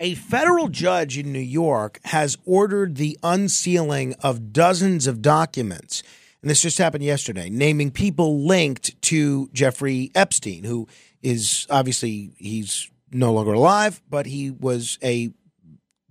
a 0.00 0.14
federal 0.14 0.68
judge 0.68 1.18
in 1.18 1.30
New 1.30 1.38
York 1.38 2.00
has 2.04 2.38
ordered 2.46 2.96
the 2.96 3.18
unsealing 3.22 4.14
of 4.22 4.52
dozens 4.52 5.06
of 5.06 5.20
documents. 5.20 6.02
And 6.40 6.50
this 6.50 6.62
just 6.62 6.78
happened 6.78 7.04
yesterday, 7.04 7.50
naming 7.50 7.90
people 7.90 8.46
linked 8.46 9.00
to 9.02 9.50
Jeffrey 9.52 10.10
Epstein, 10.14 10.64
who 10.64 10.88
is 11.22 11.66
obviously 11.68 12.30
he's 12.38 12.90
no 13.12 13.32
longer 13.32 13.52
alive, 13.52 14.00
but 14.08 14.24
he 14.24 14.50
was 14.50 14.98
a 15.02 15.30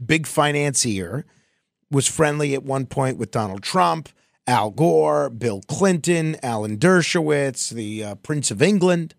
big 0.03 0.27
financier, 0.27 1.25
was 1.89 2.07
friendly 2.07 2.53
at 2.53 2.63
one 2.63 2.85
point 2.85 3.17
with 3.17 3.31
Donald 3.31 3.63
Trump, 3.63 4.09
Al 4.45 4.69
Gore, 4.69 5.31
Bill 5.31 5.61
Clinton, 5.67 6.37
Alan 6.43 6.77
Dershowitz, 6.77 7.71
the 7.71 8.03
uh, 8.03 8.15
Prince 8.15 8.51
of 8.51 8.61
England. 8.61 9.15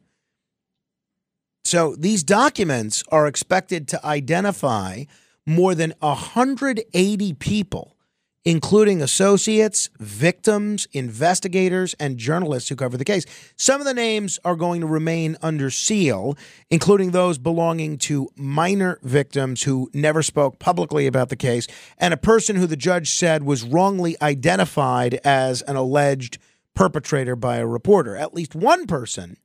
So 1.71 1.95
these 1.97 2.25
documents 2.25 3.05
are 3.13 3.29
expected 3.29 3.87
to 3.89 4.05
identify 4.05 5.05
more 5.47 5.77
than 5.77 5.95
180 6.01 7.33
people, 7.35 7.97
including 8.45 9.01
associates, 9.01 9.89
victims, 10.01 10.89
investigators, 10.91 11.95
and 12.01 12.19
journalists 12.19 12.69
who 12.69 12.75
cover 12.75 12.97
the 12.97 13.05
case. 13.05 13.25
Some 13.57 13.81
of 13.81 13.87
the 13.87 13.95
names 13.95 14.41
are 14.45 14.57
going 14.57 14.81
to 14.81 14.89
remain 14.89 15.37
under 15.43 15.71
seal, 15.71 16.37
including 16.71 17.13
those 17.13 17.39
belonging 17.39 17.99
to 17.99 18.31
minor 18.35 18.99
victims 19.05 19.63
who 19.63 19.89
never 19.95 20.25
spoke 20.25 20.59
publicly 20.59 21.07
about 21.07 21.29
the 21.29 21.37
case, 21.37 21.69
and 21.99 22.13
a 22.13 22.17
person 22.17 22.57
who 22.57 22.67
the 22.67 22.75
judge 22.75 23.11
said 23.13 23.45
was 23.45 23.63
wrongly 23.63 24.17
identified 24.21 25.21
as 25.23 25.63
an 25.63 25.77
alleged 25.77 26.39
perpetrator 26.75 27.37
by 27.37 27.59
a 27.59 27.67
reporter. 27.67 28.17
At 28.17 28.35
least 28.35 28.57
one 28.57 28.89
person 28.89 29.37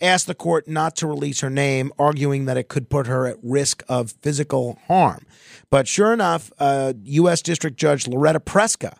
asked 0.00 0.26
the 0.26 0.34
court 0.34 0.68
not 0.68 0.96
to 0.96 1.06
release 1.06 1.40
her 1.40 1.50
name, 1.50 1.92
arguing 1.98 2.44
that 2.44 2.56
it 2.56 2.68
could 2.68 2.88
put 2.88 3.06
her 3.06 3.26
at 3.26 3.36
risk 3.42 3.82
of 3.88 4.12
physical 4.22 4.78
harm. 4.86 5.24
But 5.70 5.88
sure 5.88 6.12
enough, 6.12 6.52
uh, 6.58 6.94
U.S. 7.04 7.42
District 7.42 7.76
Judge 7.76 8.06
Loretta 8.06 8.40
Preska 8.40 8.96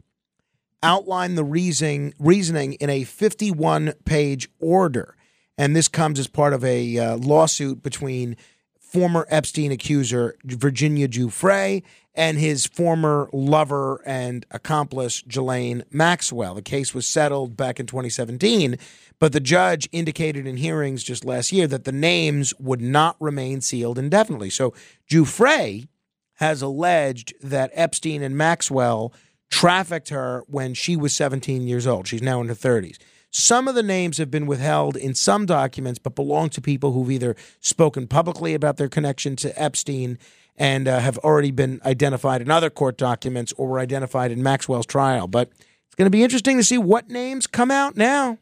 outlined 0.83 1.37
the 1.37 1.45
reasoning, 1.45 2.15
reasoning 2.19 2.75
in 2.75 2.91
a 2.91 3.05
51 3.05 3.95
page 4.05 4.49
order. 4.61 5.17
And 5.57 5.75
this 5.75 5.89
comes 5.89 6.19
as 6.19 6.29
part 6.29 6.53
of 6.53 6.65
a 6.65 6.99
uh, 6.99 7.17
lawsuit 7.17 7.83
between 7.83 8.37
former 8.79 9.27
Epstein 9.29 9.71
accuser 9.73 10.37
Virginia 10.45 11.09
Giuffre 11.09 11.83
and 12.15 12.39
his 12.39 12.67
former 12.67 13.29
lover 13.33 14.03
and 14.07 14.47
accomplice 14.51 15.23
Ghislaine 15.23 15.85
Maxwell. 15.91 16.55
The 16.55 16.63
case 16.63 16.95
was 16.95 17.07
settled 17.07 17.57
back 17.57 17.79
in 17.79 17.87
2017, 17.87 18.77
but 19.19 19.33
the 19.33 19.41
judge 19.41 19.89
indicated 19.93 20.47
in 20.47 20.57
hearings 20.57 21.03
just 21.03 21.25
last 21.25 21.53
year 21.53 21.67
that 21.67 21.85
the 21.85 21.93
names 21.93 22.55
would 22.59 22.81
not 22.81 23.17
remain 23.21 23.61
sealed 23.61 23.99
indefinitely. 23.99 24.51
So 24.51 24.75
Giuffre 25.11 25.89
has 26.35 26.63
alleged 26.63 27.35
that 27.43 27.71
Epstein 27.75 28.23
and 28.23 28.37
Maxwell 28.37 29.13
trafficked 29.51 30.11
her 30.11 30.45
when 30.47 30.75
she 30.75 30.97
was 30.97 31.15
17 31.15 31.67
years 31.67 31.87
old. 31.87 32.07
She's 32.07 32.23
now 32.23 32.41
in 32.41 32.49
her 32.49 32.55
30s. 32.55 32.99
Some 33.31 33.69
of 33.69 33.75
the 33.75 33.83
names 33.83 34.19
have 34.19 34.31
been 34.31 34.47
withheld 34.47 34.97
in 34.97 35.15
some 35.15 35.47
documents, 35.47 35.99
but 35.99 36.15
belong 36.15 36.49
to 36.51 36.61
people 36.61 36.93
who've 36.93 37.11
either 37.11 37.37
spoken 37.61 38.07
publicly 38.07 38.55
about 38.55 38.79
their 38.79 38.89
connection 38.89 39.37
to 39.37 39.63
Epstein 39.63 40.19
and 40.57 40.89
uh, 40.89 40.99
have 41.01 41.19
already 41.19 41.51
been 41.51 41.81
identified 41.85 42.41
in 42.41 42.51
other 42.51 42.71
court 42.71 42.97
documents 42.97 43.53
or 43.57 43.69
were 43.69 43.79
identified 43.79 44.31
in 44.31 44.43
Maxwell's 44.43 44.87
trial. 44.87 45.29
But 45.29 45.51
it's 45.87 45.95
going 45.97 46.07
to 46.07 46.11
be 46.11 46.23
interesting 46.23 46.57
to 46.57 46.65
see 46.65 46.79
what 46.79 47.11
names 47.11 47.47
come 47.47 47.71
out 47.71 47.97
now. 47.97 48.39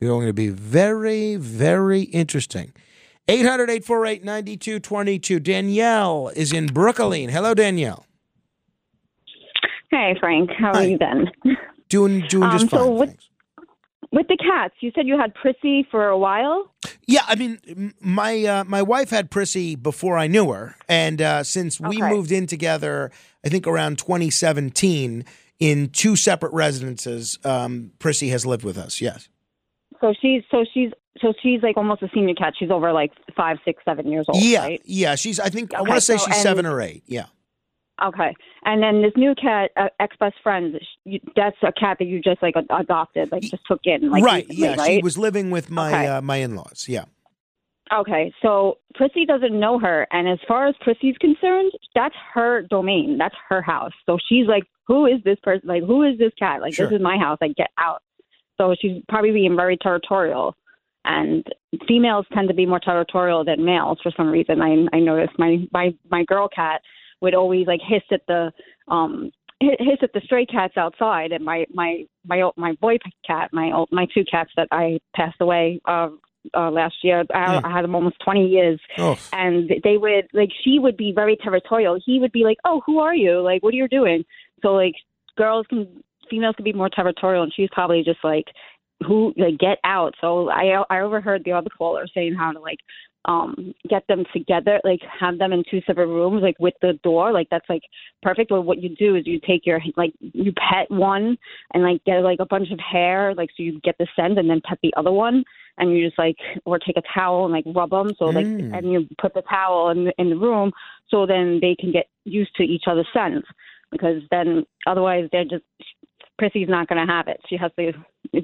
Going 0.00 0.26
to 0.28 0.32
be 0.32 0.48
very, 0.48 1.36
very 1.36 2.02
interesting. 2.02 2.72
800 3.26 3.68
848 3.68 4.24
9222. 4.24 5.40
Danielle 5.40 6.28
is 6.36 6.52
in 6.52 6.66
Brooklyn. 6.66 7.28
Hello, 7.28 7.52
Danielle. 7.52 8.06
Hey, 9.90 10.14
Frank. 10.20 10.50
How 10.58 10.72
are 10.72 10.84
you 10.84 10.98
been? 10.98 11.28
Doing, 11.88 12.26
doing 12.28 12.50
just 12.50 12.64
Um, 12.64 12.68
so 12.68 12.76
fine. 12.84 12.96
with, 12.98 13.16
with 14.12 14.28
the 14.28 14.36
cats, 14.36 14.74
you 14.80 14.92
said 14.94 15.06
you 15.06 15.18
had 15.18 15.34
Prissy 15.34 15.86
for 15.90 16.06
a 16.08 16.18
while. 16.18 16.70
Yeah, 17.06 17.22
I 17.26 17.34
mean, 17.34 17.94
my 17.98 18.44
uh, 18.44 18.64
my 18.64 18.82
wife 18.82 19.08
had 19.08 19.30
Prissy 19.30 19.74
before 19.74 20.18
I 20.18 20.26
knew 20.26 20.52
her, 20.52 20.76
and 20.86 21.22
uh, 21.22 21.42
since 21.44 21.80
we 21.80 21.96
Okay. 22.02 22.10
moved 22.10 22.30
in 22.30 22.46
together, 22.46 23.10
I 23.42 23.48
think 23.48 23.66
around 23.66 23.96
2017, 23.98 25.24
in 25.60 25.88
two 25.88 26.14
separate 26.14 26.52
residences, 26.52 27.38
um, 27.44 27.92
Prissy 27.98 28.28
has 28.28 28.44
lived 28.44 28.64
with 28.64 28.76
us. 28.76 29.00
Yes. 29.00 29.30
So 30.00 30.14
she's 30.20 30.42
so 30.50 30.64
she's 30.72 30.90
so 31.20 31.32
she's 31.42 31.62
like 31.62 31.76
almost 31.76 32.02
a 32.02 32.08
senior 32.14 32.34
cat. 32.34 32.54
She's 32.58 32.70
over 32.70 32.92
like 32.92 33.12
five, 33.36 33.56
six, 33.64 33.82
seven 33.84 34.10
years 34.10 34.26
old. 34.28 34.42
yeah, 34.42 34.62
right? 34.62 34.82
yeah. 34.84 35.14
She's. 35.16 35.40
I 35.40 35.48
think 35.48 35.74
I 35.74 35.80
want 35.82 35.94
to 35.94 36.00
say 36.00 36.16
so- 36.16 36.26
she's 36.26 36.34
and- 36.36 36.42
seven 36.42 36.66
or 36.66 36.80
eight. 36.80 37.02
Yeah. 37.06 37.26
Okay. 38.04 38.32
And 38.64 38.80
then 38.80 39.02
this 39.02 39.10
new 39.16 39.34
cat, 39.34 39.72
uh, 39.76 39.88
ex 39.98 40.14
best 40.20 40.36
friend, 40.40 40.78
that's 41.34 41.56
a 41.64 41.72
cat 41.72 41.96
that 41.98 42.04
you 42.04 42.20
just 42.22 42.40
like 42.42 42.54
adopted, 42.70 43.32
like 43.32 43.42
just 43.42 43.64
took 43.66 43.80
in, 43.84 44.08
like 44.10 44.22
right. 44.22 44.46
recently, 44.48 44.62
Yeah. 44.70 44.76
right? 44.76 44.96
She 44.98 45.02
was 45.02 45.18
living 45.18 45.50
with 45.50 45.68
my 45.68 45.88
Okay. 45.92 46.06
uh, 46.06 46.20
my 46.20 46.36
in 46.36 46.54
laws. 46.54 46.86
Yeah. 46.88 47.06
Okay, 47.92 48.32
so 48.42 48.76
Prissy 48.94 49.24
doesn't 49.24 49.58
know 49.58 49.78
her, 49.78 50.06
and 50.12 50.28
as 50.28 50.38
far 50.46 50.68
as 50.68 50.74
Prissy's 50.82 51.16
concerned, 51.18 51.72
that's 51.94 52.14
her 52.34 52.62
domain. 52.62 53.16
That's 53.18 53.34
her 53.48 53.62
house. 53.62 53.92
So 54.04 54.18
she's 54.28 54.46
like, 54.46 54.64
"Who 54.86 55.06
is 55.06 55.20
this 55.24 55.38
person? 55.42 55.66
Like, 55.68 55.82
who 55.84 56.02
is 56.02 56.18
this 56.18 56.32
cat? 56.38 56.60
Like, 56.60 56.74
Sure. 56.74 56.86
this 56.86 56.96
is 56.96 57.02
my 57.02 57.16
house. 57.16 57.38
Like, 57.40 57.56
get 57.56 57.70
out." 57.78 58.02
So 58.60 58.74
she's 58.80 59.02
probably 59.08 59.30
being 59.32 59.56
very 59.56 59.76
territorial, 59.76 60.54
and 61.04 61.46
females 61.86 62.26
tend 62.34 62.48
to 62.48 62.54
be 62.54 62.66
more 62.66 62.80
territorial 62.80 63.44
than 63.44 63.64
males 63.64 63.98
for 64.02 64.12
some 64.16 64.28
reason. 64.28 64.60
I 64.60 64.96
I 64.96 65.00
noticed 65.00 65.38
my 65.38 65.58
my 65.72 65.94
my 66.10 66.24
girl 66.24 66.48
cat 66.48 66.82
would 67.20 67.34
always 67.34 67.66
like 67.66 67.80
hiss 67.86 68.02
at 68.10 68.22
the 68.26 68.52
um 68.88 69.30
hiss 69.60 69.98
at 70.02 70.12
the 70.12 70.20
stray 70.24 70.44
cats 70.46 70.76
outside, 70.76 71.32
and 71.32 71.44
my 71.44 71.66
my 71.72 72.04
my 72.26 72.42
old- 72.42 72.56
my 72.56 72.72
boy 72.80 72.96
cat, 73.26 73.50
my 73.52 73.72
old, 73.72 73.88
my 73.92 74.06
two 74.12 74.24
cats 74.30 74.50
that 74.56 74.68
I 74.70 74.98
passed 75.14 75.40
away 75.40 75.80
uh, 75.86 76.10
uh 76.54 76.70
last 76.70 76.96
year. 77.02 77.24
I, 77.34 77.58
Hmm. 77.58 77.66
I 77.66 77.70
had 77.70 77.82
them 77.84 77.94
almost 77.94 78.18
twenty 78.24 78.46
years, 78.48 78.80
Oh. 78.98 79.16
and 79.32 79.70
they 79.84 79.96
would 79.98 80.28
like 80.32 80.50
she 80.64 80.78
would 80.78 80.96
be 80.96 81.12
very 81.12 81.36
territorial. 81.36 81.98
He 82.04 82.18
would 82.18 82.32
be 82.32 82.44
like, 82.44 82.58
"Oh, 82.64 82.82
who 82.86 82.98
are 82.98 83.14
you? 83.14 83.40
Like, 83.40 83.62
what 83.62 83.72
are 83.72 83.76
you 83.76 83.88
doing?" 83.88 84.24
So 84.62 84.74
like 84.74 84.94
girls 85.36 85.66
can 85.68 86.02
females 86.28 86.54
can 86.56 86.64
be 86.64 86.72
more 86.72 86.88
territorial, 86.90 87.42
and 87.42 87.52
she's 87.54 87.68
probably 87.72 88.02
just 88.04 88.22
like 88.22 88.46
who 89.06 89.32
like 89.36 89.58
get 89.58 89.78
out. 89.84 90.14
So 90.20 90.50
I 90.50 90.82
I 90.90 91.00
overheard 91.00 91.44
the 91.44 91.52
other 91.52 91.70
caller 91.76 92.06
saying 92.12 92.34
how 92.34 92.52
to 92.52 92.60
like 92.60 92.78
um 93.24 93.74
get 93.90 94.06
them 94.06 94.24
together 94.32 94.80
like 94.84 95.00
have 95.20 95.38
them 95.38 95.52
in 95.52 95.64
two 95.68 95.80
separate 95.86 96.06
rooms 96.06 96.42
like 96.42 96.56
with 96.58 96.74
the 96.82 96.98
door. 97.02 97.32
Like 97.32 97.48
that's 97.50 97.68
like 97.68 97.82
perfect. 98.22 98.50
But 98.50 98.62
what 98.62 98.82
you 98.82 98.94
do 98.96 99.16
is 99.16 99.26
you 99.26 99.40
take 99.46 99.66
your 99.66 99.80
like 99.96 100.12
you 100.20 100.52
pet 100.52 100.90
one 100.90 101.36
and 101.74 101.82
like 101.82 102.02
get 102.04 102.22
like 102.22 102.40
a 102.40 102.46
bunch 102.46 102.70
of 102.70 102.78
hair 102.80 103.34
like 103.34 103.50
so 103.56 103.62
you 103.62 103.80
get 103.80 103.96
the 103.98 104.06
scent 104.16 104.38
and 104.38 104.48
then 104.48 104.62
pet 104.64 104.78
the 104.82 104.94
other 104.96 105.12
one. 105.12 105.44
And 105.76 105.92
you 105.92 106.04
just 106.06 106.18
like 106.18 106.36
or 106.64 106.78
take 106.78 106.96
a 106.96 107.02
towel 107.14 107.44
and 107.44 107.52
like 107.52 107.64
rub 107.66 107.90
them 107.90 108.14
so 108.18 108.26
like 108.26 108.46
Mm. 108.46 108.76
and 108.76 108.92
you 108.92 109.06
put 109.20 109.34
the 109.34 109.42
towel 109.42 109.90
in 109.90 110.10
in 110.18 110.30
the 110.30 110.36
room 110.36 110.72
so 111.08 111.24
then 111.26 111.58
they 111.60 111.76
can 111.78 111.92
get 111.92 112.06
used 112.24 112.54
to 112.56 112.64
each 112.64 112.84
other's 112.88 113.06
scents. 113.12 113.46
Because 113.92 114.22
then 114.30 114.64
otherwise 114.86 115.28
they're 115.32 115.44
just 115.44 115.64
Prissy's 116.38 116.68
not 116.68 116.88
going 116.88 117.04
to 117.04 117.12
have 117.12 117.26
it. 117.28 117.40
She 117.48 117.56
has 117.56 117.70
to 117.78 117.92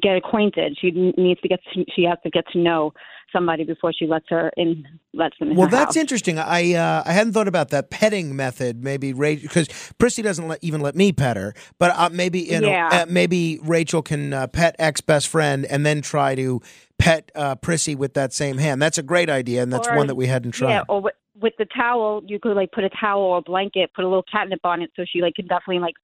get 0.02 0.16
acquainted. 0.16 0.76
She 0.80 0.90
needs 1.16 1.40
to 1.42 1.48
get 1.48 1.60
to, 1.72 1.84
she 1.94 2.02
has 2.04 2.18
to 2.24 2.30
get 2.30 2.44
to 2.52 2.58
know 2.58 2.92
somebody 3.32 3.64
before 3.64 3.92
she 3.92 4.06
lets 4.06 4.26
her 4.30 4.50
in, 4.56 4.84
lets 5.12 5.38
them 5.38 5.50
in 5.52 5.56
Well, 5.56 5.68
that's 5.68 5.94
house. 5.94 5.96
interesting. 5.96 6.38
I 6.38 6.74
uh, 6.74 7.02
I 7.06 7.12
hadn't 7.12 7.32
thought 7.32 7.48
about 7.48 7.70
that 7.70 7.90
petting 7.90 8.34
method. 8.36 8.82
Maybe 8.84 9.12
Rachel, 9.12 9.48
because 9.48 9.68
Prissy 9.98 10.22
doesn't 10.22 10.46
let, 10.48 10.58
even 10.62 10.80
let 10.80 10.94
me 10.96 11.12
pet 11.12 11.36
her. 11.36 11.54
But 11.78 11.92
uh, 11.96 12.10
maybe 12.12 12.40
you 12.40 12.60
know, 12.60 12.68
Yeah. 12.68 12.88
uh, 12.92 13.06
maybe 13.08 13.58
Rachel 13.62 14.02
can 14.02 14.32
uh, 14.32 14.46
pet 14.48 14.76
ex 14.78 15.00
best 15.00 15.28
friend 15.28 15.64
and 15.66 15.86
then 15.86 16.00
try 16.02 16.34
to 16.34 16.60
pet 16.98 17.30
uh, 17.34 17.54
Prissy 17.56 17.94
with 17.94 18.14
that 18.14 18.32
same 18.32 18.58
hand. 18.58 18.82
That's 18.82 18.98
a 18.98 19.02
great 19.02 19.30
idea, 19.30 19.62
and 19.62 19.72
that's 19.72 19.88
Or- 19.88 19.96
one 19.96 20.06
that 20.08 20.14
we 20.16 20.26
hadn't 20.26 20.52
tried. 20.52 20.70
Yeah, 20.70 20.82
or 20.88 21.00
with, 21.00 21.14
with 21.40 21.54
the 21.58 21.66
towel, 21.66 22.22
you 22.26 22.38
could 22.38 22.54
like 22.56 22.70
put 22.72 22.84
a 22.84 22.90
towel 22.90 23.22
or 23.22 23.38
a 23.38 23.42
blanket, 23.42 23.90
put 23.94 24.04
a 24.04 24.08
little 24.08 24.24
catnip 24.30 24.60
on 24.64 24.82
it, 24.82 24.90
so 24.96 25.04
she 25.08 25.20
like 25.22 25.34
can 25.34 25.46
definitely 25.46 25.80
like 25.80 25.94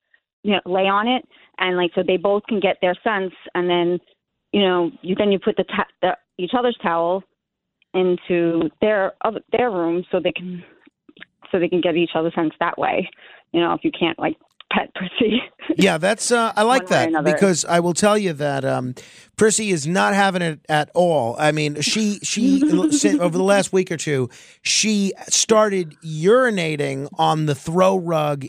you 0.43 0.53
know 0.53 0.61
lay 0.67 0.87
on 0.87 1.09
it, 1.09 1.25
and 1.59 1.77
like 1.77 1.91
so 1.95 2.03
they 2.07 2.17
both 2.17 2.43
can 2.49 2.61
get 2.61 2.77
their 2.81 2.95
sense, 3.03 3.33
and 3.55 3.69
then 3.69 3.99
you 4.53 4.63
know 4.63 4.91
you 5.03 5.15
then 5.15 5.33
you 5.33 5.39
put 5.39 5.57
the, 5.57 5.65
ta- 5.65 5.87
the 6.03 6.17
each 6.39 6.53
other's 6.59 6.77
towel 6.83 7.23
into 7.95 8.71
their 8.81 9.13
other 9.25 9.41
their 9.53 9.71
room 9.71 10.05
so 10.11 10.21
they 10.21 10.33
can 10.33 10.63
so 11.51 11.59
they 11.59 11.69
can 11.69 11.81
get 11.81 11.97
each 11.97 12.11
other's 12.15 12.35
sense 12.35 12.55
that 12.61 12.79
way. 12.79 13.09
You 13.53 13.61
know, 13.61 13.73
if 13.75 13.85
you 13.85 13.91
can't 13.91 14.19
like 14.19 14.37
pet 14.73 14.93
pussy. 14.95 15.43
yeah, 15.77 15.99
that's 15.99 16.31
uh, 16.31 16.53
I 16.57 16.63
like 16.63 16.83
One 16.91 17.13
way 17.13 17.15
or 17.15 17.23
that 17.23 17.25
because 17.25 17.65
I 17.65 17.81
will 17.81 17.95
tell 17.95 18.17
you 18.17 18.33
that 18.35 18.65
um, 18.65 18.95
Prissy 19.41 19.71
is 19.71 19.87
not 19.87 20.13
having 20.13 20.43
it 20.43 20.61
at 20.69 20.91
all. 20.93 21.35
I 21.39 21.51
mean, 21.51 21.81
she 21.81 22.19
she 22.23 22.63
over 23.19 23.39
the 23.39 23.43
last 23.43 23.73
week 23.73 23.91
or 23.91 23.97
two, 23.97 24.29
she 24.61 25.15
started 25.31 25.97
urinating 26.05 27.09
on 27.19 27.47
the 27.47 27.55
throw 27.55 27.97
rug 27.97 28.43
in 28.45 28.49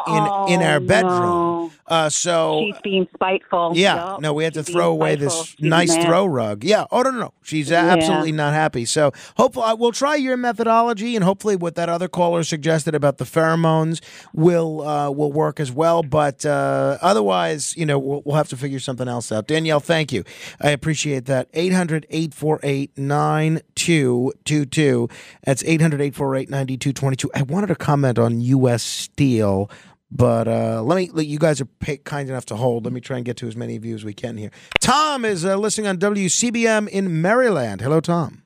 in 0.54 0.62
Oh, 0.62 0.66
our 0.66 0.82
bedroom. 0.82 1.22
no. 1.22 1.72
Uh, 1.88 2.10
so 2.10 2.62
She's 2.66 2.82
being 2.84 3.08
spiteful. 3.14 3.72
yeah, 3.76 3.96
Yup. 3.96 4.22
no, 4.22 4.34
we 4.34 4.44
had 4.46 4.54
to 4.54 4.60
She's 4.62 4.68
being 4.68 4.78
throw 4.78 4.92
away 4.92 5.16
spiteful. 5.16 5.40
this 5.44 5.48
She's 5.58 5.60
nice 5.70 5.96
mad. 5.96 6.06
throw 6.08 6.26
rug. 6.26 6.64
Yeah. 6.64 6.86
Oh 6.92 7.02
no, 7.04 7.12
no, 7.12 7.20
no. 7.20 7.34
She's 7.42 7.70
Yeah. 7.70 7.86
absolutely 7.86 8.32
not 8.34 8.54
happy. 8.54 8.84
So 8.86 9.12
hopefully, 9.38 9.66
I 9.68 9.74
will 9.74 9.92
try 9.94 10.16
your 10.16 10.36
methodology, 10.38 11.16
and 11.16 11.24
hopefully, 11.24 11.56
what 11.56 11.76
that 11.76 11.88
other 11.88 12.08
caller 12.10 12.44
suggested 12.44 12.96
about 12.96 13.18
the 13.18 13.26
pheromones 13.26 14.02
will 14.34 14.82
uh, 14.82 15.10
will 15.10 15.32
work 15.32 15.60
as 15.62 15.72
well. 15.72 16.04
But 16.04 16.46
uh, 16.46 16.98
otherwise, 17.02 17.76
you 17.78 17.86
know, 17.86 17.98
we'll, 18.00 18.22
we'll 18.26 18.36
have 18.36 18.50
to 18.50 18.58
figure 18.58 18.80
something 18.80 19.08
else 19.08 19.32
out. 19.32 19.48
Danielle, 19.48 19.80
thank 19.80 20.12
you. 20.14 20.24
I 20.62 20.70
appreciate 20.82 21.26
that. 21.26 21.48
800 21.54 22.06
848 22.10 22.98
9222. 22.98 25.08
That's 25.44 25.64
800 25.64 26.02
848 26.02 26.50
9222. 26.50 27.30
I 27.36 27.44
wanted 27.44 27.68
to 27.68 27.76
comment 27.76 28.18
on 28.20 28.42
U.S. 28.42 28.84
Steel. 28.84 29.70
But 30.14 30.48
uh, 30.48 30.82
let 30.84 30.98
me. 30.98 31.10
let- 31.14 31.28
You 31.28 31.40
guys 31.40 31.62
are 31.62 31.66
pa- 31.66 31.96
kind 32.04 32.30
enough 32.30 32.46
to 32.48 32.56
hold. 32.56 32.84
Let 32.86 32.94
me 32.94 33.00
try 33.00 33.18
and 33.18 33.26
get 33.26 33.38
to 33.38 33.48
as 33.48 33.56
many 33.56 33.76
of 33.76 33.86
you 33.86 33.96
as 33.96 34.04
we 34.04 34.14
can 34.14 34.38
here. 34.38 34.52
Tom 34.82 35.24
is 35.24 35.46
uh, 35.46 35.56
listening 35.56 35.88
on 35.88 35.98
WCBM 35.98 36.90
in 36.90 37.22
Maryland. 37.22 37.82
Hello, 37.82 38.00
Tom. 38.02 38.44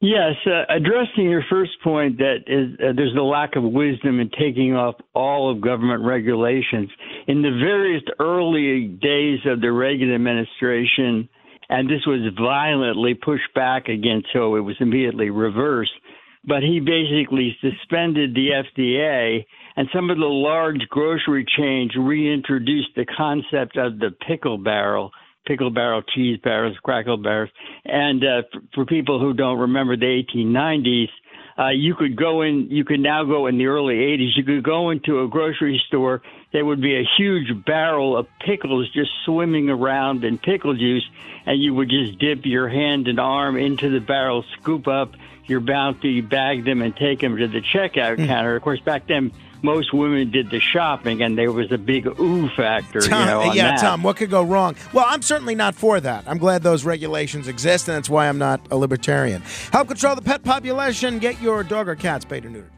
Yes, 0.00 0.34
uh, 0.46 0.64
addressing 0.68 1.30
your 1.30 1.44
first 1.48 1.72
point 1.82 2.18
that 2.18 2.44
is 2.46 2.78
uh, 2.78 2.92
there's 2.94 3.16
a 3.16 3.22
lack 3.22 3.56
of 3.56 3.62
wisdom 3.62 4.20
in 4.20 4.28
taking 4.38 4.74
off 4.74 4.96
all 5.14 5.50
of 5.50 5.62
government 5.62 6.04
regulations. 6.04 6.90
In 7.26 7.40
the 7.40 7.50
various 7.50 8.02
early 8.20 8.88
days 8.88 9.38
of 9.46 9.62
the 9.62 9.72
Reagan 9.72 10.14
administration, 10.14 11.30
and 11.70 11.88
this 11.88 12.04
was 12.06 12.30
violently 12.38 13.14
pushed 13.14 13.52
back 13.54 13.88
against, 13.88 14.28
so 14.34 14.56
it 14.56 14.60
was 14.60 14.76
immediately 14.80 15.30
reversed. 15.30 15.92
But 16.44 16.62
he 16.62 16.78
basically 16.78 17.56
suspended 17.62 18.34
the 18.34 18.50
FDA, 18.50 19.46
and 19.76 19.88
some 19.94 20.10
of 20.10 20.18
the 20.18 20.26
large 20.26 20.86
grocery 20.90 21.46
chains 21.56 21.92
reintroduced 21.98 22.90
the 22.96 23.06
concept 23.16 23.78
of 23.78 23.98
the 23.98 24.10
pickle 24.28 24.58
barrel 24.58 25.10
pickle 25.46 25.70
barrel 25.70 26.02
cheese 26.02 26.38
barrels, 26.42 26.76
crackle 26.82 27.16
barrels. 27.16 27.50
And 27.84 28.24
uh, 28.24 28.42
for, 28.52 28.60
for 28.74 28.84
people 28.86 29.20
who 29.20 29.32
don't 29.32 29.58
remember 29.58 29.96
the 29.96 30.24
1890s, 30.34 31.08
uh, 31.58 31.70
you 31.70 31.94
could 31.94 32.16
go 32.16 32.42
in, 32.42 32.68
you 32.70 32.84
could 32.84 33.00
now 33.00 33.24
go 33.24 33.46
in 33.46 33.56
the 33.56 33.66
early 33.66 33.94
80s, 33.94 34.36
you 34.36 34.44
could 34.44 34.62
go 34.62 34.90
into 34.90 35.22
a 35.22 35.28
grocery 35.28 35.80
store. 35.86 36.20
There 36.52 36.64
would 36.64 36.82
be 36.82 36.96
a 36.96 37.08
huge 37.16 37.64
barrel 37.64 38.16
of 38.16 38.26
pickles 38.44 38.90
just 38.92 39.10
swimming 39.24 39.70
around 39.70 40.22
in 40.24 40.36
pickle 40.36 40.74
juice, 40.74 41.08
and 41.46 41.62
you 41.62 41.74
would 41.74 41.88
just 41.88 42.18
dip 42.18 42.44
your 42.44 42.68
hand 42.68 43.08
and 43.08 43.18
arm 43.18 43.56
into 43.56 43.88
the 43.88 44.00
barrel, 44.00 44.44
scoop 44.60 44.86
up 44.86 45.12
your 45.46 45.60
bounty, 45.60 46.20
bag 46.20 46.64
them, 46.64 46.82
and 46.82 46.94
take 46.96 47.20
them 47.20 47.36
to 47.36 47.48
the 47.48 47.60
checkout 47.60 48.16
counter. 48.26 48.56
Of 48.56 48.62
course, 48.62 48.80
back 48.80 49.06
then, 49.06 49.32
most 49.66 49.92
women 49.92 50.30
did 50.30 50.50
the 50.50 50.60
shopping, 50.60 51.20
and 51.20 51.36
there 51.36 51.52
was 51.52 51.72
a 51.72 51.76
big 51.76 52.06
ooh 52.06 52.48
factor. 52.50 53.00
Tom, 53.00 53.20
you 53.20 53.26
know, 53.26 53.52
yeah, 53.52 53.72
that. 53.72 53.80
Tom, 53.80 54.02
what 54.02 54.16
could 54.16 54.30
go 54.30 54.42
wrong? 54.42 54.76
Well, 54.94 55.04
I'm 55.06 55.20
certainly 55.20 55.56
not 55.56 55.74
for 55.74 56.00
that. 56.00 56.24
I'm 56.26 56.38
glad 56.38 56.62
those 56.62 56.84
regulations 56.84 57.48
exist, 57.48 57.88
and 57.88 57.96
that's 57.96 58.08
why 58.08 58.28
I'm 58.28 58.38
not 58.38 58.60
a 58.70 58.76
libertarian. 58.76 59.42
Help 59.72 59.88
control 59.88 60.14
the 60.14 60.22
pet 60.22 60.44
population. 60.44 61.18
Get 61.18 61.42
your 61.42 61.64
dog 61.64 61.88
or 61.88 61.96
cat 61.96 62.22
spayed 62.22 62.46
or 62.46 62.50
neutered. 62.50 62.75